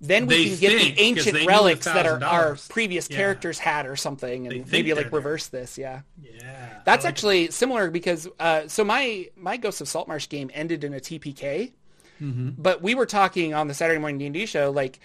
then 0.00 0.26
we 0.26 0.48
they 0.48 0.50
can 0.50 0.58
get 0.60 0.96
the 0.96 1.00
ancient 1.00 1.46
relics 1.46 1.84
that 1.84 2.06
our, 2.06 2.22
our 2.24 2.56
previous 2.68 3.08
yeah. 3.10 3.16
characters 3.16 3.58
had 3.58 3.86
or 3.86 3.96
something 3.96 4.46
and 4.46 4.70
maybe 4.72 4.94
like 4.94 5.12
reverse 5.12 5.48
this 5.48 5.76
yeah 5.76 6.00
yeah 6.22 6.80
that's 6.84 7.04
like 7.04 7.10
actually 7.12 7.44
it. 7.44 7.52
similar 7.52 7.90
because 7.90 8.26
uh, 8.38 8.66
so 8.66 8.82
my 8.82 9.28
my 9.36 9.56
ghosts 9.56 9.80
of 9.80 9.88
saltmarsh 9.88 10.28
game 10.28 10.50
ended 10.54 10.84
in 10.84 10.94
a 10.94 11.00
tpk 11.00 11.72
mm-hmm. 12.20 12.50
but 12.56 12.80
we 12.80 12.94
were 12.94 13.06
talking 13.06 13.52
on 13.52 13.68
the 13.68 13.74
saturday 13.74 14.00
morning 14.00 14.18
d&d 14.18 14.46
show 14.46 14.70
like 14.70 14.98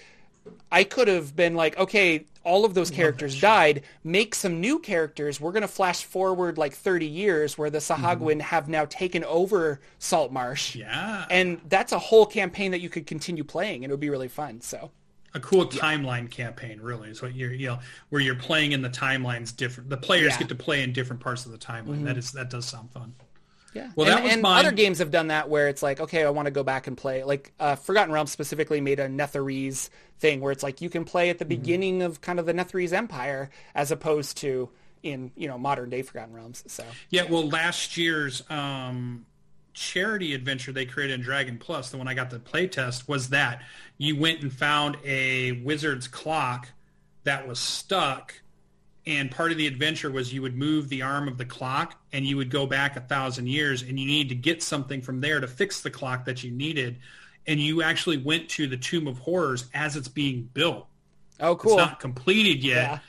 I 0.72 0.84
could 0.84 1.08
have 1.08 1.36
been 1.36 1.56
like, 1.56 1.78
okay, 1.78 2.26
all 2.44 2.64
of 2.64 2.74
those 2.74 2.92
characters 2.92 3.40
died. 3.42 3.82
Make 4.04 4.36
some 4.36 4.62
new 4.62 4.80
characters. 4.80 5.42
We're 5.42 5.52
going 5.52 5.64
to 5.64 5.68
flash 5.68 6.04
forward 6.04 6.58
like 6.58 6.74
30 6.74 7.06
years 7.08 7.58
where 7.58 7.70
the 7.70 7.80
Sahuagin 7.80 8.20
mm-hmm. 8.20 8.40
have 8.42 8.70
now 8.70 8.86
taken 8.86 9.24
over 9.24 9.80
Saltmarsh. 10.00 10.76
Yeah. 10.76 11.26
And 11.30 11.60
that's 11.68 11.92
a 11.92 12.00
whole 12.00 12.26
campaign 12.26 12.72
that 12.72 12.82
you 12.82 12.90
could 12.90 13.08
continue 13.08 13.44
playing 13.44 13.84
and 13.84 13.92
it 13.92 13.94
would 13.94 14.00
be 14.00 14.10
really 14.10 14.28
fun. 14.28 14.62
So 14.62 14.92
a 15.36 15.40
cool 15.40 15.70
yeah. 15.72 15.82
timeline 15.82 16.32
campaign 16.32 16.80
really 16.82 17.10
is 17.10 17.22
what 17.22 17.36
you're 17.36 17.52
you 17.52 17.68
know 17.68 17.80
where 18.10 18.22
you're 18.22 18.36
playing 18.36 18.72
in 18.72 18.82
the 18.82 18.90
timelines 18.90 19.54
different 19.56 19.90
the 19.90 19.98
players 19.98 20.32
yeah. 20.32 20.40
get 20.40 20.50
to 20.50 20.56
play 20.56 20.82
in 20.82 20.94
different 20.94 21.22
parts 21.22 21.46
of 21.46 21.52
the 21.52 21.58
timeline 21.58 21.88
mm-hmm. 21.88 22.06
that 22.06 22.18
is 22.18 22.32
that 22.32 22.50
does 22.50 22.66
sound 22.66 22.90
fun 22.92 23.14
yeah. 23.76 23.92
Well, 23.96 24.08
and, 24.08 24.18
that 24.18 24.24
was 24.24 24.34
and 24.34 24.42
mine. 24.42 24.66
other 24.66 24.72
games 24.72 25.00
have 25.00 25.12
done 25.12 25.28
that 25.28 25.50
where 25.50 25.68
it's 25.68 25.84
like, 25.84 26.00
okay, 26.00 26.24
I 26.24 26.30
want 26.30 26.46
to 26.46 26.52
go 26.52 26.64
back 26.64 26.88
and 26.88 26.98
play. 26.98 27.24
Like 27.24 27.52
uh, 27.60 27.76
Forgotten 27.76 28.14
Realms 28.14 28.32
specifically 28.32 28.80
made 28.80 29.00
a 29.02 29.08
Netherese 29.08 29.90
thing 30.20 30.40
where 30.40 30.54
it's 30.54 30.64
like 30.64 30.80
you 30.80 30.90
can 30.90 31.04
play 31.04 31.30
at 31.30 31.40
the 31.40 31.46
mm-hmm. 31.46 31.62
beginning 31.62 32.02
of 32.02 32.22
kind 32.22 32.40
of 32.40 32.46
the 32.46 32.54
Netherese 32.54 32.94
Empire 32.94 33.50
as 33.76 33.92
opposed 33.92 34.38
to 34.38 34.70
in 35.04 35.32
you 35.36 35.48
know 35.50 35.58
modern 35.58 35.90
day 35.90 36.02
Forgotten 36.02 36.34
Realms. 36.34 36.64
So 36.68 36.86
yeah, 37.10 37.24
well, 37.30 37.50
last 37.50 37.98
year's 37.98 38.42
um, 38.50 39.26
charity 39.74 40.34
adventure 40.34 40.72
they 40.72 40.86
created 40.86 41.16
in 41.16 41.22
Dragon 41.22 41.58
Plus, 41.58 41.92
the 41.92 41.98
one 41.98 42.08
I 42.08 42.14
got 42.14 42.30
to 42.32 42.40
play 42.40 42.68
test, 42.68 43.10
was 43.10 43.30
that 43.30 43.62
you 43.98 44.18
went 44.18 44.42
and 44.42 44.52
found 44.52 44.98
a 45.04 45.52
wizard's 45.64 46.08
clock 46.08 46.70
that 47.26 47.46
was 47.46 47.60
stuck 47.60 48.42
and 49.08 49.30
part 49.30 49.52
of 49.52 49.58
the 49.58 49.68
adventure 49.68 50.10
was 50.10 50.34
you 50.34 50.42
would 50.42 50.58
move 50.58 50.90
the 50.90 51.04
arm 51.04 51.28
of 51.28 51.38
the 51.38 51.46
clock 51.46 52.00
and 52.12 52.26
you 52.26 52.38
would 52.38 52.50
go 52.50 52.66
back 52.66 52.96
a 52.96 53.02
thousand 53.02 53.48
years 53.48 53.84
and 53.84 54.00
you 54.00 54.06
need 54.06 54.30
to 54.30 54.36
get 54.36 54.64
something 54.64 55.02
from 55.02 55.22
there 55.22 55.40
to 55.40 55.48
fix 55.48 55.82
the 55.82 55.92
clock 55.92 56.26
that 56.26 56.44
you 56.44 56.52
needed. 56.52 56.98
And 57.46 57.60
you 57.60 57.84
actually 57.84 58.18
went 58.18 58.50
to 58.50 58.66
the 58.66 58.78
tomb 58.78 59.08
of 59.08 59.20
horrors 59.20 59.66
as 59.76 59.96
it's 59.96 60.08
being 60.08 60.50
built. 60.54 60.88
Oh 61.40 61.56
cool. 61.56 61.74
it's 61.74 61.78
not 61.78 62.00
completed 62.00 62.64
yet. 62.64 62.92
Yeah. 62.92 63.00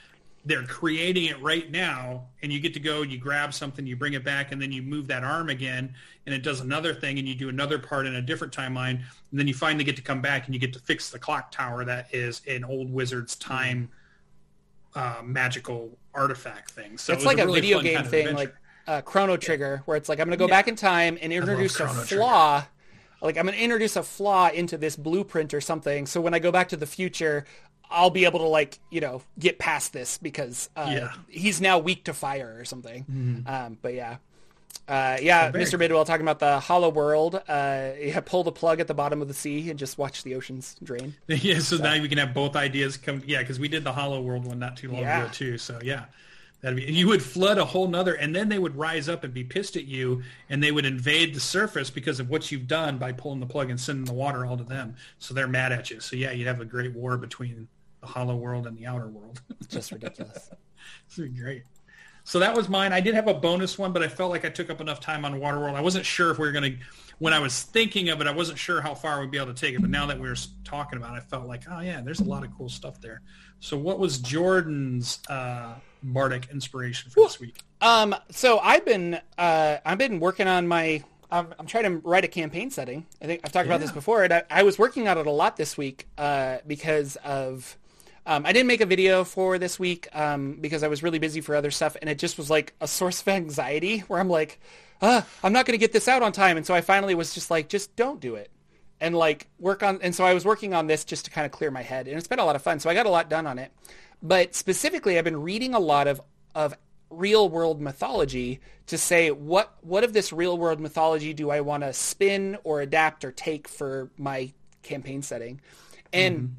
they're 0.45 0.67
creating 0.67 1.27
it 1.27 1.41
right 1.41 1.71
now 1.71 2.27
and 2.43 2.53
you 2.53 2.61
get 2.61 2.75
to 2.75 2.81
go 2.81 3.03
you 3.03 3.19
grab 3.19 3.55
something 3.55 3.87
you 3.87 3.97
bring 3.97 4.13
it 4.13 4.25
back 4.25 4.53
and 4.53 4.61
then 4.61 4.73
you 4.73 4.83
move 4.83 5.07
that 5.07 5.25
arm 5.25 5.49
again 5.49 5.95
and 6.27 6.35
it 6.35 6.43
does 6.43 6.61
another 6.61 6.93
thing 6.93 7.19
and 7.19 7.27
you 7.27 7.35
do 7.35 7.49
another 7.49 7.79
part 7.79 8.05
in 8.05 8.17
a 8.17 8.23
different 8.23 8.53
timeline. 8.53 8.97
And 9.31 9.41
then 9.41 9.49
you 9.49 9.55
finally 9.55 9.85
get 9.85 9.97
to 9.97 10.03
come 10.03 10.21
back 10.21 10.45
and 10.45 10.55
you 10.55 10.61
get 10.61 10.75
to 10.75 10.79
fix 10.79 11.09
the 11.09 11.19
clock 11.19 11.53
tower 11.53 11.87
that 11.87 12.15
is 12.15 12.43
an 12.47 12.65
old 12.65 12.93
wizard's 12.93 13.35
time 13.35 13.85
mm-hmm 13.85 14.03
uh, 14.97 15.23
magical 15.23 15.97
artifact 16.15 16.71
thing. 16.73 16.99
So 16.99 17.13
it's 17.13 17.23
it 17.23 17.27
like 17.27 17.39
a, 17.39 17.47
really 17.47 17.61
video 17.61 17.81
game 17.83 17.95
kind 17.95 18.07
of 18.07 18.11
thing, 18.11 18.35
like 18.35 18.55
uh, 18.87 19.03
Chrono 19.03 19.37
Trigger, 19.37 19.83
where 19.85 19.97
it's 19.97 20.09
like 20.09 20.19
I'm 20.19 20.27
going 20.27 20.39
to 20.39 20.43
go 20.43 20.49
yeah. 20.49 20.57
back 20.57 20.69
in 20.69 20.75
time 20.75 21.19
and 21.21 21.33
introduce 21.33 21.79
a 21.79 21.87
flaw. 21.87 22.61
Trigger. 22.61 22.71
Like 23.23 23.37
I'm 23.37 23.45
going 23.45 23.57
to 23.57 23.63
introduce 23.63 23.97
a 23.97 24.03
flaw 24.03 24.49
into 24.49 24.77
this 24.77 24.97
blueprint 24.97 25.55
or 25.55 25.61
something. 25.61 26.07
So 26.07 26.21
when 26.21 26.35
I 26.35 26.39
go 26.39 26.51
back 26.51 26.69
to 26.71 26.77
the 26.77 26.87
future, 26.87 27.45
I'll 27.91 28.11
be 28.11 28.25
able 28.25 28.41
to 28.41 28.47
like 28.47 28.79
you 28.91 29.01
know 29.01 29.23
get 29.39 29.59
past 29.59 29.93
this 29.93 30.19
because 30.19 30.71
uh, 30.77 30.89
yeah. 30.91 31.13
he's 31.29 31.61
now 31.61 31.79
weak 31.79 32.05
to 32.05 32.15
fire 32.15 32.57
or 32.59 32.65
something. 32.65 33.05
Mm-hmm. 33.05 33.49
Um, 33.49 33.79
but 33.81 33.95
yeah, 33.95 34.17
uh, 34.89 35.17
yeah, 35.21 35.51
Mr. 35.51 35.79
Bidwell 35.79 36.05
talking 36.05 36.25
about 36.25 36.39
the 36.39 36.61
hollow 36.61 36.89
world. 36.89 37.37
Uh, 37.49 37.91
yeah, 37.99 38.21
pull 38.21 38.45
the 38.45 38.53
plug 38.53 38.81
at 38.81 38.87
the 38.87 38.95
bottom 38.95 39.21
of 39.21 39.29
the 39.29 39.35
sea 39.35 39.69
and 39.71 39.79
just 39.79 39.99
watch 39.99 40.23
the 40.23 40.35
oceans 40.35 40.77
drain. 40.83 41.15
yeah, 41.27 41.59
so, 41.59 41.77
so. 41.77 41.83
now 41.83 42.01
we 42.01 42.09
can 42.09 42.19
have 42.19 42.33
both 42.33 42.57
ideas 42.57 42.97
come. 42.97 43.23
Yeah, 43.27 43.41
because 43.41 43.59
we 43.59 43.69
did 43.69 43.85
the 43.85 43.93
hollow 43.93 44.21
world 44.21 44.47
one 44.47 44.59
not 44.59 44.77
too 44.77 44.91
long 44.91 45.03
yeah. 45.03 45.25
ago 45.25 45.33
too. 45.33 45.59
So 45.59 45.79
yeah, 45.83 46.05
that'd 46.61 46.77
be. 46.77 46.85
You 46.85 47.09
would 47.09 47.23
flood 47.23 47.59
a 47.59 47.65
whole 47.65 47.89
nother, 47.89 48.15
and 48.15 48.35
then 48.35 48.49
they 48.49 48.59
would 48.59 48.77
rise 48.77 49.09
up 49.09 49.25
and 49.25 49.35
be 49.35 49.45
pissed 49.45 49.77
at 49.77 49.87
you, 49.87 50.23
and 50.49 50.63
they 50.63 50.71
would 50.71 50.87
invade 50.87 51.35
the 51.35 51.41
surface 51.41 51.91
because 51.91 52.21
of 52.21 52.31
what 52.31 52.53
you've 52.53 52.69
done 52.69 52.99
by 52.99 53.13
pulling 53.13 53.41
the 53.41 53.47
plug 53.47 53.71
and 53.71 53.81
sending 53.81 54.05
the 54.05 54.15
water 54.15 54.47
all 54.47 54.57
to 54.57 54.65
them. 54.65 54.95
So 55.19 55.35
they're 55.35 55.49
mad 55.49 55.73
at 55.73 55.91
you. 55.91 56.01
So 56.01 56.17
yeah, 56.17 56.31
you'd 56.31 56.47
have 56.47 56.61
a 56.61 56.65
great 56.65 56.95
war 56.95 57.17
between 57.17 57.69
the 58.01 58.07
hollow 58.07 58.37
world 58.37 58.67
and 58.67 58.77
the 58.77 58.87
outer 58.87 59.09
world. 59.09 59.41
just 59.69 59.91
ridiculous. 59.91 60.51
This 61.09 61.19
would 61.19 61.35
be 61.35 61.41
great. 61.41 61.63
So 62.27 62.41
that 62.41 62.57
was 62.57 62.69
mine. 62.69 62.93
I 62.93 62.99
did 62.99 63.15
have 63.15 63.29
a 63.29 63.35
bonus 63.35 63.79
one, 63.79 63.93
but 63.93 64.03
I 64.03 64.09
felt 64.09 64.33
like 64.33 64.45
I 64.45 64.49
took 64.49 64.69
up 64.69 64.81
enough 64.81 64.99
time 64.99 65.25
on 65.25 65.39
Waterworld. 65.39 65.77
I 65.77 65.81
wasn't 65.81 66.05
sure 66.05 66.33
if 66.33 66.41
we 66.41 66.47
were 66.47 66.53
going 66.53 66.73
to, 66.73 66.79
when 67.21 67.33
I 67.33 67.39
was 67.39 67.63
thinking 67.63 68.09
of 68.09 68.21
it, 68.21 68.27
I 68.27 68.33
wasn't 68.33 68.59
sure 68.59 68.81
how 68.81 68.97
far 68.97 69.21
we'd 69.21 69.31
be 69.31 69.39
able 69.39 69.55
to 69.55 69.55
take 69.55 69.77
it. 69.77 69.81
But 69.81 69.91
now 69.91 70.07
that 70.07 70.19
we 70.19 70.29
were 70.29 70.37
talking 70.65 70.99
about 70.99 71.15
it, 71.15 71.19
I 71.19 71.21
felt 71.21 71.47
like, 71.47 71.63
oh, 71.71 71.79
yeah, 71.79 72.01
there's 72.01 72.19
a 72.19 72.25
lot 72.25 72.43
of 72.43 72.51
cool 72.59 72.69
stuff 72.69 73.01
there. 73.01 73.23
So 73.61 73.77
what 73.77 74.01
was 74.01 74.19
Jordan's 74.19 75.21
uh, 75.29 75.75
Bardic 76.03 76.49
inspiration 76.51 77.13
for 77.13 77.21
well, 77.21 77.29
this 77.29 77.39
week? 77.39 77.59
Um, 77.81 78.13
so 78.33 78.59
I've 78.59 78.85
been, 78.85 79.21
uh, 79.39 79.77
I've 79.85 79.99
been 79.99 80.19
working 80.19 80.49
on 80.49 80.67
my, 80.67 81.05
I'm, 81.31 81.55
I'm, 81.61 81.67
trying 81.67 81.85
to 81.85 81.99
write 81.99 82.25
a 82.25 82.29
campaign 82.29 82.73
setting. 82.73 83.07
I 83.23 83.27
think 83.27 83.43
I've 83.45 83.53
talked 83.53 83.69
yeah. 83.69 83.75
about 83.75 83.83
this 83.83 83.93
before. 83.93 84.25
And 84.25 84.33
I, 84.33 84.43
I, 84.51 84.63
was 84.65 84.81
working 84.81 85.07
on 85.07 85.17
it 85.17 85.29
a 85.29 85.31
lot 85.31 85.57
this 85.57 85.79
week 85.79 86.09
uh, 86.19 86.59
because 86.67 87.15
of 87.25 87.79
um, 88.27 88.45
I 88.45 88.53
didn't 88.53 88.67
make 88.67 88.81
a 88.81 88.87
video 88.87 89.23
for 89.23 89.57
this 89.57 89.79
week 89.79 90.09
um, 90.13 90.59
because 90.61 90.83
I 90.83 90.89
was 90.89 91.03
really 91.03 91.21
busy 91.21 91.41
for 91.41 91.55
other 91.55 91.71
stuff, 91.71 91.97
and 92.01 92.11
it 92.11 92.19
just 92.19 92.37
was 92.37 92.51
like 92.51 92.75
a 92.81 92.89
source 92.89 93.21
of 93.21 93.29
anxiety 93.29 94.01
where 94.01 94.19
I'm 94.19 94.29
like, 94.29 94.61
uh, 95.01 95.23
I'm 95.45 95.53
not 95.53 95.65
going 95.65 95.79
to 95.79 95.81
get 95.81 95.93
this 95.93 96.09
out 96.09 96.23
on 96.23 96.33
time, 96.33 96.57
and 96.57 96.67
so 96.67 96.75
I 96.75 96.81
finally 96.81 97.15
was 97.15 97.35
just 97.35 97.53
like, 97.53 97.69
just 97.69 97.95
don't 97.95 98.19
do 98.19 98.35
it, 98.35 98.51
and 99.01 99.15
like 99.15 99.47
work 99.61 99.85
on. 99.85 100.01
And 100.03 100.13
so 100.13 100.25
I 100.25 100.35
was 100.35 100.45
working 100.45 100.75
on 100.75 100.89
this 100.89 101.05
just 101.05 101.27
to 101.27 101.31
kind 101.31 101.47
of 101.47 101.53
clear 101.53 101.71
my 101.71 101.83
head, 101.83 102.09
and 102.09 102.19
it's 102.19 102.27
been 102.27 102.41
a 102.41 102.45
lot 102.45 102.57
of 102.57 102.63
fun. 102.63 102.81
So 102.81 102.91
I 102.91 102.95
got 102.95 103.07
a 103.07 103.11
lot 103.11 103.31
done 103.31 103.47
on 103.47 103.61
it, 103.61 103.71
but 104.21 104.57
specifically, 104.57 105.19
I've 105.19 105.25
been 105.25 105.43
reading 105.43 105.75
a 105.75 105.81
lot 105.81 106.09
of 106.09 106.21
of 106.53 106.75
real 107.11 107.49
world 107.49 107.81
mythology 107.81 108.59
to 108.89 108.99
say 108.99 109.31
what 109.31 109.77
what 109.83 110.03
of 110.03 110.13
this 110.13 110.33
real 110.33 110.59
world 110.59 110.81
mythology 110.81 111.33
do 111.33 111.51
I 111.51 111.61
want 111.61 111.85
to 111.85 111.93
spin 111.93 112.59
or 112.65 112.81
adapt 112.81 113.25
or 113.25 113.31
take 113.31 113.69
for 113.69 114.11
my 114.19 114.53
campaign 114.83 115.23
setting, 115.23 115.61
and. 116.13 116.37
Mm-hmm. 116.37 116.53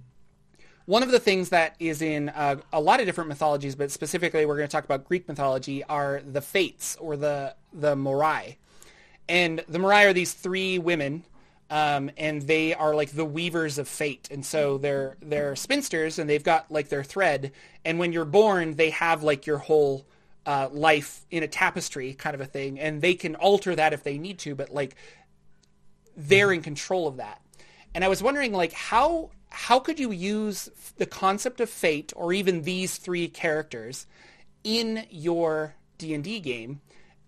One 0.87 1.03
of 1.03 1.11
the 1.11 1.19
things 1.19 1.49
that 1.49 1.75
is 1.79 2.01
in 2.01 2.29
uh, 2.29 2.55
a 2.73 2.81
lot 2.81 2.99
of 2.99 3.05
different 3.05 3.27
mythologies, 3.27 3.75
but 3.75 3.91
specifically 3.91 4.45
we're 4.45 4.57
going 4.57 4.67
to 4.67 4.71
talk 4.71 4.85
about 4.85 5.05
Greek 5.05 5.27
mythology, 5.27 5.83
are 5.83 6.21
the 6.25 6.41
Fates 6.41 6.95
or 6.95 7.15
the 7.15 7.55
the 7.71 7.95
Moirai. 7.95 8.55
And 9.29 9.63
the 9.69 9.77
Moirai 9.77 10.09
are 10.09 10.13
these 10.13 10.33
three 10.33 10.79
women 10.79 11.23
um, 11.69 12.09
and 12.17 12.41
they 12.43 12.73
are 12.73 12.95
like 12.95 13.11
the 13.11 13.25
weavers 13.25 13.77
of 13.77 13.87
fate. 13.87 14.29
And 14.31 14.45
so 14.45 14.77
they're 14.77 15.17
they're 15.21 15.55
spinsters, 15.55 16.19
and 16.19 16.29
they've 16.29 16.43
got 16.43 16.71
like 16.71 16.89
their 16.89 17.03
thread. 17.03 17.51
And 17.83 17.99
when 17.99 18.13
you're 18.13 18.25
born, 18.25 18.75
they 18.75 18.91
have 18.91 19.23
like 19.23 19.45
your 19.45 19.57
whole 19.57 20.05
uh, 20.45 20.69
life 20.71 21.25
in 21.29 21.43
a 21.43 21.47
tapestry 21.47 22.13
kind 22.13 22.33
of 22.35 22.41
a 22.41 22.45
thing, 22.45 22.79
and 22.79 23.01
they 23.01 23.13
can 23.13 23.35
alter 23.35 23.75
that 23.75 23.93
if 23.93 24.03
they 24.03 24.17
need 24.17 24.39
to. 24.39 24.55
But 24.55 24.73
like 24.73 24.95
they're 26.15 26.51
in 26.51 26.61
control 26.61 27.07
of 27.07 27.17
that. 27.17 27.41
And 27.97 28.03
I 28.03 28.09
was 28.09 28.21
wondering, 28.21 28.53
like, 28.53 28.73
how 28.73 29.31
how 29.49 29.79
could 29.79 29.99
you 29.99 30.11
use 30.11 30.69
the 30.97 31.07
concept 31.07 31.59
of 31.59 31.67
fate, 31.67 32.13
or 32.15 32.31
even 32.31 32.61
these 32.61 32.97
three 32.97 33.27
characters, 33.27 34.05
in 34.63 35.07
your 35.09 35.73
D 35.97 36.13
and 36.13 36.23
D 36.23 36.39
game? 36.39 36.81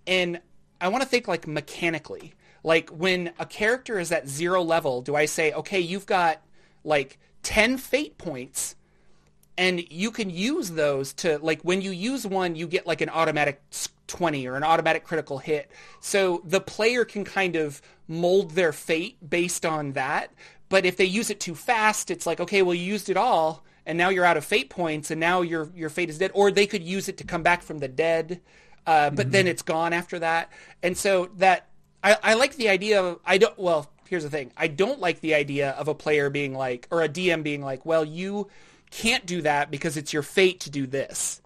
And 0.05 0.39
I 0.79 0.89
want 0.89 1.01
to 1.01 1.09
think 1.09 1.27
like 1.27 1.47
mechanically 1.47 2.35
like 2.63 2.91
when 2.91 3.31
a 3.39 3.47
character 3.47 3.97
is 3.97 4.11
at 4.11 4.27
zero 4.27 4.61
level, 4.61 5.01
do 5.01 5.15
I 5.15 5.25
say, 5.25 5.51
okay, 5.53 5.79
you've 5.79 6.05
got 6.05 6.39
like 6.83 7.17
10 7.41 7.79
fate 7.79 8.19
points 8.19 8.75
and 9.57 9.91
you 9.91 10.11
can 10.11 10.29
use 10.29 10.69
those 10.69 11.13
to 11.13 11.39
like 11.39 11.61
when 11.63 11.81
you 11.81 11.89
use 11.89 12.27
one, 12.27 12.55
you 12.55 12.67
get 12.67 12.85
like 12.85 13.01
an 13.01 13.09
automatic 13.09 13.59
20 14.07 14.47
or 14.47 14.55
an 14.55 14.63
automatic 14.63 15.03
critical 15.03 15.37
hit. 15.37 15.71
So 15.99 16.41
the 16.45 16.61
player 16.61 17.05
can 17.05 17.23
kind 17.23 17.55
of 17.55 17.81
mold 18.07 18.51
their 18.51 18.73
fate 18.73 19.17
based 19.27 19.65
on 19.65 19.93
that. 19.93 20.33
But 20.69 20.85
if 20.85 20.97
they 20.97 21.05
use 21.05 21.29
it 21.29 21.39
too 21.39 21.55
fast, 21.55 22.11
it's 22.11 22.25
like, 22.25 22.39
okay, 22.39 22.61
well, 22.61 22.75
you 22.75 22.83
used 22.83 23.09
it 23.09 23.17
all 23.17 23.63
and 23.89 23.97
now 23.97 24.09
you're 24.09 24.23
out 24.23 24.37
of 24.37 24.45
fate 24.45 24.69
points 24.69 25.09
and 25.09 25.19
now 25.19 25.41
your 25.41 25.69
your 25.75 25.89
fate 25.89 26.09
is 26.09 26.19
dead 26.19 26.31
or 26.35 26.51
they 26.51 26.67
could 26.67 26.83
use 26.83 27.09
it 27.09 27.17
to 27.17 27.23
come 27.23 27.41
back 27.41 27.63
from 27.63 27.79
the 27.79 27.87
dead 27.87 28.39
uh, 28.85 29.09
but 29.09 29.25
mm-hmm. 29.25 29.31
then 29.31 29.47
it's 29.47 29.63
gone 29.63 29.93
after 29.93 30.19
that 30.19 30.51
and 30.83 30.95
so 30.95 31.29
that 31.37 31.67
I, 32.03 32.17
I 32.21 32.33
like 32.35 32.55
the 32.55 32.69
idea 32.69 33.01
of 33.01 33.19
I 33.25 33.39
don't 33.39 33.57
well 33.57 33.91
here's 34.07 34.23
the 34.23 34.29
thing 34.29 34.51
I 34.55 34.67
don't 34.67 34.99
like 34.99 35.21
the 35.21 35.33
idea 35.33 35.71
of 35.71 35.87
a 35.87 35.95
player 35.95 36.29
being 36.29 36.53
like 36.53 36.87
or 36.91 37.01
a 37.01 37.09
DM 37.09 37.41
being 37.41 37.63
like 37.63 37.83
well 37.83 38.05
you 38.05 38.47
can't 38.91 39.25
do 39.25 39.41
that 39.41 39.71
because 39.71 39.97
it's 39.97 40.13
your 40.13 40.23
fate 40.23 40.59
to 40.61 40.69
do 40.69 40.85
this 40.85 41.41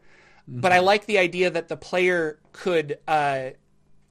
mm-hmm. 0.49 0.59
but 0.59 0.73
I 0.73 0.79
like 0.79 1.05
the 1.05 1.19
idea 1.19 1.49
that 1.49 1.69
the 1.69 1.77
player 1.77 2.39
could 2.51 2.99
uh, 3.07 3.51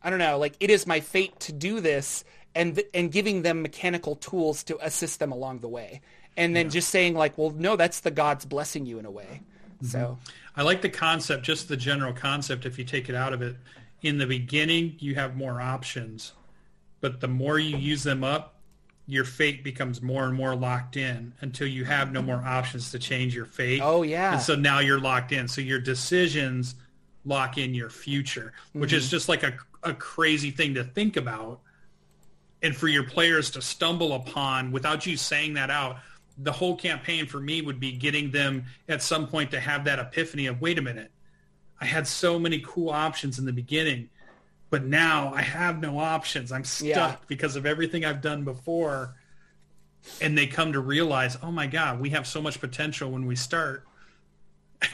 I 0.02 0.10
don't 0.10 0.18
know 0.18 0.38
like 0.38 0.56
it 0.58 0.70
is 0.70 0.86
my 0.86 1.00
fate 1.00 1.38
to 1.40 1.52
do 1.52 1.80
this 1.80 2.24
and 2.54 2.82
and 2.94 3.12
giving 3.12 3.42
them 3.42 3.62
mechanical 3.62 4.16
tools 4.16 4.62
to 4.64 4.78
assist 4.84 5.18
them 5.18 5.32
along 5.32 5.60
the 5.60 5.68
way 5.68 6.00
and 6.36 6.54
then 6.56 6.66
yeah. 6.66 6.70
just 6.70 6.88
saying 6.88 7.14
like 7.14 7.36
well 7.38 7.50
no 7.50 7.76
that's 7.76 8.00
the 8.00 8.10
gods 8.10 8.44
blessing 8.44 8.86
you 8.86 8.98
in 8.98 9.04
a 9.04 9.10
way 9.10 9.40
mm-hmm. 9.76 9.86
so 9.86 10.18
I 10.56 10.62
like 10.62 10.82
the 10.82 10.90
concept 10.90 11.44
just 11.44 11.68
the 11.68 11.76
general 11.76 12.12
concept 12.12 12.66
if 12.66 12.78
you 12.78 12.84
take 12.84 13.08
it 13.08 13.14
out 13.14 13.32
of 13.32 13.42
it 13.42 13.56
in 14.02 14.18
the 14.18 14.26
beginning 14.26 14.96
you 14.98 15.14
have 15.14 15.36
more 15.36 15.60
options, 15.60 16.32
but 17.00 17.20
the 17.20 17.28
more 17.28 17.58
you 17.58 17.76
use 17.76 18.02
them 18.02 18.22
up, 18.22 18.56
your 19.06 19.24
fate 19.24 19.64
becomes 19.64 20.00
more 20.02 20.24
and 20.24 20.34
more 20.34 20.54
locked 20.54 20.96
in 20.96 21.32
until 21.40 21.66
you 21.66 21.84
have 21.84 22.12
no 22.12 22.22
more 22.22 22.42
options 22.44 22.90
to 22.92 22.98
change 22.98 23.34
your 23.34 23.46
fate. 23.46 23.80
Oh 23.82 24.02
yeah. 24.02 24.34
And 24.34 24.42
so 24.42 24.54
now 24.54 24.78
you're 24.78 25.00
locked 25.00 25.32
in. 25.32 25.48
So 25.48 25.60
your 25.60 25.80
decisions 25.80 26.74
lock 27.24 27.58
in 27.58 27.74
your 27.74 27.90
future, 27.90 28.52
which 28.72 28.90
mm-hmm. 28.90 28.98
is 28.98 29.10
just 29.10 29.28
like 29.28 29.42
a, 29.42 29.54
a 29.82 29.94
crazy 29.94 30.50
thing 30.50 30.74
to 30.74 30.84
think 30.84 31.16
about. 31.16 31.60
And 32.62 32.76
for 32.76 32.88
your 32.88 33.04
players 33.04 33.50
to 33.50 33.62
stumble 33.62 34.14
upon 34.14 34.70
without 34.70 35.04
you 35.06 35.16
saying 35.16 35.54
that 35.54 35.70
out, 35.70 35.98
the 36.38 36.52
whole 36.52 36.76
campaign 36.76 37.26
for 37.26 37.40
me 37.40 37.60
would 37.60 37.80
be 37.80 37.92
getting 37.92 38.30
them 38.30 38.64
at 38.88 39.02
some 39.02 39.26
point 39.26 39.50
to 39.50 39.60
have 39.60 39.84
that 39.84 39.98
epiphany 39.98 40.46
of, 40.46 40.60
wait 40.60 40.78
a 40.78 40.82
minute, 40.82 41.10
I 41.80 41.84
had 41.84 42.06
so 42.06 42.38
many 42.38 42.62
cool 42.64 42.90
options 42.90 43.38
in 43.38 43.44
the 43.44 43.52
beginning, 43.52 44.08
but 44.70 44.84
now 44.84 45.32
I 45.34 45.42
have 45.42 45.80
no 45.80 45.98
options. 45.98 46.52
I'm 46.52 46.64
stuck 46.64 46.86
yeah. 46.86 47.16
because 47.26 47.56
of 47.56 47.66
everything 47.66 48.04
I've 48.04 48.22
done 48.22 48.44
before. 48.44 49.16
And 50.20 50.36
they 50.36 50.46
come 50.46 50.72
to 50.72 50.80
realize, 50.80 51.36
oh 51.42 51.52
my 51.52 51.66
God, 51.66 52.00
we 52.00 52.10
have 52.10 52.26
so 52.26 52.40
much 52.40 52.60
potential 52.60 53.10
when 53.10 53.26
we 53.26 53.36
start. 53.36 53.84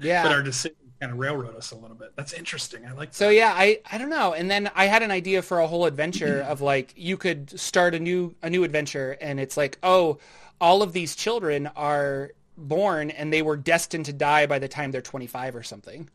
yeah. 0.00 0.22
But 0.22 0.32
our 0.32 0.42
decision 0.42 0.76
kind 1.00 1.12
of 1.12 1.18
railroad 1.18 1.56
us 1.56 1.70
a 1.72 1.76
little 1.76 1.96
bit. 1.96 2.12
That's 2.16 2.32
interesting. 2.32 2.86
I 2.86 2.92
like 2.92 3.10
that. 3.10 3.16
So 3.16 3.28
yeah, 3.28 3.52
I, 3.54 3.80
I 3.90 3.98
don't 3.98 4.10
know. 4.10 4.32
And 4.32 4.50
then 4.50 4.70
I 4.74 4.86
had 4.86 5.02
an 5.02 5.10
idea 5.10 5.42
for 5.42 5.60
a 5.60 5.66
whole 5.66 5.86
adventure 5.86 6.40
of 6.48 6.60
like 6.60 6.94
you 6.96 7.16
could 7.16 7.58
start 7.58 7.94
a 7.94 7.98
new 7.98 8.34
a 8.42 8.50
new 8.50 8.64
adventure 8.64 9.16
and 9.20 9.38
it's 9.38 9.56
like, 9.56 9.78
oh, 9.82 10.18
all 10.60 10.82
of 10.82 10.92
these 10.92 11.14
children 11.14 11.66
are 11.76 12.32
born 12.56 13.10
and 13.10 13.32
they 13.32 13.42
were 13.42 13.56
destined 13.56 14.06
to 14.06 14.12
die 14.12 14.46
by 14.46 14.58
the 14.58 14.68
time 14.68 14.90
they're 14.90 15.02
25 15.02 15.56
or 15.56 15.62
something. 15.62 16.08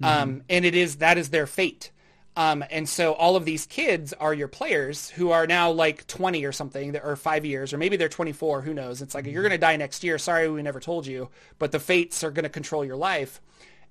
Mm-hmm. 0.00 0.04
Um, 0.04 0.42
and 0.48 0.64
it 0.64 0.74
is 0.74 0.96
that 0.96 1.18
is 1.18 1.30
their 1.30 1.46
fate. 1.46 1.90
Um, 2.36 2.62
and 2.70 2.86
so 2.86 3.14
all 3.14 3.34
of 3.34 3.46
these 3.46 3.64
kids 3.64 4.12
are 4.12 4.34
your 4.34 4.48
players 4.48 5.08
who 5.08 5.30
are 5.30 5.46
now 5.46 5.70
like 5.70 6.06
20 6.06 6.44
or 6.44 6.52
something, 6.52 6.94
or 6.98 7.16
five 7.16 7.46
years, 7.46 7.72
or 7.72 7.78
maybe 7.78 7.96
they're 7.96 8.10
24. 8.10 8.60
Who 8.60 8.74
knows? 8.74 9.00
It's 9.00 9.14
like 9.14 9.24
mm-hmm. 9.24 9.32
you're 9.32 9.42
going 9.42 9.52
to 9.52 9.58
die 9.58 9.76
next 9.76 10.04
year. 10.04 10.18
Sorry, 10.18 10.48
we 10.50 10.62
never 10.62 10.78
told 10.78 11.06
you. 11.06 11.30
But 11.58 11.72
the 11.72 11.80
fates 11.80 12.22
are 12.22 12.30
going 12.30 12.42
to 12.42 12.50
control 12.50 12.84
your 12.84 12.96
life, 12.96 13.40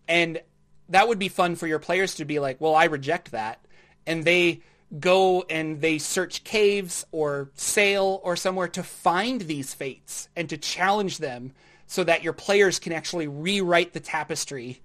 and 0.07 0.41
that 0.89 1.07
would 1.07 1.19
be 1.19 1.29
fun 1.29 1.55
for 1.55 1.67
your 1.67 1.79
players 1.79 2.15
to 2.15 2.25
be 2.25 2.39
like, 2.39 2.61
well, 2.61 2.75
I 2.75 2.85
reject 2.85 3.31
that, 3.31 3.59
and 4.05 4.23
they 4.23 4.61
go 4.99 5.43
and 5.49 5.81
they 5.81 5.97
search 5.97 6.43
caves 6.43 7.05
or 7.11 7.49
sail 7.55 8.21
or 8.23 8.35
somewhere 8.35 8.67
to 8.69 8.83
find 8.83 9.41
these 9.41 9.73
fates 9.73 10.29
and 10.35 10.47
to 10.49 10.57
challenge 10.57 11.17
them 11.17 11.51
so 11.87 12.03
that 12.03 12.23
your 12.23 12.33
players 12.33 12.79
can 12.79 12.93
actually 12.93 13.27
rewrite 13.27 13.93
the 13.93 13.99
tapestry 13.99 14.81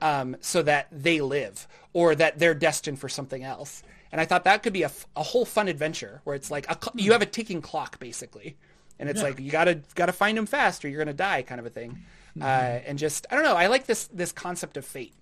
um, 0.00 0.36
so 0.40 0.62
that 0.62 0.88
they 0.90 1.20
live 1.20 1.68
or 1.92 2.14
that 2.14 2.38
they're 2.38 2.54
destined 2.54 2.98
for 2.98 3.08
something 3.08 3.44
else. 3.44 3.82
And 4.10 4.20
I 4.20 4.24
thought 4.24 4.44
that 4.44 4.62
could 4.62 4.72
be 4.72 4.82
a, 4.82 4.90
a 5.16 5.22
whole 5.22 5.44
fun 5.44 5.68
adventure 5.68 6.20
where 6.24 6.36
it's 6.36 6.50
like 6.50 6.68
a, 6.70 6.78
you 6.94 7.12
have 7.12 7.22
a 7.22 7.26
ticking 7.26 7.62
clock 7.62 7.98
basically, 7.98 8.56
and 8.98 9.08
it's 9.08 9.20
yeah. 9.20 9.28
like 9.28 9.40
you 9.40 9.50
gotta 9.50 9.80
gotta 9.94 10.12
find 10.12 10.36
them 10.36 10.46
fast 10.46 10.84
or 10.84 10.88
you're 10.88 10.98
gonna 10.98 11.14
die 11.14 11.42
kind 11.42 11.60
of 11.60 11.66
a 11.66 11.70
thing. 11.70 11.98
Mm-hmm. 12.36 12.42
Uh, 12.42 12.80
and 12.86 12.98
just 12.98 13.26
I 13.30 13.34
don't 13.34 13.44
know. 13.44 13.56
I 13.56 13.66
like 13.66 13.86
this 13.86 14.06
this 14.08 14.32
concept 14.32 14.76
of 14.76 14.84
fate, 14.84 15.14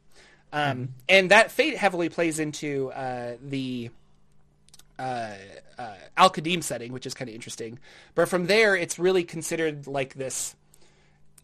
um, 0.53 0.63
mm-hmm. 0.63 0.85
and 1.09 1.31
that 1.31 1.51
fate 1.51 1.77
heavily 1.77 2.09
plays 2.09 2.39
into 2.39 2.91
uh, 2.93 3.37
the 3.43 3.91
uh, 4.99 5.33
uh, 5.79 5.95
Al 6.17 6.31
Qadim 6.31 6.63
setting, 6.63 6.93
which 6.93 7.07
is 7.07 7.15
kind 7.15 7.29
of 7.29 7.35
interesting. 7.35 7.79
But 8.15 8.29
from 8.29 8.47
there, 8.47 8.77
it's 8.77 8.99
really 8.99 9.25
considered 9.25 9.87
like 9.87 10.15
this 10.15 10.55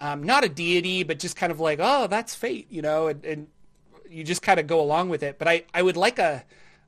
um, 0.00 0.22
not 0.22 0.44
a 0.44 0.48
deity, 0.48 1.02
but 1.02 1.18
just 1.18 1.36
kind 1.36 1.50
of 1.50 1.60
like, 1.60 1.78
oh, 1.80 2.06
that's 2.06 2.34
fate, 2.34 2.66
you 2.70 2.82
know, 2.82 3.08
and, 3.08 3.24
and 3.24 3.46
you 4.08 4.24
just 4.24 4.42
kind 4.42 4.60
of 4.60 4.66
go 4.66 4.80
along 4.80 5.08
with 5.08 5.22
it. 5.22 5.38
But 5.38 5.48
I, 5.48 5.64
I 5.72 5.82
would 5.82 5.96
like 5.96 6.18
a, 6.18 6.44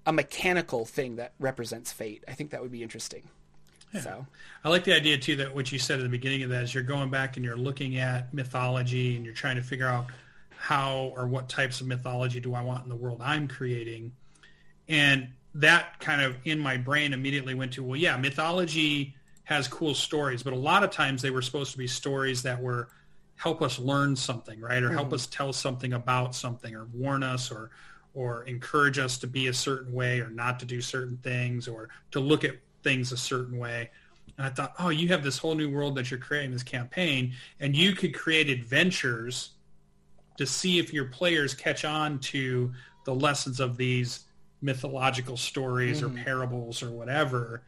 a 0.06 0.12
mechanical 0.12 0.84
thing 0.84 1.16
that 1.16 1.32
represents 1.38 1.92
fate. 1.92 2.24
I 2.28 2.32
think 2.32 2.50
that 2.50 2.62
would 2.62 2.72
be 2.72 2.82
interesting. 2.82 3.22
Yeah. 3.92 4.00
So 4.00 4.26
I 4.64 4.68
like 4.68 4.84
the 4.84 4.94
idea 4.94 5.18
too 5.18 5.36
that 5.36 5.54
what 5.54 5.72
you 5.72 5.78
said 5.78 5.98
at 5.98 6.02
the 6.02 6.08
beginning 6.08 6.42
of 6.42 6.50
that 6.50 6.64
is 6.64 6.74
you're 6.74 6.82
going 6.82 7.10
back 7.10 7.36
and 7.36 7.44
you're 7.44 7.56
looking 7.56 7.98
at 7.98 8.32
mythology 8.34 9.16
and 9.16 9.24
you're 9.24 9.34
trying 9.34 9.56
to 9.56 9.62
figure 9.62 9.86
out 9.86 10.06
how 10.50 11.12
or 11.16 11.26
what 11.26 11.48
types 11.48 11.80
of 11.80 11.86
mythology 11.86 12.40
do 12.40 12.54
I 12.54 12.62
want 12.62 12.82
in 12.82 12.88
the 12.88 12.96
world 12.96 13.20
I'm 13.22 13.48
creating. 13.48 14.12
And 14.88 15.28
that 15.54 15.98
kind 16.00 16.20
of 16.20 16.36
in 16.44 16.58
my 16.58 16.76
brain 16.76 17.12
immediately 17.12 17.54
went 17.54 17.72
to, 17.74 17.82
well, 17.82 17.96
yeah, 17.96 18.16
mythology 18.16 19.14
has 19.44 19.68
cool 19.68 19.94
stories, 19.94 20.42
but 20.42 20.52
a 20.52 20.56
lot 20.56 20.82
of 20.84 20.90
times 20.90 21.22
they 21.22 21.30
were 21.30 21.40
supposed 21.40 21.72
to 21.72 21.78
be 21.78 21.86
stories 21.86 22.42
that 22.42 22.60
were 22.60 22.88
help 23.36 23.62
us 23.62 23.78
learn 23.78 24.16
something, 24.16 24.60
right? 24.60 24.82
Or 24.82 24.90
help 24.90 25.06
mm-hmm. 25.06 25.14
us 25.14 25.26
tell 25.26 25.52
something 25.52 25.92
about 25.92 26.34
something 26.34 26.74
or 26.74 26.86
warn 26.92 27.22
us 27.22 27.50
or 27.50 27.70
or 28.14 28.42
encourage 28.44 28.98
us 28.98 29.16
to 29.18 29.26
be 29.26 29.46
a 29.46 29.54
certain 29.54 29.92
way 29.92 30.20
or 30.20 30.28
not 30.28 30.58
to 30.58 30.66
do 30.66 30.80
certain 30.80 31.16
things 31.18 31.68
or 31.68 31.88
to 32.10 32.18
look 32.18 32.42
at 32.42 32.56
things 32.82 33.12
a 33.12 33.16
certain 33.16 33.58
way. 33.58 33.90
And 34.36 34.46
I 34.46 34.50
thought, 34.50 34.74
oh, 34.78 34.90
you 34.90 35.08
have 35.08 35.22
this 35.22 35.38
whole 35.38 35.54
new 35.54 35.70
world 35.70 35.96
that 35.96 36.10
you're 36.10 36.20
creating 36.20 36.52
this 36.52 36.62
campaign 36.62 37.32
and 37.60 37.74
you 37.74 37.92
could 37.92 38.14
create 38.14 38.48
adventures 38.48 39.50
to 40.36 40.46
see 40.46 40.78
if 40.78 40.92
your 40.92 41.06
players 41.06 41.54
catch 41.54 41.84
on 41.84 42.18
to 42.20 42.72
the 43.04 43.14
lessons 43.14 43.58
of 43.58 43.76
these 43.76 44.24
mythological 44.62 45.36
stories 45.36 46.02
mm-hmm. 46.02 46.18
or 46.18 46.24
parables 46.24 46.82
or 46.82 46.90
whatever 46.90 47.62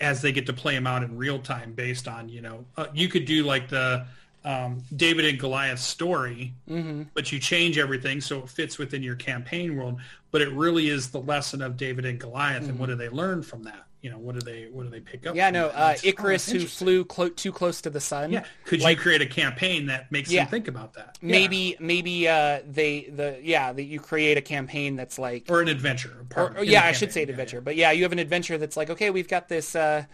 as 0.00 0.20
they 0.20 0.32
get 0.32 0.46
to 0.46 0.52
play 0.52 0.74
them 0.74 0.86
out 0.86 1.02
in 1.02 1.16
real 1.16 1.38
time 1.38 1.72
based 1.72 2.08
on, 2.08 2.28
you 2.28 2.42
know, 2.42 2.64
uh, 2.76 2.86
you 2.92 3.08
could 3.08 3.24
do 3.24 3.44
like 3.44 3.68
the 3.68 4.04
um, 4.44 4.82
David 4.96 5.24
and 5.24 5.38
Goliath 5.38 5.78
story, 5.78 6.52
mm-hmm. 6.68 7.04
but 7.14 7.32
you 7.32 7.38
change 7.38 7.78
everything 7.78 8.20
so 8.20 8.40
it 8.40 8.48
fits 8.48 8.76
within 8.76 9.02
your 9.02 9.14
campaign 9.14 9.76
world. 9.76 10.00
But 10.30 10.42
it 10.42 10.52
really 10.52 10.88
is 10.88 11.10
the 11.10 11.20
lesson 11.20 11.62
of 11.62 11.76
David 11.76 12.04
and 12.04 12.18
Goliath, 12.18 12.62
mm-hmm. 12.62 12.70
and 12.70 12.78
what 12.78 12.90
mm-hmm. 12.90 12.98
do 12.98 13.08
they 13.08 13.14
learn 13.14 13.42
from 13.42 13.62
that? 13.64 13.86
You 14.04 14.10
know, 14.10 14.18
what 14.18 14.38
do 14.38 14.42
they 14.42 14.68
what 14.70 14.82
do 14.82 14.90
they 14.90 15.00
pick 15.00 15.26
up? 15.26 15.34
Yeah, 15.34 15.48
no, 15.48 15.68
uh, 15.68 15.94
oh, 15.96 16.00
Icarus 16.06 16.46
who 16.50 16.60
flew 16.66 17.06
clo- 17.06 17.30
too 17.30 17.50
close 17.50 17.80
to 17.80 17.88
the 17.88 18.00
sun. 18.00 18.30
Yeah, 18.32 18.44
could 18.66 18.82
like, 18.82 18.98
you 18.98 19.02
create 19.02 19.22
a 19.22 19.26
campaign 19.26 19.86
that 19.86 20.12
makes 20.12 20.30
Yeah. 20.30 20.42
them 20.42 20.50
think 20.50 20.68
about 20.68 20.92
that? 20.92 21.16
Yeah. 21.22 21.30
maybe 21.32 21.76
maybe 21.80 22.28
uh, 22.28 22.60
they 22.68 23.04
the 23.04 23.40
yeah 23.42 23.72
that 23.72 23.84
you 23.84 24.00
create 24.00 24.36
a 24.36 24.42
campaign 24.42 24.94
that's 24.96 25.18
like 25.18 25.46
or 25.48 25.62
an 25.62 25.68
adventure. 25.68 26.26
or, 26.36 26.58
or 26.58 26.64
yeah, 26.64 26.84
I 26.84 26.92
should 26.92 27.12
say 27.12 27.22
an 27.22 27.28
Yeah, 27.28 27.32
adventure. 27.32 27.62
But 27.62 27.76
yeah, 27.76 27.92
you 27.92 28.02
have 28.02 28.12
an 28.12 28.18
adventure 28.18 28.58
that's 28.58 28.76
like, 28.76 28.90
okay, 28.90 29.08
we've 29.08 29.26
got 29.26 29.48
this 29.48 29.74
uh, 29.74 30.04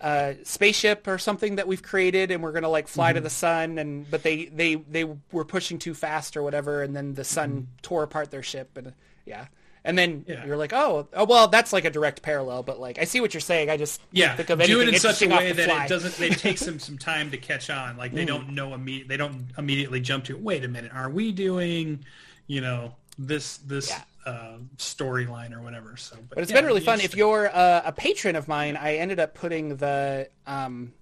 uh, 0.00 0.32
spaceship 0.42 1.06
or 1.06 1.18
something 1.18 1.56
that 1.56 1.68
we've 1.68 1.82
created, 1.82 2.30
and 2.30 2.42
we're 2.42 2.52
gonna 2.52 2.70
like 2.70 2.88
fly 2.88 3.10
Mm-hmm. 3.10 3.16
to 3.16 3.20
the 3.20 3.30
sun, 3.30 3.76
and 3.76 4.10
but 4.10 4.22
they 4.22 4.46
they 4.46 4.76
they 4.76 5.04
were 5.30 5.44
pushing 5.44 5.78
too 5.78 5.92
fast 5.92 6.38
or 6.38 6.42
whatever, 6.42 6.82
and 6.82 6.96
then 6.96 7.12
the 7.12 7.24
sun 7.24 7.68
tore 7.82 8.02
apart 8.02 8.30
their 8.30 8.42
ship, 8.42 8.78
and 8.78 8.94
yeah. 9.26 9.48
And 9.86 9.96
then. 9.98 10.24
Yeah. 10.28 10.44
you're 10.44 10.56
like, 10.56 10.72
oh, 10.74 11.08
oh, 11.14 11.24
well, 11.24 11.48
that's 11.48 11.72
like 11.72 11.84
a 11.86 11.90
direct 11.90 12.20
parallel, 12.20 12.62
but 12.62 12.78
like, 12.78 12.98
I 12.98 13.04
see 13.04 13.20
what 13.20 13.32
you're 13.32 13.40
saying. 13.40 13.70
I 13.70 13.76
just 13.76 14.02
Yeah, 14.12 14.34
think 14.36 14.50
of 14.50 14.60
do 14.62 14.80
it 14.80 14.88
in 14.88 14.98
such 14.98 15.22
a 15.22 15.28
way 15.28 15.52
that 15.52 15.64
fly. 15.70 15.84
it 15.84 15.88
doesn't. 15.88 16.20
It 16.20 16.38
takes 16.38 16.60
them 16.64 16.78
some 16.78 16.98
time 16.98 17.30
to 17.30 17.38
catch 17.38 17.70
on. 17.70 17.96
Like 17.96 18.12
they 18.12 18.24
Mm. 18.24 18.28
don't 18.28 18.48
know 18.50 18.74
immediate. 18.74 19.08
They 19.08 19.16
don't 19.16 19.46
immediately 19.56 20.00
jump 20.00 20.24
to. 20.24 20.36
Wait 20.36 20.64
a 20.64 20.68
minute, 20.68 20.90
are 20.92 21.08
we 21.08 21.32
doing, 21.32 22.04
you 22.46 22.60
know, 22.60 22.94
this 23.18 23.58
this 23.58 23.88
Yeah. 23.90 24.02
uh, 24.32 24.58
storyline 24.76 25.54
or 25.56 25.62
whatever? 25.62 25.96
So, 25.96 26.16
But 26.28 26.38
it's 26.38 26.50
yeah, 26.50 26.58
been 26.58 26.66
really 26.66 26.80
fun. 26.80 27.00
If 27.00 27.14
you're 27.14 27.48
uh, 27.54 27.82
a 27.84 27.92
patron 27.92 28.36
of 28.36 28.48
mine, 28.48 28.76
I 28.76 28.96
ended 28.96 29.20
up 29.20 29.34
putting 29.34 29.76
the 29.76 30.28
um, 30.46 30.92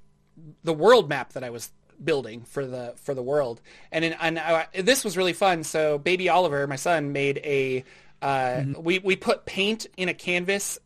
the 0.63 0.75
world 0.75 1.09
map 1.09 1.33
that 1.33 1.43
I 1.45 1.51
was 1.51 1.71
building 2.03 2.43
for 2.43 2.67
the 2.67 2.93
for 2.97 3.15
the 3.15 3.23
world, 3.23 3.61
and 3.93 4.05
in, 4.05 4.13
and 4.15 4.39
uh, 4.39 4.65
this 4.75 5.05
was 5.05 5.17
really 5.17 5.33
fun. 5.33 5.63
So 5.65 5.97
baby 5.97 6.29
Oliver, 6.29 6.67
my 6.67 6.77
son, 6.77 7.13
made 7.13 7.39
a 7.39 7.85
uh, 8.25 8.65
we 8.79 8.99
we 9.01 9.17
put 9.17 9.45
paint 9.45 9.87
in 9.99 10.09
a 10.09 10.15
canvas 10.15 10.79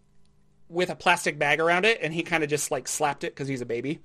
with 0.69 0.91
a 0.91 0.97
plastic 0.97 1.39
bag 1.39 1.61
around 1.61 1.85
it, 1.85 2.01
and 2.03 2.13
he 2.13 2.25
kind 2.25 2.43
of 2.43 2.51
just 2.51 2.73
like 2.73 2.89
slapped 2.89 3.23
it 3.23 3.33
because 3.33 3.47
he's 3.47 3.61
a 3.61 3.67
baby. 3.67 4.01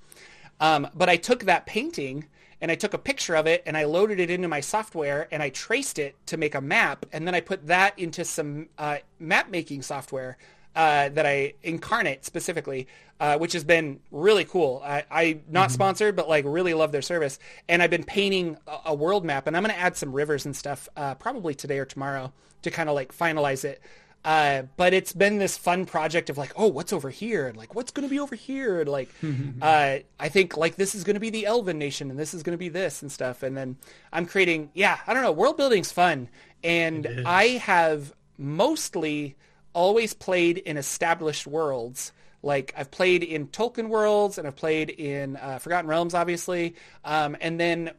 Um, 0.60 0.88
but 0.94 1.10
I 1.10 1.18
took 1.18 1.46
that 1.46 1.66
painting 1.66 2.26
and 2.62 2.72
I 2.72 2.76
took 2.76 2.94
a 2.94 3.00
picture 3.00 3.36
of 3.36 3.48
it 3.48 3.64
and 3.66 3.76
I 3.76 3.86
loaded 3.86 4.20
it 4.20 4.30
into 4.30 4.48
my 4.48 4.62
software 4.62 5.28
and 5.32 5.42
I 5.42 5.50
traced 5.50 5.98
it 5.98 6.16
to 6.28 6.38
make 6.38 6.54
a 6.54 6.62
map 6.62 7.08
and 7.12 7.28
then 7.28 7.34
I 7.34 7.42
put 7.42 7.68
that 7.68 7.98
into 7.98 8.24
some 8.24 8.70
uh, 8.78 8.98
map 9.20 9.50
making 9.50 9.82
software 9.82 10.38
uh, 10.76 11.10
that 11.10 11.26
I 11.26 11.56
Inkarnate 11.64 12.24
specifically, 12.24 12.88
uh, 13.20 13.38
which 13.40 13.54
has 13.54 13.64
been 13.64 14.00
really 14.12 14.46
cool. 14.46 14.82
I, 14.86 15.04
I 15.12 15.40
not 15.50 15.72
sponsored, 15.72 16.16
but 16.16 16.30
like 16.30 16.46
really 16.48 16.76
love 16.76 16.92
their 16.92 17.02
service. 17.02 17.40
And 17.68 17.82
I've 17.82 17.90
been 17.90 18.06
painting 18.06 18.58
a, 18.68 18.78
a 18.86 18.96
world 18.96 19.26
map 19.26 19.48
and 19.48 19.58
I'm 19.58 19.64
going 19.64 19.76
to 19.76 19.82
add 19.82 19.98
some 19.98 20.14
rivers 20.14 20.46
and 20.46 20.56
stuff 20.56 20.88
uh, 20.96 21.16
probably 21.16 21.56
today 21.56 21.80
or 21.80 21.86
tomorrow 21.86 22.32
to 22.64 22.72
kind 22.72 22.90
of 22.90 22.96
like 22.96 23.16
finalize 23.16 23.64
it. 23.64 23.82
Uh, 24.26 24.64
but 24.78 24.94
it's 24.94 25.12
been 25.12 25.38
this 25.38 25.58
fun 25.58 25.86
project 25.86 26.30
of 26.30 26.38
like, 26.38 26.54
oh, 26.56 26.68
what's 26.68 26.94
over 26.94 27.10
here? 27.10 27.48
And 27.48 27.58
like, 27.58 27.76
what's 27.76 27.92
going 27.92 28.08
to 28.08 28.10
be 28.10 28.20
over 28.20 28.36
here? 28.36 28.80
And 28.80 28.90
like, 28.90 29.10
uh, 29.62 29.98
I 30.20 30.30
think 30.30 30.56
like 30.56 30.78
this 30.78 30.96
is 30.96 31.04
going 31.04 31.16
to 31.16 31.20
be 31.20 31.30
the 31.30 31.46
Elven 31.46 31.78
nation 31.78 32.10
and 32.10 32.18
this 32.18 32.34
is 32.34 32.42
going 32.42 32.54
to 32.54 32.58
be 32.58 32.70
this 32.70 33.02
and 33.02 33.12
stuff. 33.12 33.44
And 33.44 33.58
then 33.58 33.76
I'm 34.14 34.26
creating, 34.26 34.72
yeah, 34.74 35.00
I 35.06 35.14
don't 35.14 35.24
know. 35.24 35.32
World 35.32 35.58
building's 35.58 35.92
fun. 35.92 36.30
And. 36.64 37.06
I 37.26 37.44
have 37.46 38.14
mostly 38.38 39.36
always 39.74 40.14
played 40.14 40.58
in 40.58 40.78
established 40.78 41.48
worlds. 41.48 42.12
Like 42.42 42.74
I've 42.78 42.92
played 42.92 43.24
in 43.24 43.48
Tolkien 43.48 43.88
worlds 43.88 44.38
and 44.38 44.48
I've 44.48 44.56
played 44.56 44.90
in 44.90 45.38
uh, 45.38 45.60
Forgotten 45.60 45.90
Realms, 45.90 46.14
obviously. 46.14 46.76
Um, 47.04 47.38
and 47.42 47.60
then 47.60 47.92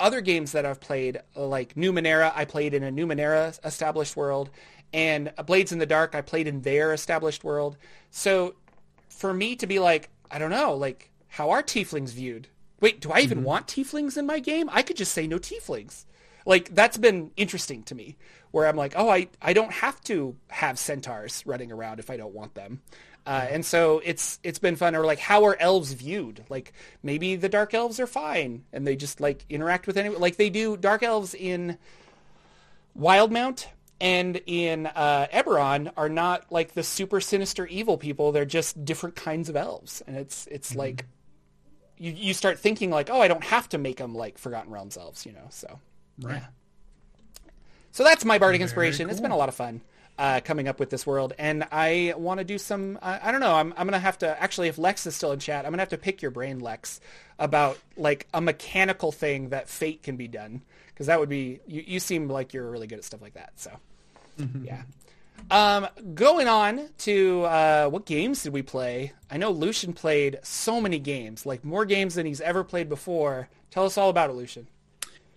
other 0.00 0.20
games 0.20 0.52
that 0.52 0.64
I've 0.66 0.80
played, 0.80 1.20
like 1.34 1.74
Numenera, 1.74 2.32
I 2.34 2.44
played 2.44 2.74
in 2.74 2.82
a 2.84 2.90
Numenera 2.90 3.58
established 3.64 4.16
world, 4.16 4.50
and 4.92 5.32
Blades 5.46 5.72
in 5.72 5.78
the 5.78 5.86
Dark, 5.86 6.14
I 6.14 6.20
played 6.20 6.46
in 6.46 6.62
their 6.62 6.92
established 6.92 7.44
world. 7.44 7.76
So 8.10 8.54
for 9.08 9.34
me 9.34 9.56
to 9.56 9.66
be 9.66 9.78
like, 9.78 10.10
I 10.30 10.38
don't 10.38 10.50
know, 10.50 10.74
like 10.74 11.10
how 11.28 11.50
are 11.50 11.62
tieflings 11.62 12.10
viewed? 12.10 12.48
Wait, 12.80 13.00
do 13.00 13.10
I 13.10 13.20
even 13.20 13.38
mm-hmm. 13.38 13.46
want 13.46 13.66
tieflings 13.66 14.16
in 14.16 14.26
my 14.26 14.38
game? 14.38 14.70
I 14.72 14.82
could 14.82 14.96
just 14.96 15.12
say 15.12 15.26
no 15.26 15.38
tieflings. 15.38 16.04
Like 16.46 16.74
that's 16.74 16.96
been 16.96 17.32
interesting 17.36 17.82
to 17.84 17.94
me, 17.94 18.16
where 18.52 18.66
I'm 18.66 18.76
like, 18.76 18.94
oh, 18.96 19.10
I, 19.10 19.28
I 19.42 19.52
don't 19.52 19.72
have 19.72 20.00
to 20.04 20.36
have 20.48 20.78
centaurs 20.78 21.42
running 21.44 21.70
around 21.70 21.98
if 21.98 22.08
I 22.08 22.16
don't 22.16 22.32
want 22.32 22.54
them. 22.54 22.80
Uh, 23.28 23.46
and 23.50 23.66
so 23.66 24.00
it's 24.06 24.40
it's 24.42 24.58
been 24.58 24.74
fun. 24.74 24.96
Or 24.96 25.04
like, 25.04 25.18
how 25.18 25.44
are 25.44 25.54
elves 25.60 25.92
viewed? 25.92 26.42
Like 26.48 26.72
maybe 27.02 27.36
the 27.36 27.50
dark 27.50 27.74
elves 27.74 28.00
are 28.00 28.06
fine 28.06 28.64
and 28.72 28.86
they 28.86 28.96
just 28.96 29.20
like 29.20 29.44
interact 29.50 29.86
with 29.86 29.98
anyone. 29.98 30.18
Like 30.18 30.36
they 30.36 30.48
do 30.48 30.78
dark 30.78 31.02
elves 31.02 31.34
in 31.34 31.76
Wildemount 32.98 33.66
and 34.00 34.40
in 34.46 34.86
uh, 34.86 35.26
Eberron 35.30 35.92
are 35.98 36.08
not 36.08 36.50
like 36.50 36.72
the 36.72 36.82
super 36.82 37.20
sinister 37.20 37.66
evil 37.66 37.98
people. 37.98 38.32
They're 38.32 38.46
just 38.46 38.82
different 38.86 39.14
kinds 39.14 39.50
of 39.50 39.56
elves, 39.56 40.02
and 40.06 40.16
it's 40.16 40.48
it's 40.50 40.74
like 40.74 41.04
you 41.98 42.12
you 42.12 42.32
start 42.32 42.58
thinking 42.58 42.88
like, 42.88 43.10
oh, 43.10 43.20
I 43.20 43.28
don't 43.28 43.44
have 43.44 43.68
to 43.70 43.78
make 43.78 43.98
them 43.98 44.14
like 44.14 44.38
Forgotten 44.38 44.72
Realms 44.72 44.96
elves, 44.96 45.26
you 45.26 45.32
know. 45.32 45.48
So 45.50 45.78
right. 46.22 46.42
so 47.90 48.04
that's 48.04 48.24
my 48.24 48.38
bardic 48.38 48.60
Very 48.60 48.64
inspiration. 48.64 49.10
It's 49.10 49.20
been 49.20 49.32
a 49.32 49.36
lot 49.36 49.50
of 49.50 49.54
fun. 49.54 49.82
Uh, 50.18 50.40
coming 50.40 50.66
up 50.66 50.80
with 50.80 50.90
this 50.90 51.06
world, 51.06 51.32
and 51.38 51.64
I 51.70 52.12
want 52.16 52.38
to 52.38 52.44
do 52.44 52.58
some. 52.58 52.98
I 53.00 53.28
I 53.28 53.30
don't 53.30 53.40
know. 53.40 53.54
I'm, 53.54 53.72
I'm 53.76 53.86
gonna 53.86 54.00
have 54.00 54.18
to 54.18 54.42
actually, 54.42 54.66
if 54.66 54.76
Lex 54.76 55.06
is 55.06 55.14
still 55.14 55.30
in 55.30 55.38
chat, 55.38 55.64
I'm 55.64 55.70
gonna 55.70 55.82
have 55.82 55.90
to 55.90 55.96
pick 55.96 56.22
your 56.22 56.32
brain, 56.32 56.58
Lex, 56.58 57.00
about 57.38 57.78
like 57.96 58.26
a 58.34 58.40
mechanical 58.40 59.12
thing 59.12 59.50
that 59.50 59.68
Fate 59.68 60.02
can 60.02 60.16
be 60.16 60.26
done, 60.26 60.62
because 60.88 61.06
that 61.06 61.20
would 61.20 61.28
be. 61.28 61.60
You, 61.68 61.84
you 61.86 62.00
seem 62.00 62.26
like 62.28 62.52
you're 62.52 62.68
really 62.68 62.88
good 62.88 62.98
at 62.98 63.04
stuff 63.04 63.22
like 63.22 63.34
that. 63.34 63.52
So, 63.60 63.70
yeah. 64.64 64.82
Um, 65.52 65.86
going 66.16 66.48
on 66.48 66.88
to 66.98 67.44
uh, 67.44 67.88
what 67.88 68.04
games 68.04 68.42
did 68.42 68.52
we 68.52 68.62
play? 68.62 69.12
I 69.30 69.36
know 69.36 69.52
Lucien 69.52 69.92
played 69.92 70.40
so 70.42 70.80
many 70.80 70.98
games, 70.98 71.46
like 71.46 71.64
more 71.64 71.84
games 71.84 72.16
than 72.16 72.26
he's 72.26 72.40
ever 72.40 72.64
played 72.64 72.88
before. 72.88 73.48
Tell 73.70 73.84
us 73.84 73.96
all 73.96 74.10
about 74.10 74.30
it, 74.30 74.32
Lucien. 74.32 74.66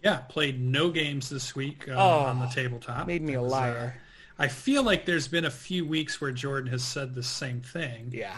Yeah, 0.04 0.18
played 0.28 0.60
no 0.60 0.90
games 0.90 1.30
this 1.30 1.54
week 1.56 1.88
uh, 1.88 1.92
Oh, 1.94 2.26
on 2.26 2.40
the 2.40 2.48
tabletop. 2.48 3.06
made 3.06 3.22
me 3.22 3.36
a 3.36 3.42
was, 3.44 3.54
uh, 3.54 3.56
liar. 3.58 4.02
I 4.42 4.48
feel 4.48 4.82
like 4.84 5.06
there's 5.06 5.28
been 5.28 5.46
a 5.46 5.52
few 5.52 5.86
weeks 5.86 6.20
where 6.20 6.32
Jordan 6.32 6.72
has 6.72 6.84
said 6.84 7.14
the 7.14 7.22
same 7.22 7.62
thing. 7.62 8.10
Yeah, 8.12 8.38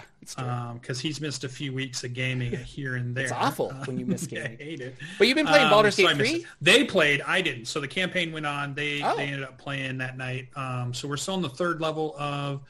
because 0.74 1.00
he's 1.00 1.22
missed 1.22 1.44
a 1.46 1.50
few 1.50 1.72
weeks 1.74 2.04
of 2.04 2.14
gaming 2.14 2.52
here 2.66 2.96
and 2.96 3.16
there. 3.16 3.24
It's 3.24 3.32
awful 3.34 3.72
when 3.86 3.98
you 3.98 4.06
miss 4.06 4.28
yeah, 4.32 4.44
I 4.44 4.56
hate 4.62 4.82
it. 4.82 4.96
But 5.18 5.28
you've 5.28 5.36
been 5.38 5.48
playing 5.48 5.70
Baldur's 5.70 5.96
so 5.96 6.06
Gate 6.08 6.18
3? 6.18 6.30
it. 6.30 6.44
They 6.62 6.84
played, 6.84 7.22
I 7.22 7.42
didn't. 7.42 7.66
So 7.66 7.80
the 7.80 7.88
campaign 7.88 8.32
went 8.34 8.46
on. 8.46 8.74
They 8.74 9.02
Oh. 9.02 9.16
they 9.16 9.28
ended 9.28 9.44
up 9.44 9.58
playing 9.58 9.98
that 10.00 10.18
night. 10.18 10.50
Um, 10.58 10.94
so 10.94 11.08
we're 11.08 11.18
still 11.18 11.36
on 11.36 11.42
the 11.42 11.50
third 11.50 11.80
level 11.80 12.16
of 12.20 12.62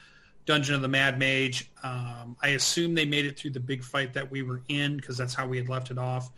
Dungeon 0.46 0.74
of 0.76 0.82
the 0.82 0.88
Mad 0.88 1.18
Mage. 1.18 1.70
Um, 1.82 2.36
I 2.42 2.50
assume 2.50 2.94
they 2.94 3.04
made 3.06 3.26
it 3.26 3.36
through 3.38 3.50
the 3.50 3.60
big 3.60 3.82
fight 3.82 4.14
that 4.14 4.30
we 4.30 4.42
were 4.42 4.62
in 4.68 4.96
because 4.96 5.16
that's 5.18 5.34
how 5.34 5.46
we 5.48 5.56
had 5.56 5.68
left 5.68 5.90
it 5.90 5.98
off. 5.98 6.30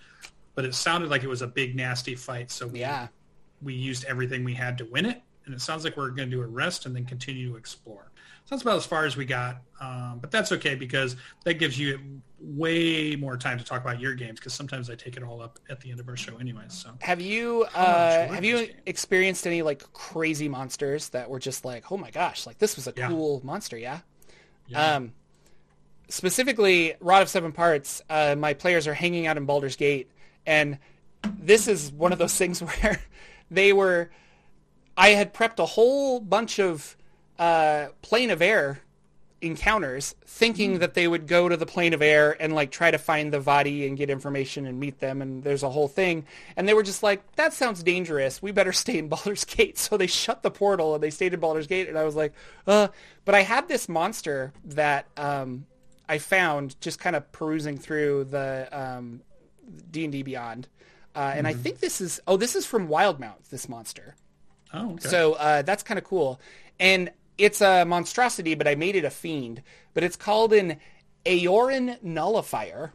But 0.55 0.65
it 0.65 0.75
sounded 0.75 1.11
like 1.11 1.25
it 1.25 1.29
was 1.29 1.43
a 1.43 1.47
big 1.47 1.77
nasty 1.77 2.15
fight. 2.15 2.51
So 2.51 2.67
we, 2.67 2.81
Yeah. 2.81 3.09
we 3.61 3.75
used 3.75 4.05
everything 4.07 4.45
we 4.45 4.55
had 4.55 4.79
to 4.79 4.85
win 4.87 5.05
it. 5.05 5.21
And 5.47 5.55
it 5.55 5.61
sounds 5.61 5.85
like 5.85 5.97
we're 5.97 6.11
going 6.11 6.29
to 6.31 6.37
do 6.37 6.43
a 6.43 6.47
rest 6.47 6.87
and 6.87 6.95
then 6.95 7.05
continue 7.05 7.51
to 7.51 7.57
explore. 7.57 8.11
So 8.45 8.55
that's 8.55 8.63
about 8.63 8.77
as 8.77 8.87
far 8.87 9.07
as 9.07 9.17
we 9.17 9.25
got. 9.25 9.63
Um, 9.81 10.19
but 10.21 10.31
that's 10.31 10.53
okay 10.53 10.75
because 10.77 11.17
that 11.45 11.55
gives 11.55 11.79
you 11.79 11.99
way 12.39 13.17
more 13.17 13.37
time 13.37 13.59
to 13.59 13.65
talk 13.65 13.81
about 13.81 13.99
your 14.01 14.15
games 14.15 14.39
because 14.39 14.53
sometimes 14.53 14.89
I 14.91 14.95
take 14.95 15.17
it 15.17 15.23
all 15.23 15.41
up 15.41 15.59
at 15.69 15.81
the 15.81 15.91
end 15.91 15.99
of 16.01 16.09
our 16.09 16.17
show 16.17 16.37
anyways. 16.37 16.73
So 16.73 16.91
Have 17.01 17.21
you 17.21 17.65
uh, 17.75 18.29
have 18.29 18.45
you 18.45 18.69
experienced 18.87 19.47
any 19.47 19.63
like 19.63 19.91
crazy 19.93 20.49
monsters 20.49 21.09
that 21.11 21.29
were 21.31 21.41
just 21.41 21.65
like, 21.65 21.91
oh 21.91 21.97
my 21.97 22.11
gosh, 22.11 22.47
like 22.47 22.59
this 22.59 22.77
was 22.77 22.87
a 22.87 22.93
Yeah. 22.97 23.09
cool 23.09 23.41
monster, 23.45 23.77
yeah? 23.77 24.01
yeah. 24.69 24.97
Um, 24.97 25.13
specifically, 26.09 26.95
Rod 27.01 27.23
of 27.23 27.29
Seven 27.29 27.53
Parts. 27.53 28.03
Uh, 28.09 28.37
my 28.39 28.55
players 28.55 28.87
are 28.87 28.95
hanging 28.95 29.27
out 29.27 29.37
in 29.37 29.45
Baldur's 29.47 29.77
Gate, 29.77 30.11
and 30.47 30.79
this 31.39 31.67
is 31.69 31.91
one 31.91 32.13
of 32.13 32.19
those 32.19 32.37
things 32.37 32.61
where 32.63 33.01
they 33.51 33.73
were. 33.73 34.11
I 34.97 35.11
had 35.11 35.35
prepped 35.35 35.59
a 35.59 35.67
whole 35.67 36.21
bunch 36.21 36.59
of 36.59 36.97
uh, 37.39 37.89
plane 38.03 38.31
of 38.31 38.41
air 38.41 38.81
encounters, 39.43 40.15
thinking 40.25 40.79
that 40.79 40.95
they 40.95 41.07
would 41.07 41.27
go 41.27 41.49
to 41.49 41.57
the 41.57 41.67
plane 41.67 41.93
of 41.93 42.01
air 42.01 42.37
and 42.41 42.55
like 42.55 42.71
try 42.71 42.91
to 42.91 42.99
find 42.99 43.33
the 43.33 43.39
Vaati 43.39 43.87
and 43.87 43.97
get 43.97 44.09
information 44.09 44.67
and 44.67 44.81
meet 44.81 44.99
them, 45.01 45.21
and 45.21 45.45
there's 45.45 45.63
a 45.63 45.71
whole 45.71 45.89
thing. 45.89 46.25
And 46.57 46.67
they 46.67 46.75
were 46.75 46.83
just 46.83 47.03
like, 47.03 47.37
"That 47.37 47.53
sounds 47.53 47.83
dangerous. 47.83 48.41
We 48.41 48.53
better 48.53 48.73
stay 48.85 48.99
in 48.99 49.09
Baldur's 49.09 49.45
Gate." 49.45 49.79
So 49.79 49.97
they 49.97 50.07
shut 50.07 50.43
the 50.43 50.51
portal 50.51 50.95
and 50.95 51.03
they 51.03 51.11
stayed 51.11 51.35
in 51.35 51.41
Baldur's 51.41 51.67
Gate. 51.67 51.89
And 51.89 51.99
I 51.99 52.05
was 52.05 52.17
like, 52.17 52.33
"Uh." 52.67 52.89
But 53.25 53.35
I 53.35 53.43
had 53.43 53.69
this 53.69 53.89
monster 53.89 54.53
that 54.65 55.07
um, 55.17 55.67
I 56.09 56.19
found 56.19 56.81
just 56.81 57.01
kind 57.01 57.17
of 57.17 57.31
perusing 57.33 57.77
through 57.77 58.25
the 58.25 58.69
um, 58.73 59.21
D&D 59.91 60.23
Beyond. 60.23 60.69
Uh, 61.15 61.33
and 61.35 61.47
I 61.47 61.55
think 61.55 61.81
this 61.81 62.01
is, 62.01 62.21
oh, 62.27 62.37
this 62.37 62.55
is 62.55 62.67
from 62.67 62.89
Wildemount, 62.89 63.49
this 63.51 63.69
monster. 63.69 64.15
Oh, 64.77 64.93
okay. 64.93 65.09
So 65.09 65.33
uh, 65.35 65.63
that's 65.63 65.83
kind 65.83 65.99
of 65.99 66.05
cool. 66.05 66.41
And 66.79 67.11
it's 67.39 67.61
a 67.61 67.85
monstrosity, 67.85 68.55
but 68.55 68.69
I 68.69 68.75
made 68.75 68.97
it 68.97 69.05
a 69.05 69.11
fiend. 69.11 69.63
But 69.95 70.05
it's 70.05 70.17
called 70.17 70.53
an 70.53 70.77
Aeorian 71.25 72.03
Nullifier. 72.03 72.93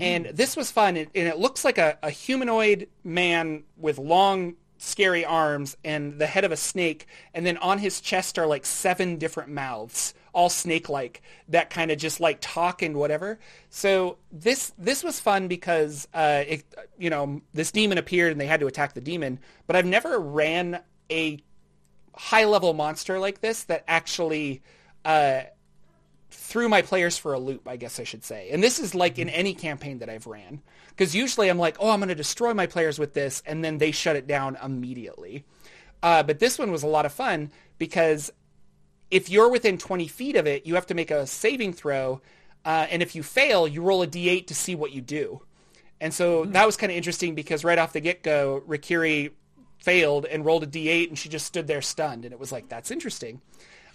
And 0.00 0.26
this 0.26 0.56
was 0.56 0.72
fun. 0.72 0.96
It, 0.96 1.08
and 1.14 1.28
it 1.28 1.38
looks 1.38 1.64
like 1.64 1.78
a, 1.78 1.96
a 2.02 2.10
humanoid 2.10 2.88
man 3.04 3.62
with 3.76 3.98
long, 3.98 4.56
scary 4.78 5.24
arms 5.24 5.76
and 5.84 6.18
the 6.18 6.26
head 6.26 6.44
of 6.44 6.50
a 6.50 6.56
snake. 6.56 7.06
And 7.32 7.46
then 7.46 7.56
on 7.58 7.78
his 7.78 8.00
chest 8.00 8.38
are 8.38 8.46
like 8.46 8.66
seven 8.66 9.18
different 9.18 9.50
mouths, 9.50 10.14
all 10.32 10.48
snake-like 10.48 11.22
that 11.48 11.70
kind 11.70 11.92
of 11.92 11.98
just 11.98 12.18
like 12.18 12.38
talk 12.40 12.82
and 12.82 12.96
whatever. 12.96 13.38
So 13.70 14.18
this 14.32 14.72
this 14.76 15.04
was 15.04 15.20
fun 15.20 15.46
because 15.46 16.08
uh, 16.12 16.42
it, 16.46 16.64
you 16.98 17.08
know 17.08 17.40
this 17.52 17.70
demon 17.70 17.96
appeared 17.98 18.32
and 18.32 18.40
they 18.40 18.46
had 18.46 18.60
to 18.60 18.66
attack 18.66 18.94
the 18.94 19.00
demon. 19.00 19.38
But 19.68 19.76
I've 19.76 19.86
never 19.86 20.18
ran 20.18 20.80
a 21.10 21.38
high 22.14 22.44
level 22.44 22.74
monster 22.74 23.18
like 23.18 23.40
this 23.40 23.64
that 23.64 23.84
actually 23.88 24.62
uh, 25.04 25.42
threw 26.30 26.68
my 26.68 26.82
players 26.82 27.18
for 27.18 27.32
a 27.32 27.38
loop, 27.38 27.66
I 27.66 27.76
guess 27.76 27.98
I 27.98 28.04
should 28.04 28.24
say. 28.24 28.50
And 28.50 28.62
this 28.62 28.78
is 28.78 28.94
like 28.94 29.18
in 29.18 29.28
any 29.28 29.54
campaign 29.54 29.98
that 29.98 30.08
I've 30.08 30.26
ran. 30.26 30.62
Because 30.88 31.14
usually 31.14 31.48
I'm 31.48 31.58
like, 31.58 31.76
oh, 31.80 31.90
I'm 31.90 31.98
going 31.98 32.08
to 32.08 32.14
destroy 32.14 32.54
my 32.54 32.66
players 32.66 32.98
with 32.98 33.14
this, 33.14 33.42
and 33.46 33.64
then 33.64 33.78
they 33.78 33.90
shut 33.90 34.14
it 34.14 34.28
down 34.28 34.56
immediately. 34.62 35.44
Uh, 36.02 36.22
but 36.22 36.38
this 36.38 36.58
one 36.58 36.70
was 36.70 36.82
a 36.82 36.86
lot 36.86 37.06
of 37.06 37.12
fun 37.12 37.50
because 37.78 38.30
if 39.10 39.30
you're 39.30 39.48
within 39.48 39.78
20 39.78 40.06
feet 40.06 40.36
of 40.36 40.46
it, 40.46 40.66
you 40.66 40.74
have 40.74 40.86
to 40.86 40.94
make 40.94 41.10
a 41.10 41.26
saving 41.26 41.72
throw. 41.72 42.20
Uh, 42.64 42.86
and 42.90 43.02
if 43.02 43.14
you 43.14 43.22
fail, 43.22 43.66
you 43.66 43.82
roll 43.82 44.02
a 44.02 44.06
d8 44.06 44.46
to 44.46 44.54
see 44.54 44.74
what 44.74 44.92
you 44.92 45.00
do. 45.00 45.42
And 46.00 46.12
so 46.12 46.42
mm-hmm. 46.42 46.52
that 46.52 46.66
was 46.66 46.76
kind 46.76 46.92
of 46.92 46.96
interesting 46.96 47.34
because 47.34 47.64
right 47.64 47.78
off 47.78 47.92
the 47.92 48.00
get-go, 48.00 48.62
Rikiri 48.68 49.32
failed 49.84 50.24
and 50.26 50.44
rolled 50.44 50.64
a 50.64 50.66
d8 50.66 51.08
and 51.08 51.18
she 51.18 51.28
just 51.28 51.46
stood 51.46 51.66
there 51.66 51.82
stunned. 51.82 52.24
And 52.24 52.32
it 52.32 52.40
was 52.40 52.50
like, 52.50 52.68
that's 52.68 52.90
interesting. 52.90 53.40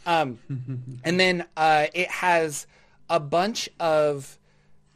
Um, 0.05 0.39
and 1.03 1.19
then 1.19 1.45
uh, 1.57 1.87
it 1.93 2.09
has 2.09 2.67
a 3.09 3.19
bunch 3.19 3.69
of 3.79 4.37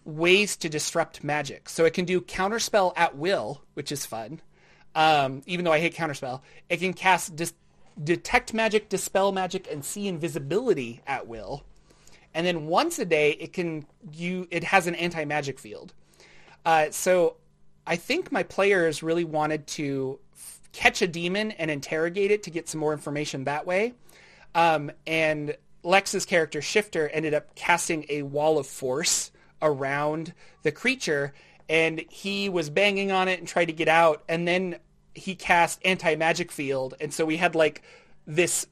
ways 0.05 0.55
to 0.57 0.69
disrupt 0.69 1.23
magic. 1.23 1.69
So 1.69 1.85
it 1.85 1.93
can 1.93 2.05
do 2.05 2.21
counterspell 2.21 2.93
at 2.95 3.17
will, 3.17 3.61
which 3.73 3.91
is 3.91 4.05
fun. 4.05 4.41
Um, 4.95 5.41
even 5.47 5.65
though 5.65 5.71
I 5.71 5.79
hate 5.79 5.95
counterspell, 5.95 6.41
it 6.69 6.77
can 6.77 6.93
cast 6.93 7.35
dis- 7.35 7.53
detect 8.01 8.53
magic, 8.53 8.89
dispel 8.89 9.31
magic, 9.31 9.67
and 9.71 9.83
see 9.83 10.07
invisibility 10.07 11.01
at 11.07 11.27
will. 11.27 11.63
And 12.35 12.45
then 12.45 12.65
once 12.67 12.99
a 12.99 13.05
day, 13.05 13.31
it 13.31 13.53
can 13.53 13.85
you 14.11 14.47
it 14.51 14.63
has 14.65 14.87
an 14.87 14.95
anti 14.95 15.25
magic 15.25 15.59
field. 15.59 15.93
Uh, 16.65 16.87
so 16.91 17.37
I 17.85 17.95
think 17.95 18.31
my 18.31 18.43
players 18.43 19.03
really 19.03 19.23
wanted 19.25 19.67
to 19.67 20.19
catch 20.73 21.01
a 21.01 21.07
demon 21.07 21.51
and 21.51 21.71
interrogate 21.71 22.31
it 22.31 22.43
to 22.43 22.49
get 22.49 22.67
some 22.67 22.79
more 22.79 22.91
information 22.91 23.45
that 23.45 23.65
way. 23.65 23.93
Um, 24.53 24.91
and 25.07 25.55
Lex's 25.83 26.25
character 26.25 26.61
Shifter 26.61 27.07
ended 27.09 27.33
up 27.33 27.55
casting 27.55 28.05
a 28.09 28.23
wall 28.23 28.57
of 28.57 28.67
force 28.67 29.31
around 29.61 30.33
the 30.63 30.71
creature, 30.71 31.33
and 31.69 32.03
he 32.09 32.49
was 32.49 32.69
banging 32.69 33.11
on 33.11 33.27
it 33.27 33.39
and 33.39 33.47
tried 33.47 33.65
to 33.65 33.73
get 33.73 33.87
out, 33.87 34.23
and 34.27 34.47
then 34.47 34.77
he 35.13 35.35
cast 35.35 35.79
anti 35.85 36.15
magic 36.15 36.51
field, 36.51 36.95
and 36.99 37.13
so 37.13 37.25
we 37.25 37.37
had 37.37 37.55
like 37.55 37.81
this 38.25 38.67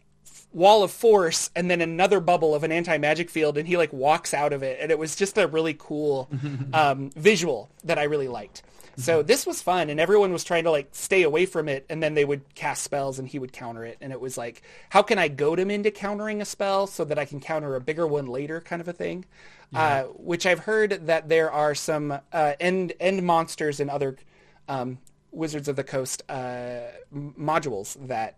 wall 0.54 0.84
of 0.84 0.91
force 0.91 1.49
and 1.56 1.72
then 1.72 1.80
another 1.80 2.20
bubble 2.20 2.54
of 2.54 2.64
an 2.64 2.72
anti-magic 2.72 3.30
field 3.30 3.58
and 3.58 3.68
he 3.68 3.78
like 3.78 3.91
walks 3.93 4.34
out 4.34 4.52
of 4.52 4.64
it 4.64 4.78
and 4.82 4.91
it 4.91 4.99
was 4.99 5.16
just 5.16 5.38
a 5.38 5.47
really 5.47 5.76
cool 5.78 6.30
um, 6.74 7.10
visual 7.16 7.70
that 7.84 7.97
i 7.97 8.04
really 8.04 8.28
liked 8.28 8.62
so 9.02 9.20
mm-hmm. 9.20 9.28
this 9.28 9.45
was 9.45 9.62
fun, 9.62 9.89
and 9.89 9.99
everyone 9.99 10.32
was 10.32 10.43
trying 10.43 10.64
to 10.66 10.72
like 10.72 10.89
stay 10.91 11.24
away 11.24 11.45
from 11.45 11.68
it, 11.68 11.86
and 11.89 12.02
then 12.02 12.14
they 12.14 12.26
would 12.26 12.41
cast 12.56 12.84
spells, 12.84 13.20
and 13.20 13.28
he 13.28 13.39
would 13.39 13.54
counter 13.54 13.84
it, 13.84 13.97
and 14.02 14.12
it 14.12 14.20
was 14.20 14.38
like, 14.38 14.62
how 14.89 15.02
can 15.02 15.18
I 15.18 15.28
goad 15.28 15.60
him 15.60 15.72
into 15.72 15.91
countering 15.91 16.41
a 16.41 16.45
spell 16.45 16.88
so 16.88 17.04
that 17.06 17.20
I 17.20 17.26
can 17.26 17.39
counter 17.39 17.76
a 17.76 17.82
bigger 17.82 18.08
one 18.08 18.28
later, 18.28 18.62
kind 18.62 18.82
of 18.82 18.88
a 18.88 18.93
thing. 18.93 19.26
Yeah. 19.72 19.82
Uh, 19.82 20.04
which 20.18 20.45
I've 20.45 20.60
heard 20.60 21.08
that 21.08 21.30
there 21.30 21.49
are 21.49 21.74
some 21.74 22.12
uh, 22.12 22.54
end 22.60 22.93
end 22.99 23.24
monsters 23.24 23.80
and 23.80 23.89
other 23.89 24.18
um, 24.68 24.97
Wizards 25.32 25.68
of 25.70 25.78
the 25.78 25.84
Coast 25.84 26.24
uh, 26.30 26.82
modules 27.14 27.95
that 28.08 28.38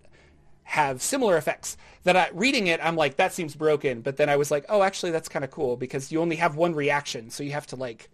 have 0.64 1.02
similar 1.02 1.38
effects. 1.38 1.76
That 2.04 2.16
I, 2.16 2.30
reading 2.34 2.68
it, 2.68 2.80
I'm 2.84 2.96
like, 2.96 3.18
that 3.18 3.34
seems 3.34 3.56
broken. 3.56 4.02
But 4.02 4.18
then 4.18 4.30
I 4.30 4.36
was 4.36 4.52
like, 4.52 4.66
oh, 4.70 4.84
actually, 4.84 5.12
that's 5.12 5.28
kind 5.28 5.44
of 5.44 5.52
cool 5.52 5.76
because 5.76 6.12
you 6.12 6.22
only 6.22 6.36
have 6.36 6.56
one 6.56 6.76
reaction, 6.76 7.30
so 7.30 7.44
you 7.44 7.52
have 7.52 7.68
to 7.68 7.76
like 7.76 8.10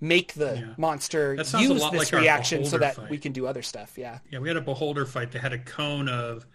make 0.00 0.34
the 0.34 0.56
yeah. 0.56 0.74
monster 0.76 1.34
use 1.34 1.50
this 1.52 1.92
like 1.92 2.12
reaction 2.12 2.64
so 2.64 2.78
that 2.78 2.96
fight. 2.96 3.10
we 3.10 3.18
can 3.18 3.32
do 3.32 3.46
other 3.46 3.62
stuff. 3.62 3.98
Yeah. 3.98 4.18
Yeah, 4.30 4.38
we 4.38 4.48
had 4.48 4.56
a 4.56 4.62
beholder 4.62 5.06
fight 5.06 5.32
that 5.32 5.40
had 5.40 5.52
a 5.52 5.58
cone 5.58 6.08
of 6.08 6.46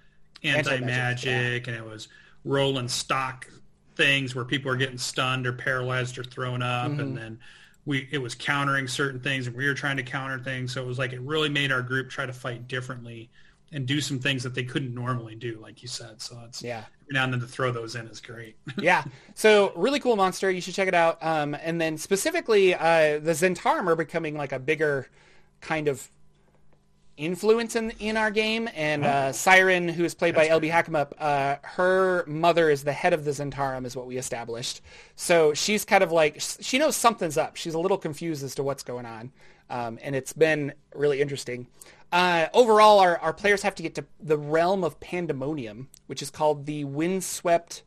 anti 0.43 0.79
magic, 0.79 1.67
yeah. 1.67 1.73
and 1.73 1.83
it 1.83 1.85
was 1.85 2.07
rolling 2.45 2.87
stock 2.87 3.47
things 3.95 4.35
where 4.35 4.45
people 4.45 4.69
were 4.71 4.77
getting 4.77 4.97
stunned 4.97 5.45
or 5.45 5.53
paralyzed 5.53 6.17
or 6.17 6.23
thrown 6.23 6.61
up, 6.61 6.91
mm-hmm. 6.91 6.99
and 6.99 7.17
then 7.17 7.39
we 7.85 8.07
it 8.11 8.19
was 8.19 8.35
countering 8.35 8.87
certain 8.87 9.19
things, 9.19 9.47
and 9.47 9.55
we 9.55 9.65
were 9.65 9.73
trying 9.73 9.97
to 9.97 10.03
counter 10.03 10.39
things. 10.39 10.73
So 10.73 10.81
it 10.81 10.87
was 10.87 10.97
like 10.97 11.13
it 11.13 11.21
really 11.21 11.49
made 11.49 11.71
our 11.71 11.81
group 11.81 12.09
try 12.09 12.25
to 12.25 12.33
fight 12.33 12.67
differently 12.67 13.29
and 13.71 13.85
do 13.87 13.99
some 13.99 14.19
things 14.19 14.43
that 14.43 14.53
they 14.53 14.63
couldn't 14.63 14.93
normally 14.93 15.35
do, 15.35 15.59
like 15.59 15.81
you 15.81 15.87
said. 15.87 16.21
So 16.21 16.39
it's 16.45 16.61
yeah. 16.61 16.83
Now 17.13 17.23
and 17.25 17.33
then 17.33 17.39
to 17.39 17.47
throw 17.47 17.71
those 17.71 17.95
in 17.95 18.07
is 18.07 18.19
great. 18.19 18.57
yeah. 18.77 19.03
So 19.35 19.71
really 19.75 19.99
cool 19.99 20.15
monster. 20.15 20.49
You 20.49 20.59
should 20.59 20.73
check 20.73 20.87
it 20.87 20.95
out. 20.95 21.19
Um, 21.21 21.55
and 21.55 21.79
then 21.79 21.97
specifically, 21.97 22.73
uh, 22.73 23.19
the 23.19 23.31
Zhentarim 23.31 23.87
are 23.87 23.95
becoming 23.95 24.35
like 24.35 24.51
a 24.51 24.59
bigger 24.59 25.07
kind 25.61 25.87
of 25.87 26.09
influence 27.15 27.75
in 27.75 27.91
in 27.99 28.17
our 28.17 28.31
game. 28.31 28.67
And 28.73 29.05
uh, 29.05 29.31
Siren, 29.31 29.87
who 29.87 30.03
is 30.03 30.15
played 30.15 30.33
That's 30.33 30.49
by 30.49 30.59
LB 30.59 30.71
Hackamup, 30.71 31.13
uh, 31.19 31.57
her 31.61 32.25
mother 32.25 32.71
is 32.71 32.83
the 32.83 32.93
head 32.93 33.13
of 33.13 33.25
the 33.25 33.31
Zhentarim, 33.31 33.85
is 33.85 33.95
what 33.95 34.07
we 34.07 34.17
established. 34.17 34.81
So 35.15 35.53
she's 35.53 35.85
kind 35.85 36.03
of 36.03 36.11
like 36.11 36.41
she 36.61 36.79
knows 36.79 36.95
something's 36.95 37.37
up. 37.37 37.55
She's 37.57 37.75
a 37.75 37.79
little 37.79 37.99
confused 37.99 38.43
as 38.43 38.55
to 38.55 38.63
what's 38.63 38.81
going 38.81 39.05
on, 39.05 39.31
um, 39.69 39.99
and 40.01 40.15
it's 40.15 40.33
been 40.33 40.73
really 40.95 41.21
interesting. 41.21 41.67
Uh, 42.13 42.47
overall, 42.53 42.99
our, 42.99 43.17
our 43.17 43.33
players 43.33 43.63
have 43.63 43.73
to 43.73 43.81
get 43.81 43.95
to 43.95 44.05
the 44.21 44.37
realm 44.37 44.83
of 44.83 44.99
pandemonium, 44.99 45.89
which 46.05 46.21
is 46.21 46.29
called 46.29 46.67
the 46.67 46.83
windswept 46.83 47.81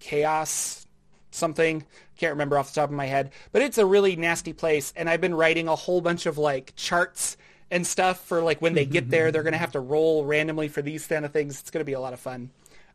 chaos 0.00 0.86
something. 1.30 1.84
Can't 2.16 2.32
remember 2.32 2.58
off 2.58 2.72
the 2.72 2.80
top 2.80 2.88
of 2.88 2.96
my 2.96 3.04
head, 3.04 3.30
but 3.52 3.60
it's 3.60 3.76
a 3.76 3.84
really 3.84 4.16
nasty 4.16 4.54
place. 4.54 4.94
And 4.96 5.08
I've 5.08 5.20
been 5.20 5.34
writing 5.34 5.68
a 5.68 5.76
whole 5.76 6.00
bunch 6.00 6.24
of 6.24 6.38
like 6.38 6.72
charts 6.76 7.36
and 7.70 7.86
stuff 7.86 8.24
for 8.24 8.40
like 8.42 8.62
when 8.62 8.72
they 8.72 8.86
get 8.86 9.10
there, 9.10 9.30
they're 9.30 9.42
going 9.42 9.52
to 9.52 9.58
have 9.58 9.72
to 9.72 9.80
roll 9.80 10.24
randomly 10.24 10.68
for 10.68 10.80
these 10.80 11.06
kind 11.06 11.26
of 11.26 11.32
things. 11.32 11.60
It's 11.60 11.70
going 11.70 11.82
to 11.82 11.84
be 11.84 11.92
a 11.92 12.00
lot 12.00 12.14
of 12.14 12.20
fun 12.20 12.48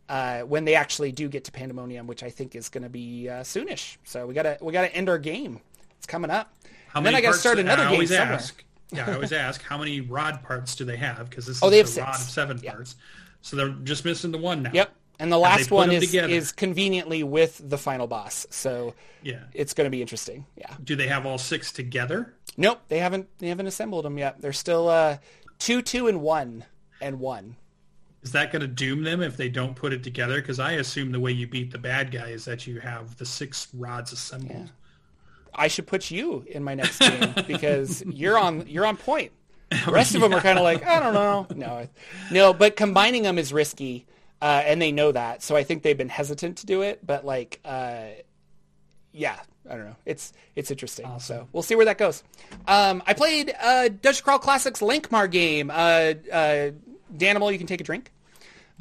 uh, 0.10 0.42
when 0.42 0.66
they 0.66 0.74
actually 0.74 1.12
do 1.12 1.30
get 1.30 1.44
to 1.44 1.52
pandemonium, 1.52 2.08
which 2.08 2.24
I 2.24 2.32
think 2.32 2.56
is 2.56 2.70
going 2.70 2.84
to 2.84 2.90
be 2.90 3.30
uh, 3.30 3.42
soonish. 3.42 3.98
So 4.06 4.26
we 4.26 4.34
gotta 4.34 4.58
we 4.60 4.74
gotta 4.74 4.94
end 4.94 5.08
our 5.08 5.20
game. 5.20 5.60
It's 5.98 6.08
coming 6.08 6.32
up. 6.32 6.52
How 6.88 7.00
and 7.00 7.06
then 7.06 7.14
I 7.16 7.22
got 7.22 7.34
to 7.34 7.38
start 7.38 7.60
another 7.60 7.88
game 7.90 8.08
somewhere. 8.08 8.34
Ask, 8.34 8.64
yeah, 8.92 9.10
I 9.10 9.14
always 9.14 9.32
ask 9.32 9.62
how 9.62 9.78
many 9.78 10.02
rod 10.02 10.44
parts 10.44 10.76
do 10.76 10.86
they 10.86 10.98
have 10.98 11.30
because 11.30 11.46
this 11.46 11.62
oh, 11.62 11.68
is 11.68 11.72
they 11.72 11.78
have 11.78 11.88
a 11.88 11.90
six. 11.90 12.06
rod 12.06 12.16
of 12.16 12.22
seven 12.22 12.60
yep. 12.62 12.74
parts. 12.74 12.96
So 13.42 13.56
they're 13.58 13.70
just 13.70 14.06
missing 14.06 14.32
the 14.32 14.38
one 14.38 14.64
now. 14.64 14.72
Yep. 14.74 14.94
And 15.20 15.32
the 15.32 15.38
last 15.38 15.70
one 15.72 15.92
is, 15.92 16.14
is 16.14 16.52
conveniently 16.52 17.24
with 17.24 17.62
the 17.70 17.78
final 17.78 18.08
boss. 18.08 18.48
So 18.50 18.96
yeah, 19.22 19.44
it's 19.54 19.74
going 19.74 19.86
to 19.86 19.92
be 19.92 20.02
interesting. 20.02 20.46
Yeah. 20.58 20.74
Do 20.84 20.96
they 20.96 21.08
have 21.08 21.26
all 21.26 21.38
six 21.38 21.72
together? 21.72 22.34
Nope, 22.58 22.82
they 22.88 23.00
haven't. 23.00 23.28
They 23.38 23.48
haven't 23.50 23.68
assembled 23.68 24.06
them 24.06 24.18
yet. 24.18 24.42
They're 24.42 24.54
still 24.54 24.90
uh, 24.90 25.18
two, 25.60 25.82
two, 25.82 26.08
and 26.08 26.22
one, 26.22 26.66
and 27.00 27.20
one. 27.20 27.56
Is 28.24 28.32
that 28.32 28.52
going 28.52 28.62
to 28.62 28.68
doom 28.68 29.04
them 29.04 29.22
if 29.22 29.38
they 29.38 29.50
don't 29.50 29.76
put 29.76 29.94
it 29.94 30.04
together? 30.04 30.42
Because 30.42 30.60
I 30.60 30.74
assume 30.74 31.12
the 31.12 31.20
way 31.20 31.32
you 31.32 31.48
beat 31.48 31.72
the 31.72 31.78
bad 31.78 32.12
guy 32.12 32.30
is 32.30 32.46
that 32.46 32.66
you 32.66 32.80
have 32.80 33.16
the 33.18 33.26
six 33.26 33.68
rods 33.74 34.14
assembled. 34.14 34.66
Yeah. 34.66 34.72
I 35.56 35.68
should 35.68 35.88
put 35.88 36.12
you 36.12 36.45
in 36.47 36.64
my 36.64 36.76
next 36.76 36.99
game 36.99 37.34
because 37.47 38.04
you're 38.06 38.38
on 38.38 38.68
you're 38.68 38.86
on 38.86 38.97
point. 38.97 39.32
The 39.86 39.91
rest 39.91 40.14
of 40.14 40.22
them 40.22 40.32
are 40.34 40.39
kind 40.39 40.60
of 40.60 40.64
like 40.64 40.86
I 40.86 40.99
don't 40.99 41.16
know, 41.16 41.47
no, 41.56 41.88
no. 42.32 42.54
But 42.54 42.76
combining 42.76 43.24
them 43.24 43.39
is 43.39 43.51
risky, 43.51 44.06
uh, 44.39 44.62
and 44.66 44.80
they 44.80 44.91
know 44.91 45.12
that. 45.12 45.41
So 45.41 45.56
I 45.56 45.64
think 45.64 45.82
they've 45.82 45.97
been 45.97 46.10
hesitant 46.10 46.58
to 46.58 46.68
do 46.68 46.84
it. 46.84 47.04
But 47.04 47.26
like, 47.26 47.60
uh, 47.66 48.10
yeah, 49.14 49.39
I 49.68 49.76
don't 49.76 49.86
know. 49.86 49.95
It's 50.06 50.32
it's 50.56 50.70
interesting. 50.70 51.06
Awesome. 51.08 51.38
So 51.38 51.47
we'll 51.54 51.64
see 51.64 51.76
where 51.76 51.86
that 51.86 51.97
goes. 51.97 52.24
Um, 52.68 53.01
I 53.08 53.14
played 53.14 53.51
uh, 53.60 53.89
Dungeon 53.89 54.24
Crawl 54.24 54.38
Classics 54.38 54.82
Lankhmar 54.82 55.32
game. 55.32 55.72
Uh, 55.72 56.14
uh, 56.32 56.72
Danimal, 57.16 57.51
you 57.51 57.58
can 57.58 57.68
take 57.68 57.82
a 57.82 57.84
drink. 57.84 58.12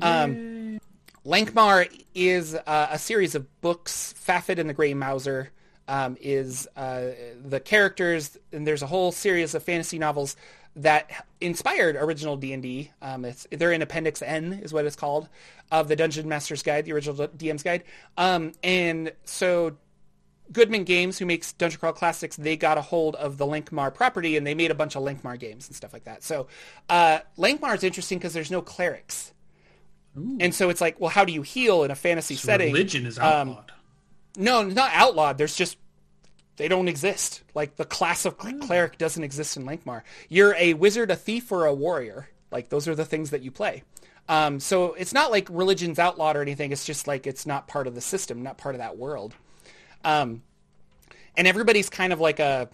Um, 0.01 0.79
Lankhmar 1.25 1.89
is 2.15 2.55
uh, 2.55 2.89
a 2.91 2.99
series 2.99 3.35
of 3.35 3.61
books. 3.61 4.15
Fafhrd 4.27 4.59
and 4.59 4.69
the 4.69 4.75
Grey 4.75 4.95
Mouser 4.95 5.51
um, 5.93 6.17
is 6.23 6.67
uh, 6.75 7.09
the 7.45 7.61
characters, 7.61 8.39
and 8.51 8.67
there's 8.67 8.81
a 8.81 8.87
whole 8.87 9.13
series 9.13 9.55
of 9.55 9.63
fantasy 9.63 9.99
novels 9.99 10.37
that 10.75 11.27
inspired 11.43 11.97
original 11.97 12.35
D&D. 12.39 12.91
Um, 13.03 13.27
they're 13.51 13.73
in 13.73 13.83
Appendix 13.83 14.23
N, 14.23 14.55
is 14.63 14.73
what 14.73 14.87
it's 14.87 14.97
called, 14.97 15.29
of 15.71 15.89
the 15.89 15.95
Dungeon 15.95 16.27
Master's 16.27 16.63
Guide, 16.63 16.87
the 16.87 16.93
original 16.95 17.29
DM's 17.29 17.63
Guide. 17.63 17.85
Um, 18.17 18.53
and 18.63 19.13
so 19.25 19.77
Goodman 20.51 20.85
Games, 20.85 21.19
who 21.19 21.27
makes 21.27 21.53
Dungeon 21.53 21.79
Crawl 21.79 21.93
Classics, 21.93 22.37
they 22.37 22.57
got 22.57 22.79
a 22.79 22.83
hold 22.83 23.15
of 23.17 23.37
the 23.37 23.45
Lankhmar 23.45 23.93
property 23.93 24.39
and 24.39 24.47
they 24.47 24.55
made 24.55 24.71
a 24.71 24.75
bunch 24.75 24.97
of 24.97 25.03
Lankhmar 25.03 25.39
games 25.39 25.69
and 25.69 25.77
stuff 25.77 25.93
like 25.93 26.05
that. 26.05 26.23
So 26.23 26.47
uh, 26.89 27.19
Lankhmar 27.37 27.75
is 27.77 27.85
interesting 27.85 28.17
because 28.17 28.33
there's 28.33 28.51
no 28.51 28.63
clerics. 28.63 29.35
Ooh. 30.19 30.39
And 30.41 30.55
so 30.55 30.71
it's 30.71 30.81
like, 30.81 30.99
well, 30.99 31.11
how 31.11 31.27
do 31.27 31.35
you 31.35 31.43
heal 31.43 31.85
in 31.85 31.91
a 31.91 31.95
fantasy 31.95 32.37
so 32.37 32.47
setting? 32.47 32.73
Religion 32.73 33.05
is 33.05 33.19
outlawed. 33.19 33.59
Um, 33.59 33.65
no, 34.39 34.63
not 34.63 34.91
outlawed. 34.95 35.37
There's 35.37 35.55
just 35.55 35.77
they 36.57 36.69
don't 36.69 36.89
exist. 36.89 37.43
Like 37.55 37.77
the 37.77 37.85
class 37.85 38.25
of 38.25 38.37
cleric 38.39 38.99
doesn't 38.99 39.25
exist 39.25 39.57
in 39.57 39.65
Lankhmar. 39.65 40.03
You're 40.29 40.55
a 40.57 40.75
wizard, 40.75 41.11
a 41.11 41.17
thief, 41.17 41.51
or 41.51 41.67
a 41.67 41.75
warrior, 41.75 42.29
Like 42.51 42.69
those 42.69 42.89
are 42.89 42.95
the 42.95 43.05
things 43.05 43.31
that 43.31 43.43
you 43.43 43.51
play. 43.51 43.83
Um, 44.29 44.61
so 44.61 44.95
it's 44.95 45.13
not 45.13 45.31
like 45.31 45.49
religion's 45.51 45.99
outlawed 45.99 46.37
or 46.37 46.43
anything. 46.43 46.73
It's 46.73 46.85
just 46.85 47.07
like 47.09 47.27
it's 47.27 47.47
not 47.47 47.67
part 47.67 47.87
of 47.87 47.95
the 47.95 48.01
system, 48.01 48.43
not 48.43 48.59
part 48.59 48.75
of 48.75 48.79
that 48.79 48.97
world. 48.97 49.35
Um, 50.05 50.43
and 51.37 51.47
everybody's 51.49 51.89
kind 51.89 52.13
of 52.13 52.21
like 52.21 52.39
a, 52.39 52.69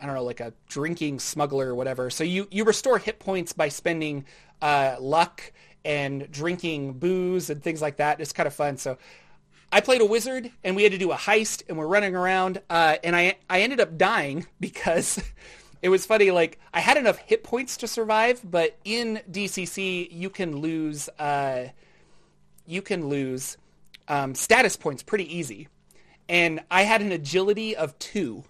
I 0.00 0.06
don't 0.06 0.14
know, 0.14 0.24
like 0.24 0.40
a 0.40 0.54
drinking 0.68 1.18
smuggler 1.18 1.68
or 1.68 1.74
whatever. 1.74 2.08
So 2.10 2.24
you, 2.24 2.48
you 2.50 2.64
restore 2.64 2.98
hit 2.98 3.18
points 3.18 3.52
by 3.52 3.68
spending 3.68 4.24
uh, 4.62 4.96
luck 5.00 5.52
and 5.84 6.30
drinking 6.30 6.94
booze 6.94 7.50
and 7.50 7.62
things 7.62 7.82
like 7.82 7.96
that. 7.96 8.20
It's 8.20 8.32
kind 8.32 8.46
of 8.46 8.54
fun. 8.54 8.76
So 8.76 8.96
I 9.72 9.80
played 9.80 10.00
a 10.00 10.06
wizard 10.06 10.50
and 10.64 10.74
we 10.74 10.82
had 10.82 10.92
to 10.92 10.98
do 10.98 11.12
a 11.12 11.16
heist 11.16 11.62
and 11.68 11.78
we're 11.78 11.86
running 11.86 12.16
around 12.16 12.60
uh, 12.68 12.96
and 13.04 13.14
I 13.14 13.36
I 13.48 13.62
ended 13.62 13.80
up 13.80 13.96
dying 13.96 14.46
because 14.60 15.22
it 15.82 15.88
was 15.88 16.06
funny. 16.06 16.30
Like 16.30 16.58
I 16.74 16.80
had 16.80 16.96
enough 16.96 17.18
hit 17.18 17.44
points 17.44 17.76
to 17.78 17.86
survive, 17.86 18.40
but 18.48 18.78
in 18.84 19.20
DCC 19.30 20.08
you 20.10 20.30
can 20.30 20.56
lose 20.56 21.08
uh, 21.18 21.68
you 22.66 22.82
can 22.82 23.08
lose 23.08 23.56
um, 24.08 24.34
status 24.34 24.76
points 24.76 25.02
pretty 25.02 25.36
easy, 25.36 25.68
and 26.28 26.60
I 26.70 26.82
had 26.82 27.00
an 27.00 27.12
agility 27.12 27.76
of 27.76 27.98
two, 27.98 28.44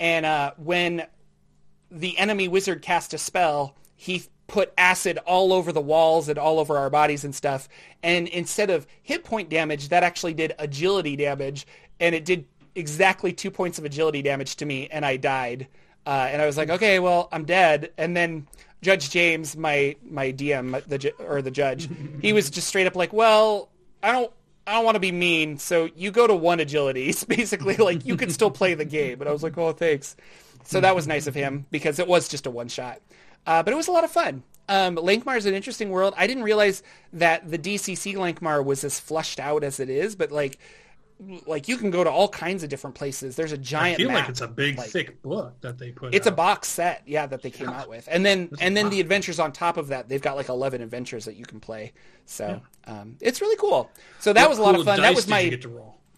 and 0.00 0.26
uh, 0.26 0.52
when 0.56 1.06
the 1.90 2.18
enemy 2.18 2.48
wizard 2.48 2.82
cast 2.82 3.14
a 3.14 3.18
spell, 3.18 3.76
he 3.94 4.24
put 4.46 4.72
acid 4.78 5.18
all 5.26 5.52
over 5.52 5.72
the 5.72 5.80
walls 5.80 6.28
and 6.28 6.38
all 6.38 6.58
over 6.58 6.78
our 6.78 6.90
bodies 6.90 7.24
and 7.24 7.34
stuff. 7.34 7.68
And 8.02 8.28
instead 8.28 8.70
of 8.70 8.86
hit 9.02 9.24
point 9.24 9.48
damage, 9.48 9.88
that 9.88 10.02
actually 10.02 10.34
did 10.34 10.54
agility 10.58 11.16
damage, 11.16 11.66
and 12.00 12.14
it 12.14 12.24
did 12.24 12.46
exactly 12.74 13.32
two 13.32 13.50
points 13.50 13.78
of 13.78 13.84
agility 13.84 14.22
damage 14.22 14.56
to 14.56 14.66
me, 14.66 14.88
and 14.88 15.04
I 15.04 15.16
died. 15.16 15.68
Uh, 16.06 16.28
and 16.30 16.40
I 16.40 16.46
was 16.46 16.56
like, 16.56 16.70
okay, 16.70 17.00
well, 17.00 17.28
I'm 17.32 17.44
dead. 17.44 17.92
And 17.98 18.16
then 18.16 18.46
Judge 18.82 19.10
James, 19.10 19.56
my 19.56 19.96
my 20.08 20.32
DM, 20.32 20.84
the 20.84 21.12
or 21.24 21.42
the 21.42 21.50
judge, 21.50 21.88
he 22.22 22.32
was 22.32 22.50
just 22.50 22.68
straight 22.68 22.86
up 22.86 22.94
like, 22.94 23.12
well, 23.12 23.70
I 24.02 24.12
don't. 24.12 24.32
I 24.68 24.72
don't 24.72 24.84
want 24.84 24.96
to 24.96 25.00
be 25.00 25.12
mean, 25.12 25.58
so 25.58 25.88
you 25.94 26.10
go 26.10 26.26
to 26.26 26.34
one 26.34 26.58
agility. 26.58 27.08
It's 27.08 27.22
basically 27.22 27.76
like 27.76 28.04
you 28.04 28.16
can 28.16 28.30
still 28.30 28.50
play 28.50 28.74
the 28.74 28.84
game. 28.84 29.20
And 29.20 29.28
I 29.28 29.32
was 29.32 29.44
like, 29.44 29.56
oh, 29.56 29.72
thanks. 29.72 30.16
So 30.64 30.80
that 30.80 30.96
was 30.96 31.06
nice 31.06 31.28
of 31.28 31.36
him 31.36 31.66
because 31.70 32.00
it 32.00 32.08
was 32.08 32.26
just 32.26 32.46
a 32.46 32.50
one 32.50 32.66
shot. 32.66 33.00
Uh, 33.46 33.62
but 33.62 33.72
it 33.72 33.76
was 33.76 33.88
a 33.88 33.92
lot 33.92 34.04
of 34.04 34.10
fun. 34.10 34.42
Um, 34.68 34.96
Lankhmar 34.96 35.36
is 35.36 35.46
an 35.46 35.54
interesting 35.54 35.90
world. 35.90 36.14
I 36.16 36.26
didn't 36.26 36.42
realize 36.42 36.82
that 37.12 37.48
the 37.50 37.58
DCC 37.58 38.14
Lankhmar 38.14 38.64
was 38.64 38.82
as 38.82 38.98
flushed 38.98 39.38
out 39.38 39.62
as 39.62 39.78
it 39.78 39.88
is, 39.88 40.16
but 40.16 40.32
like, 40.32 40.58
like 41.46 41.68
you 41.68 41.76
can 41.76 41.90
go 41.90 42.04
to 42.04 42.10
all 42.10 42.28
kinds 42.28 42.62
of 42.62 42.68
different 42.68 42.96
places. 42.96 43.36
There's 43.36 43.52
a 43.52 43.58
giant. 43.58 44.00
I 44.00 44.02
feel 44.02 44.08
map. 44.08 44.22
like 44.22 44.28
it's 44.28 44.40
a 44.40 44.48
big, 44.48 44.76
like, 44.76 44.90
thick 44.90 45.22
book 45.22 45.54
that 45.60 45.78
they 45.78 45.92
put. 45.92 46.14
It's 46.14 46.26
out. 46.26 46.32
a 46.32 46.36
box 46.36 46.68
set, 46.68 47.02
yeah, 47.06 47.26
that 47.26 47.42
they 47.42 47.50
came 47.50 47.68
yeah. 47.68 47.80
out 47.80 47.88
with, 47.88 48.08
and 48.10 48.26
then 48.26 48.50
and 48.60 48.76
then 48.76 48.90
the 48.90 49.00
adventures 49.00 49.38
on 49.38 49.52
top 49.52 49.76
of 49.76 49.88
that. 49.88 50.08
They've 50.08 50.20
got 50.20 50.36
like 50.36 50.48
11 50.48 50.82
adventures 50.82 51.24
that 51.24 51.36
you 51.36 51.44
can 51.46 51.60
play. 51.60 51.92
So 52.26 52.60
yeah. 52.86 53.00
um, 53.00 53.16
it's 53.20 53.40
really 53.40 53.56
cool. 53.56 53.90
So 54.18 54.32
that 54.32 54.42
what 54.42 54.50
was 54.50 54.58
a 54.58 54.62
lot 54.62 54.74
of 54.74 54.84
fun. 54.84 55.00
That 55.00 55.14
was 55.14 55.28
my 55.28 55.58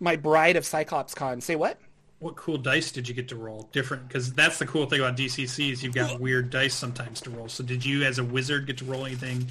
my 0.00 0.16
Bride 0.16 0.56
of 0.56 0.64
Cyclops 0.64 1.14
Con. 1.14 1.40
Say 1.40 1.54
what? 1.54 1.78
What 2.20 2.34
cool 2.34 2.58
dice 2.58 2.90
did 2.90 3.08
you 3.08 3.14
get 3.14 3.28
to 3.28 3.36
roll? 3.36 3.68
Different 3.72 4.08
because 4.08 4.32
that's 4.32 4.58
the 4.58 4.66
cool 4.66 4.86
thing 4.86 5.00
about 5.00 5.16
DCC 5.16 5.72
is 5.72 5.84
you've 5.84 5.94
got 5.94 6.18
weird 6.18 6.50
dice 6.50 6.74
sometimes 6.74 7.20
to 7.22 7.30
roll. 7.30 7.48
So 7.48 7.62
did 7.62 7.84
you, 7.84 8.02
as 8.02 8.18
a 8.18 8.24
wizard, 8.24 8.66
get 8.66 8.78
to 8.78 8.84
roll 8.84 9.06
anything 9.06 9.46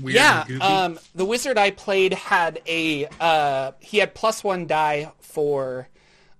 weird? 0.00 0.16
Yeah, 0.16 0.44
um, 0.60 0.98
the 1.14 1.24
wizard 1.24 1.56
I 1.56 1.70
played 1.70 2.12
had 2.12 2.60
a 2.66 3.08
uh, 3.18 3.72
he 3.80 3.98
had 3.98 4.14
plus 4.14 4.44
one 4.44 4.66
die 4.66 5.10
for 5.20 5.88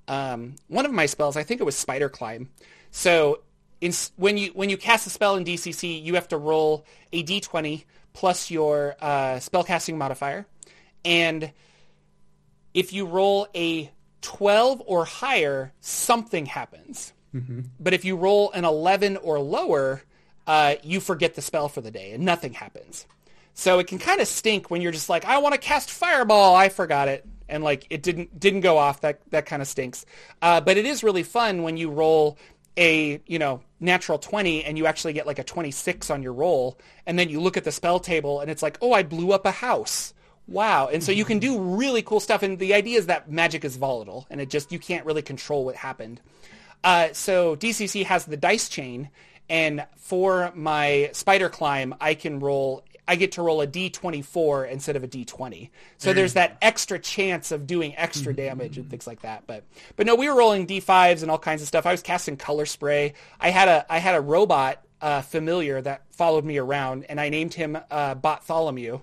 um, 0.09 0.57
one 0.69 0.85
of 0.85 0.93
my 0.93 1.07
spells. 1.07 1.39
I 1.39 1.43
think 1.43 1.61
it 1.61 1.65
was 1.65 1.77
Spider 1.77 2.11
Climb. 2.11 2.51
So 2.91 3.41
in, 3.81 3.93
when 4.17 4.37
you 4.37 4.51
when 4.51 4.69
you 4.69 4.77
cast 4.77 5.07
a 5.07 5.11
spell 5.11 5.37
in 5.37 5.45
DCC, 5.45 6.03
you 6.03 6.17
have 6.17 6.29
to 6.29 6.37
roll 6.37 6.85
a 7.15 7.25
d20 7.25 7.85
plus 8.13 8.51
your 8.51 8.95
uh, 9.01 9.37
spellcasting 9.37 9.97
modifier, 9.97 10.45
and 11.03 11.51
if 12.75 12.93
you 12.93 13.07
roll 13.07 13.49
a 13.55 13.91
12 14.23 14.83
or 14.87 15.05
higher, 15.05 15.73
something 15.81 16.47
happens. 16.47 17.13
Mm-hmm. 17.35 17.61
But 17.79 17.95
if 17.95 18.05
you 18.05 18.17
roll 18.17 18.51
an 18.53 18.65
11 18.65 19.19
or 19.19 19.39
lower, 19.39 20.03
uh, 20.47 20.77
you 20.83 21.01
forget 21.01 21.35
the 21.35 21.43
spell 21.43 21.69
for 21.69 21.81
the 21.81 21.91
day 21.91 22.13
and 22.13 22.25
nothing 22.25 22.55
happens. 22.55 23.07
So 23.55 23.79
it 23.79 23.87
can 23.87 23.99
kind 23.99 24.21
of 24.21 24.29
stink 24.29 24.71
when 24.71 24.81
you're 24.81 24.93
just 24.93 25.09
like, 25.09 25.25
I 25.25 25.39
want 25.39 25.55
to 25.55 25.61
cast 25.61 25.91
fireball. 25.91 26.55
I 26.55 26.69
forgot 26.69 27.09
it. 27.09 27.27
And 27.49 27.63
like 27.63 27.87
it 27.91 28.03
didn't 28.03 28.41
didn't 28.41 28.63
go 28.63 28.79
off. 28.79 29.03
That 29.03 29.21
that 29.31 29.45
kind 29.45 29.61
of 29.61 29.69
stinks. 29.69 30.07
Uh, 30.41 30.63
but 30.63 30.79
it 30.79 30.87
is 30.87 31.05
really 31.05 31.23
fun 31.23 31.63
when 31.63 31.77
you 31.77 31.91
roll 31.91 32.39
a 32.79 33.21
you 33.27 33.39
know 33.39 33.61
natural 33.81 34.19
20 34.19 34.65
and 34.65 34.79
you 34.79 34.87
actually 34.87 35.13
get 35.13 35.27
like 35.27 35.39
a 35.39 35.45
26 35.45 36.09
on 36.11 36.23
your 36.23 36.33
roll 36.33 36.79
and 37.07 37.19
then 37.19 37.29
you 37.29 37.41
look 37.41 37.57
at 37.57 37.65
the 37.65 37.73
spell 37.73 38.01
table 38.01 38.41
and 38.41 38.51
it's 38.51 38.63
like 38.63 38.79
oh 38.81 38.93
i 38.93 39.03
blew 39.03 39.33
up 39.33 39.45
a 39.45 39.51
house 39.51 40.15
Wow. 40.49 40.89
And 40.89 41.03
so 41.03 41.13
you 41.13 41.25
can 41.25 41.39
do 41.39 41.59
really 41.59 42.03
cool 42.03 42.21
stuff. 42.21 42.43
And 42.43 42.59
the 42.59 42.75
idea 42.75 42.99
is 42.99 43.07
that 43.07 43.31
magic 43.31 43.65
is 43.65 43.77
volatile 43.77 44.27
and 44.31 44.41
it 44.41 44.51
just, 44.51 44.73
you 44.73 44.79
can't 44.79 45.07
really 45.07 45.23
control 45.23 45.65
what 45.65 45.77
happened. 45.77 46.21
Uh, 46.85 47.09
so 47.13 47.57
DCC 47.57 48.05
has 48.05 48.25
the 48.25 48.37
dice 48.37 48.69
chain. 48.69 49.11
And 49.49 49.87
for 49.97 50.53
my 50.55 51.11
spider 51.13 51.49
climb, 51.49 51.95
I 52.01 52.15
can 52.15 52.41
roll, 52.41 52.85
I 53.07 53.17
get 53.17 53.33
to 53.33 53.43
roll 53.43 53.61
a 53.61 53.67
D24 53.67 54.71
instead 54.71 54.97
of 54.97 55.05
a 55.05 55.09
D20. 55.09 55.71
So 55.99 56.13
there's 56.13 56.35
that 56.35 56.57
extra 56.63 56.99
chance 56.99 57.53
of 57.53 57.67
doing 57.67 57.97
extra 57.97 58.33
mm-hmm. 58.33 58.47
damage 58.47 58.79
and 58.79 58.89
things 58.89 59.07
like 59.07 59.23
that. 59.23 59.45
But, 59.47 59.65
but 59.97 60.07
no, 60.07 60.15
we 60.15 60.29
were 60.29 60.37
rolling 60.37 60.67
D5s 60.67 61.23
and 61.23 61.31
all 61.31 61.39
kinds 61.39 61.61
of 61.63 61.69
stuff. 61.69 61.87
I 61.87 61.93
was 61.93 62.03
casting 62.03 62.37
color 62.37 62.67
spray. 62.67 63.15
I 63.41 63.51
had 63.51 63.69
a, 63.69 63.93
I 63.93 63.99
had 63.99 64.15
a 64.15 64.21
robot 64.21 64.83
uh, 65.01 65.21
familiar 65.21 65.81
that 65.83 66.03
followed 66.11 66.45
me 66.45 66.59
around 66.59 67.05
and 67.05 67.21
I 67.21 67.29
named 67.29 67.55
him 67.55 67.77
uh, 67.91 68.15
Bartholomew 68.15 69.01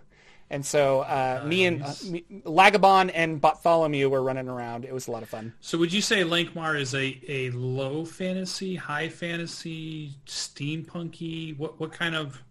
and 0.50 0.66
so 0.66 1.02
uh, 1.02 1.44
me 1.46 1.66
and 1.66 1.84
uh, 1.84 1.94
me, 2.06 2.24
Lagabon 2.44 3.12
and 3.14 3.40
Bartholomew 3.40 4.10
were 4.10 4.24
running 4.24 4.48
around. 4.48 4.84
It 4.84 4.94
was 4.94 5.08
a 5.08 5.12
lot 5.12 5.22
of 5.22 5.30
fun. 5.30 5.54
So 5.62 5.78
would 5.78 5.94
you 5.94 6.02
say 6.02 6.24
Lankhmar 6.24 6.80
is 6.80 6.96
a, 6.96 7.22
a 7.28 7.52
low 7.52 8.04
fantasy, 8.04 8.76
high 8.76 9.10
fantasy, 9.10 10.16
steampunky? 10.26 11.58
What 11.58 11.80
what 11.80 11.92
kind 11.92 12.16
of 12.16 12.42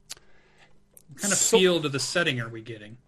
what 1.08 1.22
kind 1.22 1.32
of 1.32 1.38
so, 1.38 1.58
feel 1.58 1.82
to 1.82 1.88
the 1.88 1.98
setting 1.98 2.40
are 2.40 2.48
we 2.48 2.60
getting? 2.60 2.98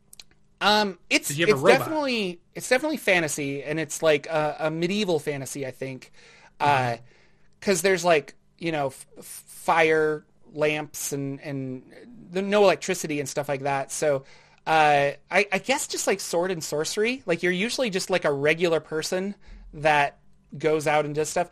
Um, 0.61 0.99
it's 1.09 1.30
it's 1.30 1.62
definitely 1.62 2.41
it's 2.55 2.68
definitely 2.68 2.99
fantasy, 2.99 3.62
and 3.62 3.78
it's 3.78 4.03
like 4.03 4.26
a, 4.26 4.57
a 4.59 4.70
medieval 4.70 5.18
fantasy, 5.18 5.66
I 5.66 5.70
think, 5.70 6.12
because 6.59 6.99
mm-hmm. 6.99 7.70
uh, 7.70 7.74
there's 7.82 8.05
like 8.05 8.34
you 8.59 8.72
know 8.72 8.88
f- 8.88 9.07
fire 9.20 10.24
lamps 10.53 11.12
and 11.12 11.41
and 11.41 11.84
the, 12.30 12.43
no 12.43 12.64
electricity 12.64 13.20
and 13.20 13.28
stuff 13.28 13.49
like 13.49 13.62
that. 13.62 13.93
So 13.93 14.24
uh, 14.66 15.12
I, 15.30 15.46
I 15.52 15.58
guess 15.58 15.86
just 15.86 16.06
like 16.06 16.20
sword 16.20 16.50
and 16.50 16.62
sorcery. 16.62 17.22
Like 17.26 17.42
you're 17.42 17.52
usually 17.52 17.90
just 17.90 18.11
like 18.11 18.24
a 18.24 18.32
regular 18.32 18.80
person 18.80 19.34
that 19.74 20.18
goes 20.56 20.86
out 20.86 21.04
and 21.04 21.14
does 21.14 21.28
stuff. 21.28 21.50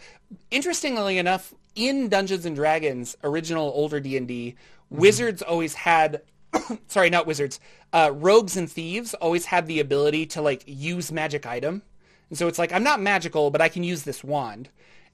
Interestingly 0.50 1.18
enough, 1.18 1.54
in 1.74 2.09
Dungeons 2.09 2.44
and 2.44 2.56
Dragons, 2.56 3.16
original 3.22 3.70
older 3.74 4.00
D 4.00 4.16
and 4.16 4.26
D, 4.26 4.56
mm-hmm. 4.56 5.00
wizards 5.00 5.42
always 5.42 5.74
had, 5.74 6.22
sorry, 6.88 7.11
not 7.11 7.26
wizards, 7.26 7.61
uh, 7.92 8.11
rogues 8.14 8.56
and 8.56 8.70
thieves 8.70 9.14
always 9.14 9.46
had 9.46 9.66
the 9.66 9.80
ability 9.80 10.26
to 10.26 10.42
like 10.42 10.64
use 10.66 11.12
magic 11.12 11.46
item. 11.46 11.82
And 12.28 12.38
so 12.38 12.48
it's 12.48 12.59
like 12.59 12.72
I'm 12.72 12.82
not 12.82 13.00
magical, 13.00 13.50
but 13.50 13.62
I 13.62 13.68
can 13.68 13.84
use 13.84 14.02
this 14.02 14.22
wand, 14.22 14.68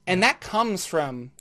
and 0.05 0.21
that 0.21 0.41
comes 0.41 0.85
from 0.85 1.31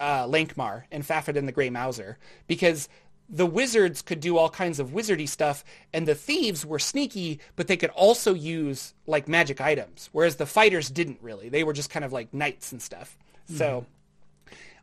uh, 0.00 0.26
Lankhmar 0.26 0.84
and 0.90 1.06
Fafhrd 1.06 1.36
and 1.36 1.46
the 1.46 1.52
Grey 1.52 1.70
Mouser 1.70 2.18
because 2.48 2.88
the 3.32 3.46
wizards 3.46 4.02
could 4.02 4.20
do 4.20 4.36
all 4.36 4.50
kinds 4.50 4.80
of 4.80 4.90
wizardy 4.90 5.28
stuff 5.28 5.64
and 5.92 6.06
the 6.06 6.14
thieves 6.14 6.66
were 6.66 6.78
sneaky 6.78 7.38
but 7.56 7.68
they 7.68 7.76
could 7.76 7.90
also 7.90 8.34
use 8.34 8.94
like 9.06 9.28
magic 9.28 9.60
items 9.60 10.08
whereas 10.12 10.36
the 10.36 10.46
fighters 10.46 10.90
didn't 10.90 11.18
really. 11.22 11.48
They 11.48 11.64
were 11.64 11.72
just 11.72 11.90
kind 11.90 12.04
of 12.04 12.12
like 12.12 12.32
knights 12.34 12.72
and 12.72 12.82
stuff. 12.82 13.16
Mm-hmm. 13.46 13.56
so 13.56 13.86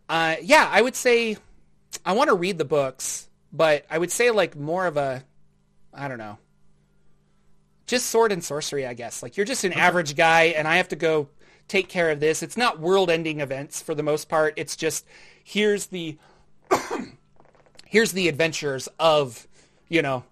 uh, 0.10 0.36
yeah 0.42 0.68
i 0.72 0.82
would 0.82 0.96
say 0.96 1.38
i 2.06 2.14
want 2.14 2.30
to 2.30 2.36
read 2.36 2.58
the 2.58 2.66
books 2.66 3.30
but 3.54 3.86
i 3.90 3.98
would 3.98 4.12
say 4.12 4.32
like 4.32 4.56
more 4.56 4.86
of 4.88 4.98
a 4.98 5.24
i 5.94 6.08
don't 6.08 6.18
know 6.18 6.38
just 7.86 8.08
sword 8.08 8.32
and 8.32 8.44
sorcery 8.44 8.86
i 8.86 8.94
guess. 8.94 9.24
Like 9.24 9.38
you're 9.38 9.46
just 9.46 9.64
an 9.64 9.72
okay. 9.72 9.82
average 9.82 10.16
guy 10.16 10.44
and 10.58 10.68
i 10.68 10.78
have 10.78 10.90
to 10.90 10.96
go 10.96 11.30
take 11.68 11.90
care 11.90 12.12
of 12.12 12.20
this. 12.20 12.44
It's 12.44 12.58
not 12.58 12.80
world 12.80 13.10
ending 13.10 13.42
events 13.42 13.82
for 13.82 13.94
the 13.94 14.04
most 14.04 14.30
part. 14.30 14.54
It's 14.58 14.76
just 14.76 15.06
here's 15.44 15.88
the 15.88 16.18
here's 17.90 18.12
the 18.12 18.28
adventures 18.28 18.88
of, 19.00 19.48
you 19.90 20.02
know, 20.02 20.24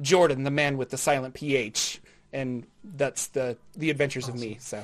Jordan, 0.00 0.44
the 0.44 0.50
man 0.50 0.76
with 0.76 0.90
the 0.90 0.98
silent 0.98 1.34
PH, 1.34 2.00
and 2.32 2.66
that's 2.82 3.28
the 3.28 3.56
the 3.76 3.90
adventures 3.90 4.24
awesome. 4.24 4.34
of 4.34 4.40
me. 4.40 4.56
So, 4.60 4.78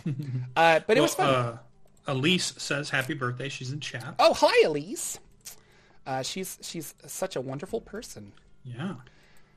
uh, 0.57 0.81
but 0.81 0.89
well, 0.89 0.99
it 0.99 1.01
was 1.01 1.15
fun. 1.15 1.35
Uh, 1.35 1.59
Elise 2.07 2.55
says 2.59 2.91
happy 2.91 3.15
birthday. 3.15 3.49
She's 3.49 3.73
in 3.73 3.81
chat. 3.81 4.15
Oh, 4.19 4.35
hi, 4.35 4.67
Elise. 4.67 5.19
Uh, 6.07 6.23
she's 6.23 6.59
she's 6.63 6.95
such 7.07 7.37
a 7.37 7.41
wonderful 7.41 7.81
person. 7.81 8.33
Yeah. 8.65 8.95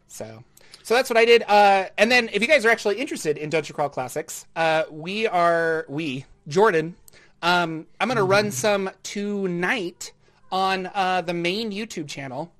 So, 0.07 0.43
so 0.83 0.93
that's 0.93 1.09
what 1.09 1.17
I 1.17 1.25
did. 1.25 1.43
Uh, 1.43 1.85
and 1.97 2.11
then, 2.11 2.29
if 2.31 2.41
you 2.41 2.47
guys 2.47 2.65
are 2.65 2.69
actually 2.69 2.97
interested 2.97 3.37
in 3.37 3.49
Dungeon 3.49 3.75
Crawl 3.75 3.89
Classics, 3.89 4.45
uh, 4.55 4.83
we 4.91 5.27
are 5.27 5.85
we 5.87 6.25
Jordan. 6.47 6.95
Um, 7.41 7.87
I'm 7.99 8.07
going 8.07 8.15
to 8.15 8.21
mm-hmm. 8.21 8.31
run 8.31 8.51
some 8.51 8.89
tonight 9.03 10.13
on 10.53 10.89
uh, 10.93 11.21
the 11.21 11.33
main 11.33 11.71
YouTube 11.71 12.07
channel. 12.07 12.53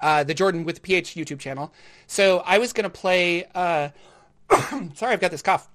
uh, 0.00 0.24
the 0.24 0.34
Jordan 0.34 0.64
with 0.64 0.80
PH 0.82 1.14
YouTube 1.14 1.38
channel. 1.38 1.72
So 2.06 2.38
I 2.46 2.58
was 2.58 2.72
going 2.72 2.84
to 2.84 2.90
play. 2.90 3.44
Uh, 3.54 3.90
sorry, 4.94 5.12
I've 5.12 5.20
got 5.20 5.30
this 5.30 5.42
cough. 5.42 5.68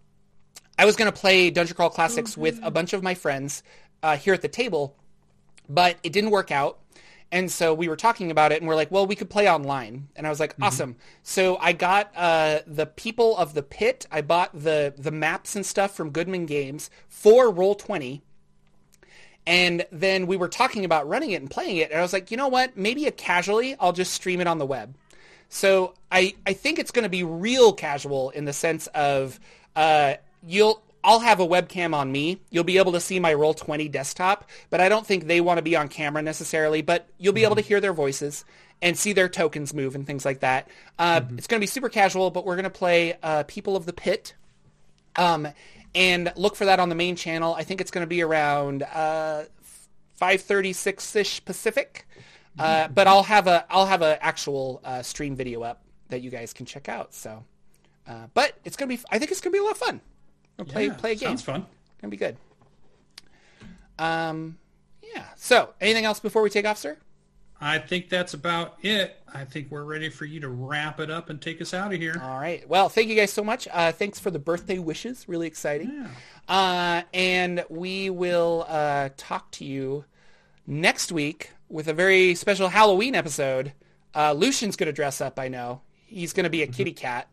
I 0.78 0.86
was 0.86 0.96
going 0.96 1.10
to 1.12 1.18
play 1.18 1.52
Dungeon 1.52 1.76
Crawl 1.76 1.90
Classics 1.92 2.36
with 2.36 2.60
a 2.64 2.72
bunch 2.72 2.94
of 2.94 3.02
my 3.04 3.14
friends 3.14 3.64
uh, 4.04 4.18
here 4.18 4.34
at 4.34 4.42
the 4.42 4.50
table, 4.50 4.96
but 5.70 5.98
it 6.04 6.12
didn't 6.12 6.32
work 6.32 6.52
out. 6.52 6.80
And 7.32 7.52
so 7.52 7.74
we 7.74 7.88
were 7.88 7.96
talking 7.96 8.30
about 8.32 8.52
it, 8.52 8.62
and 8.62 8.68
we're 8.68 8.76
like, 8.76 8.92
well, 8.92 9.06
we 9.08 9.16
could 9.16 9.30
play 9.30 9.50
online. 9.50 10.08
And 10.16 10.26
I 10.28 10.30
was 10.30 10.40
like, 10.40 10.56
awesome. 10.62 10.96
So 11.24 11.58
I 11.58 11.74
got 11.74 12.12
uh, 12.16 12.60
the 12.68 12.86
People 12.88 13.38
of 13.38 13.54
the 13.54 13.64
Pit. 13.64 14.06
I 14.12 14.22
bought 14.22 14.52
the 14.54 14.94
the 14.98 15.12
maps 15.12 15.56
and 15.56 15.66
stuff 15.66 15.96
from 15.96 16.10
Goodman 16.12 16.46
Games 16.46 16.90
for 17.08 17.52
Roll 17.52 17.76
Twenty. 17.76 18.24
And 19.48 19.86
then 19.92 20.28
we 20.28 20.38
were 20.38 20.48
talking 20.48 20.86
about 20.86 21.08
running 21.08 21.32
it 21.32 21.42
and 21.42 21.52
playing 21.52 21.78
it, 21.78 21.92
and 21.92 22.00
I 22.00 22.02
was 22.02 22.14
like, 22.14 22.32
you 22.32 22.38
know 22.38 22.48
what? 22.48 22.76
Maybe 22.76 23.06
a 23.06 23.12
casually, 23.12 23.76
I'll 23.80 23.94
just 23.94 24.14
stream 24.14 24.42
it 24.42 24.48
on 24.48 24.58
the 24.58 24.66
web. 24.66 24.96
So 25.50 25.94
I, 26.12 26.34
I 26.48 26.54
think 26.54 26.80
it's 26.80 26.92
going 26.92 27.04
to 27.04 27.10
be 27.10 27.24
real 27.24 27.72
casual 27.72 28.32
in 28.32 28.46
the 28.46 28.54
sense 28.54 28.88
of 28.88 29.40
uh, 29.76 30.16
you'll 30.46 30.82
I'll 31.04 31.20
have 31.20 31.40
a 31.40 31.48
webcam 31.48 31.94
on 31.94 32.12
me. 32.12 32.42
You'll 32.50 32.64
be 32.64 32.80
able 32.80 32.94
to 32.94 33.00
see 33.00 33.20
my 33.20 33.34
Roll 33.36 33.54
Twenty 33.54 33.88
desktop, 33.88 34.50
but 34.72 34.82
I 34.82 34.90
don't 34.90 35.06
think 35.06 35.28
they 35.28 35.40
want 35.40 35.60
to 35.60 35.62
be 35.62 35.76
on 35.76 35.88
camera 35.88 36.24
necessarily. 36.24 36.82
But 36.82 37.08
you'll 37.20 37.34
be 37.34 37.44
able 37.44 37.56
to 37.58 37.62
hear 37.62 37.80
their 37.80 37.94
voices 37.94 38.44
and 38.82 38.98
see 38.98 39.14
their 39.14 39.30
tokens 39.30 39.74
move 39.74 39.94
and 39.94 40.08
things 40.08 40.26
like 40.26 40.40
that. 40.40 40.68
Uh, 40.98 41.22
It's 41.38 41.46
going 41.46 41.60
to 41.60 41.64
be 41.64 41.68
super 41.68 41.90
casual, 41.90 42.32
but 42.32 42.44
we're 42.44 42.56
going 42.56 42.64
to 42.64 42.70
play 42.72 43.14
uh, 43.22 43.44
People 43.44 43.76
of 43.76 43.86
the 43.86 43.94
Pit. 43.94 44.34
Um, 45.16 45.48
and 45.96 46.32
look 46.36 46.56
for 46.56 46.66
that 46.66 46.80
on 46.80 46.90
the 46.90 46.96
main 46.96 47.16
channel. 47.16 47.56
I 47.56 47.64
think 47.64 47.82
it's 47.82 47.90
going 47.90 48.04
to 48.04 48.08
be 48.08 48.22
around 48.22 48.84
uh, 48.84 49.46
5:36ish 50.22 51.46
Pacific. 51.46 52.06
Uh, 52.58 52.88
but 52.88 53.06
I'll 53.06 53.24
have 53.24 53.48
a 53.48 53.66
I'll 53.70 53.86
have 53.86 54.02
an 54.02 54.18
actual 54.22 54.80
uh, 54.86 55.02
stream 55.02 55.36
video 55.36 55.62
up 55.64 55.82
that 56.08 56.22
you 56.22 56.30
guys 56.30 56.54
can 56.54 56.66
check 56.66 56.88
out. 56.88 57.14
So, 57.14 57.44
uh, 58.08 58.28
but 58.34 58.54
it's 58.64 58.78
gonna 58.78 58.90
be 58.90 59.00
I 59.12 59.20
think 59.20 59.32
it's 59.32 59.42
gonna 59.42 59.52
be 59.52 59.58
a 59.60 59.64
lot 59.64 59.74
of 59.74 59.78
fun. 59.78 60.00
We'll 60.58 60.66
play 60.66 60.88
Yeah, 60.88 60.94
play 60.94 61.12
a 61.12 61.16
game. 61.16 61.30
Sounds 61.30 61.42
fun. 61.42 61.66
Gonna 62.02 62.12
be 62.12 62.18
good. 62.18 62.38
Um, 64.00 64.58
yeah. 65.02 65.26
So, 65.36 65.74
anything 65.82 66.06
else 66.06 66.22
before 66.22 66.42
we 66.42 66.50
take 66.50 66.66
off, 66.66 66.78
sir? 66.78 66.98
I 67.62 67.80
think 67.80 68.10
that's 68.10 68.34
about 68.34 68.78
it. 68.82 69.16
I 69.34 69.46
think 69.46 69.72
we're 69.72 69.84
ready 69.84 70.10
for 70.10 70.26
you 70.26 70.40
to 70.42 70.50
wrap 70.50 71.00
it 71.00 71.10
up 71.10 71.30
and 71.30 71.42
take 71.42 71.62
us 71.62 71.74
out 71.74 71.94
of 71.94 72.00
here. 72.00 72.20
All 72.22 72.38
right. 72.40 72.68
Well, 72.68 72.90
thank 72.90 73.08
you 73.10 73.16
guys 73.16 73.32
so 73.34 73.44
much. 73.44 73.68
Uh, 73.72 73.92
thanks 73.92 74.20
for 74.20 74.30
the 74.32 74.40
birthday 74.40 74.78
wishes. 74.78 75.28
Really 75.28 75.48
exciting. 75.48 76.08
Uh, 76.48 77.02
and 77.14 77.64
we 77.70 78.10
will 78.10 78.66
uh, 78.68 79.10
talk 79.18 79.52
to 79.52 79.66
you 79.66 80.06
next 80.68 81.12
week 81.12 81.52
with 81.70 81.88
a 81.88 81.94
very 81.94 82.36
special 82.36 82.70
Halloween 82.70 83.16
episode. 83.16 83.72
Uh, 84.14 84.34
Lucien's 84.34 84.76
going 84.76 84.88
to 84.88 84.94
dress 84.94 85.20
up. 85.22 85.40
I 85.40 85.48
know 85.48 85.82
he's 86.06 86.34
going 86.34 86.44
to 86.46 86.50
be 86.50 86.62
a 86.62 86.68
kitty 86.68 86.94
cat. 86.94 87.28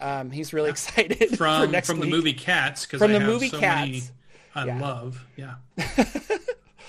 Um, 0.00 0.30
he's 0.32 0.52
really 0.52 0.70
excited 0.70 1.18
for 1.36 1.44
Mm-hmm. 1.46 1.62
From 1.62 1.70
next 1.70 1.86
from 1.88 2.00
week. 2.00 2.10
the 2.10 2.16
movie 2.16 2.32
Cats 2.32 2.84
because 2.84 2.98
From 3.00 3.10
I 3.12 3.18
the 3.18 3.24
movie 3.24 3.48
so 3.48 3.60
Cats. 3.60 3.86
many 3.86 4.02
I 4.54 4.66
Yeah. 4.66 4.80
love. 4.80 5.24
Yeah. 5.36 5.54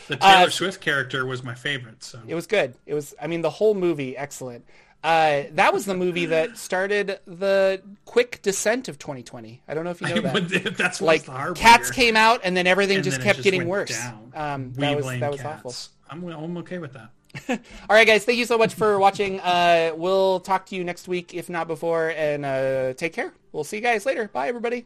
the 0.07 0.15
Taylor 0.17 0.47
Uh, 0.47 0.49
Swift 0.49 0.81
character 0.81 1.25
was 1.25 1.43
my 1.43 1.55
favorite. 1.55 2.03
So 2.03 2.19
It 2.27 2.35
was 2.35 2.47
good. 2.47 2.75
It 2.85 2.93
was. 2.93 3.13
I 3.21 3.27
mean, 3.27 3.41
the 3.41 3.49
whole 3.49 3.73
movie 3.73 4.15
excellent. 4.17 4.65
Uh, 5.03 5.43
that 5.51 5.73
was 5.73 5.83
the 5.85 5.93
movie 5.95 6.27
that 6.27 6.57
started 6.57 7.19
the 7.27 7.81
quick 8.05 8.41
descent 8.41 8.87
of 8.87 8.97
2020. 8.97 9.61
I 9.67 9.73
don't 9.73 9.83
know 9.83 9.89
if 9.91 9.99
you 9.99 10.07
know 10.07 10.21
that. 10.21 10.75
that's 10.77 11.01
like 11.01 11.25
cats 11.55 11.91
came 11.91 12.15
out 12.15 12.39
and 12.45 12.55
then 12.55 12.67
everything 12.67 12.95
And 12.97 13.03
just 13.03 13.17
then 13.17 13.25
kept 13.25 13.43
getting 13.43 13.67
worse. 13.67 13.93
Um, 14.33 14.71
that 14.75 14.95
was 14.95 15.05
that 15.19 15.31
was 15.31 15.41
cats. 15.41 15.65
awful. 15.65 15.75
I'm 16.09 16.23
I'm 16.31 16.57
okay 16.59 16.77
with 16.77 16.93
that. 16.93 17.09
All 17.49 17.57
right, 17.95 18.05
guys, 18.07 18.23
thank 18.25 18.37
you 18.37 18.45
so 18.45 18.57
much 18.57 18.75
for 18.75 18.97
watching. 18.99 19.39
Uh, 19.41 19.91
we'll 19.95 20.39
talk 20.39 20.67
to 20.67 20.75
you 20.75 20.83
next 20.83 21.07
week, 21.07 21.33
if 21.33 21.49
not 21.49 21.67
before, 21.67 22.09
and 22.15 22.45
uh, 22.45 22.93
take 22.93 23.11
care. 23.11 23.33
We'll 23.51 23.63
see 23.63 23.77
you 23.77 23.81
guys 23.83 24.05
later. 24.05 24.27
Bye, 24.29 24.47
everybody. 24.47 24.85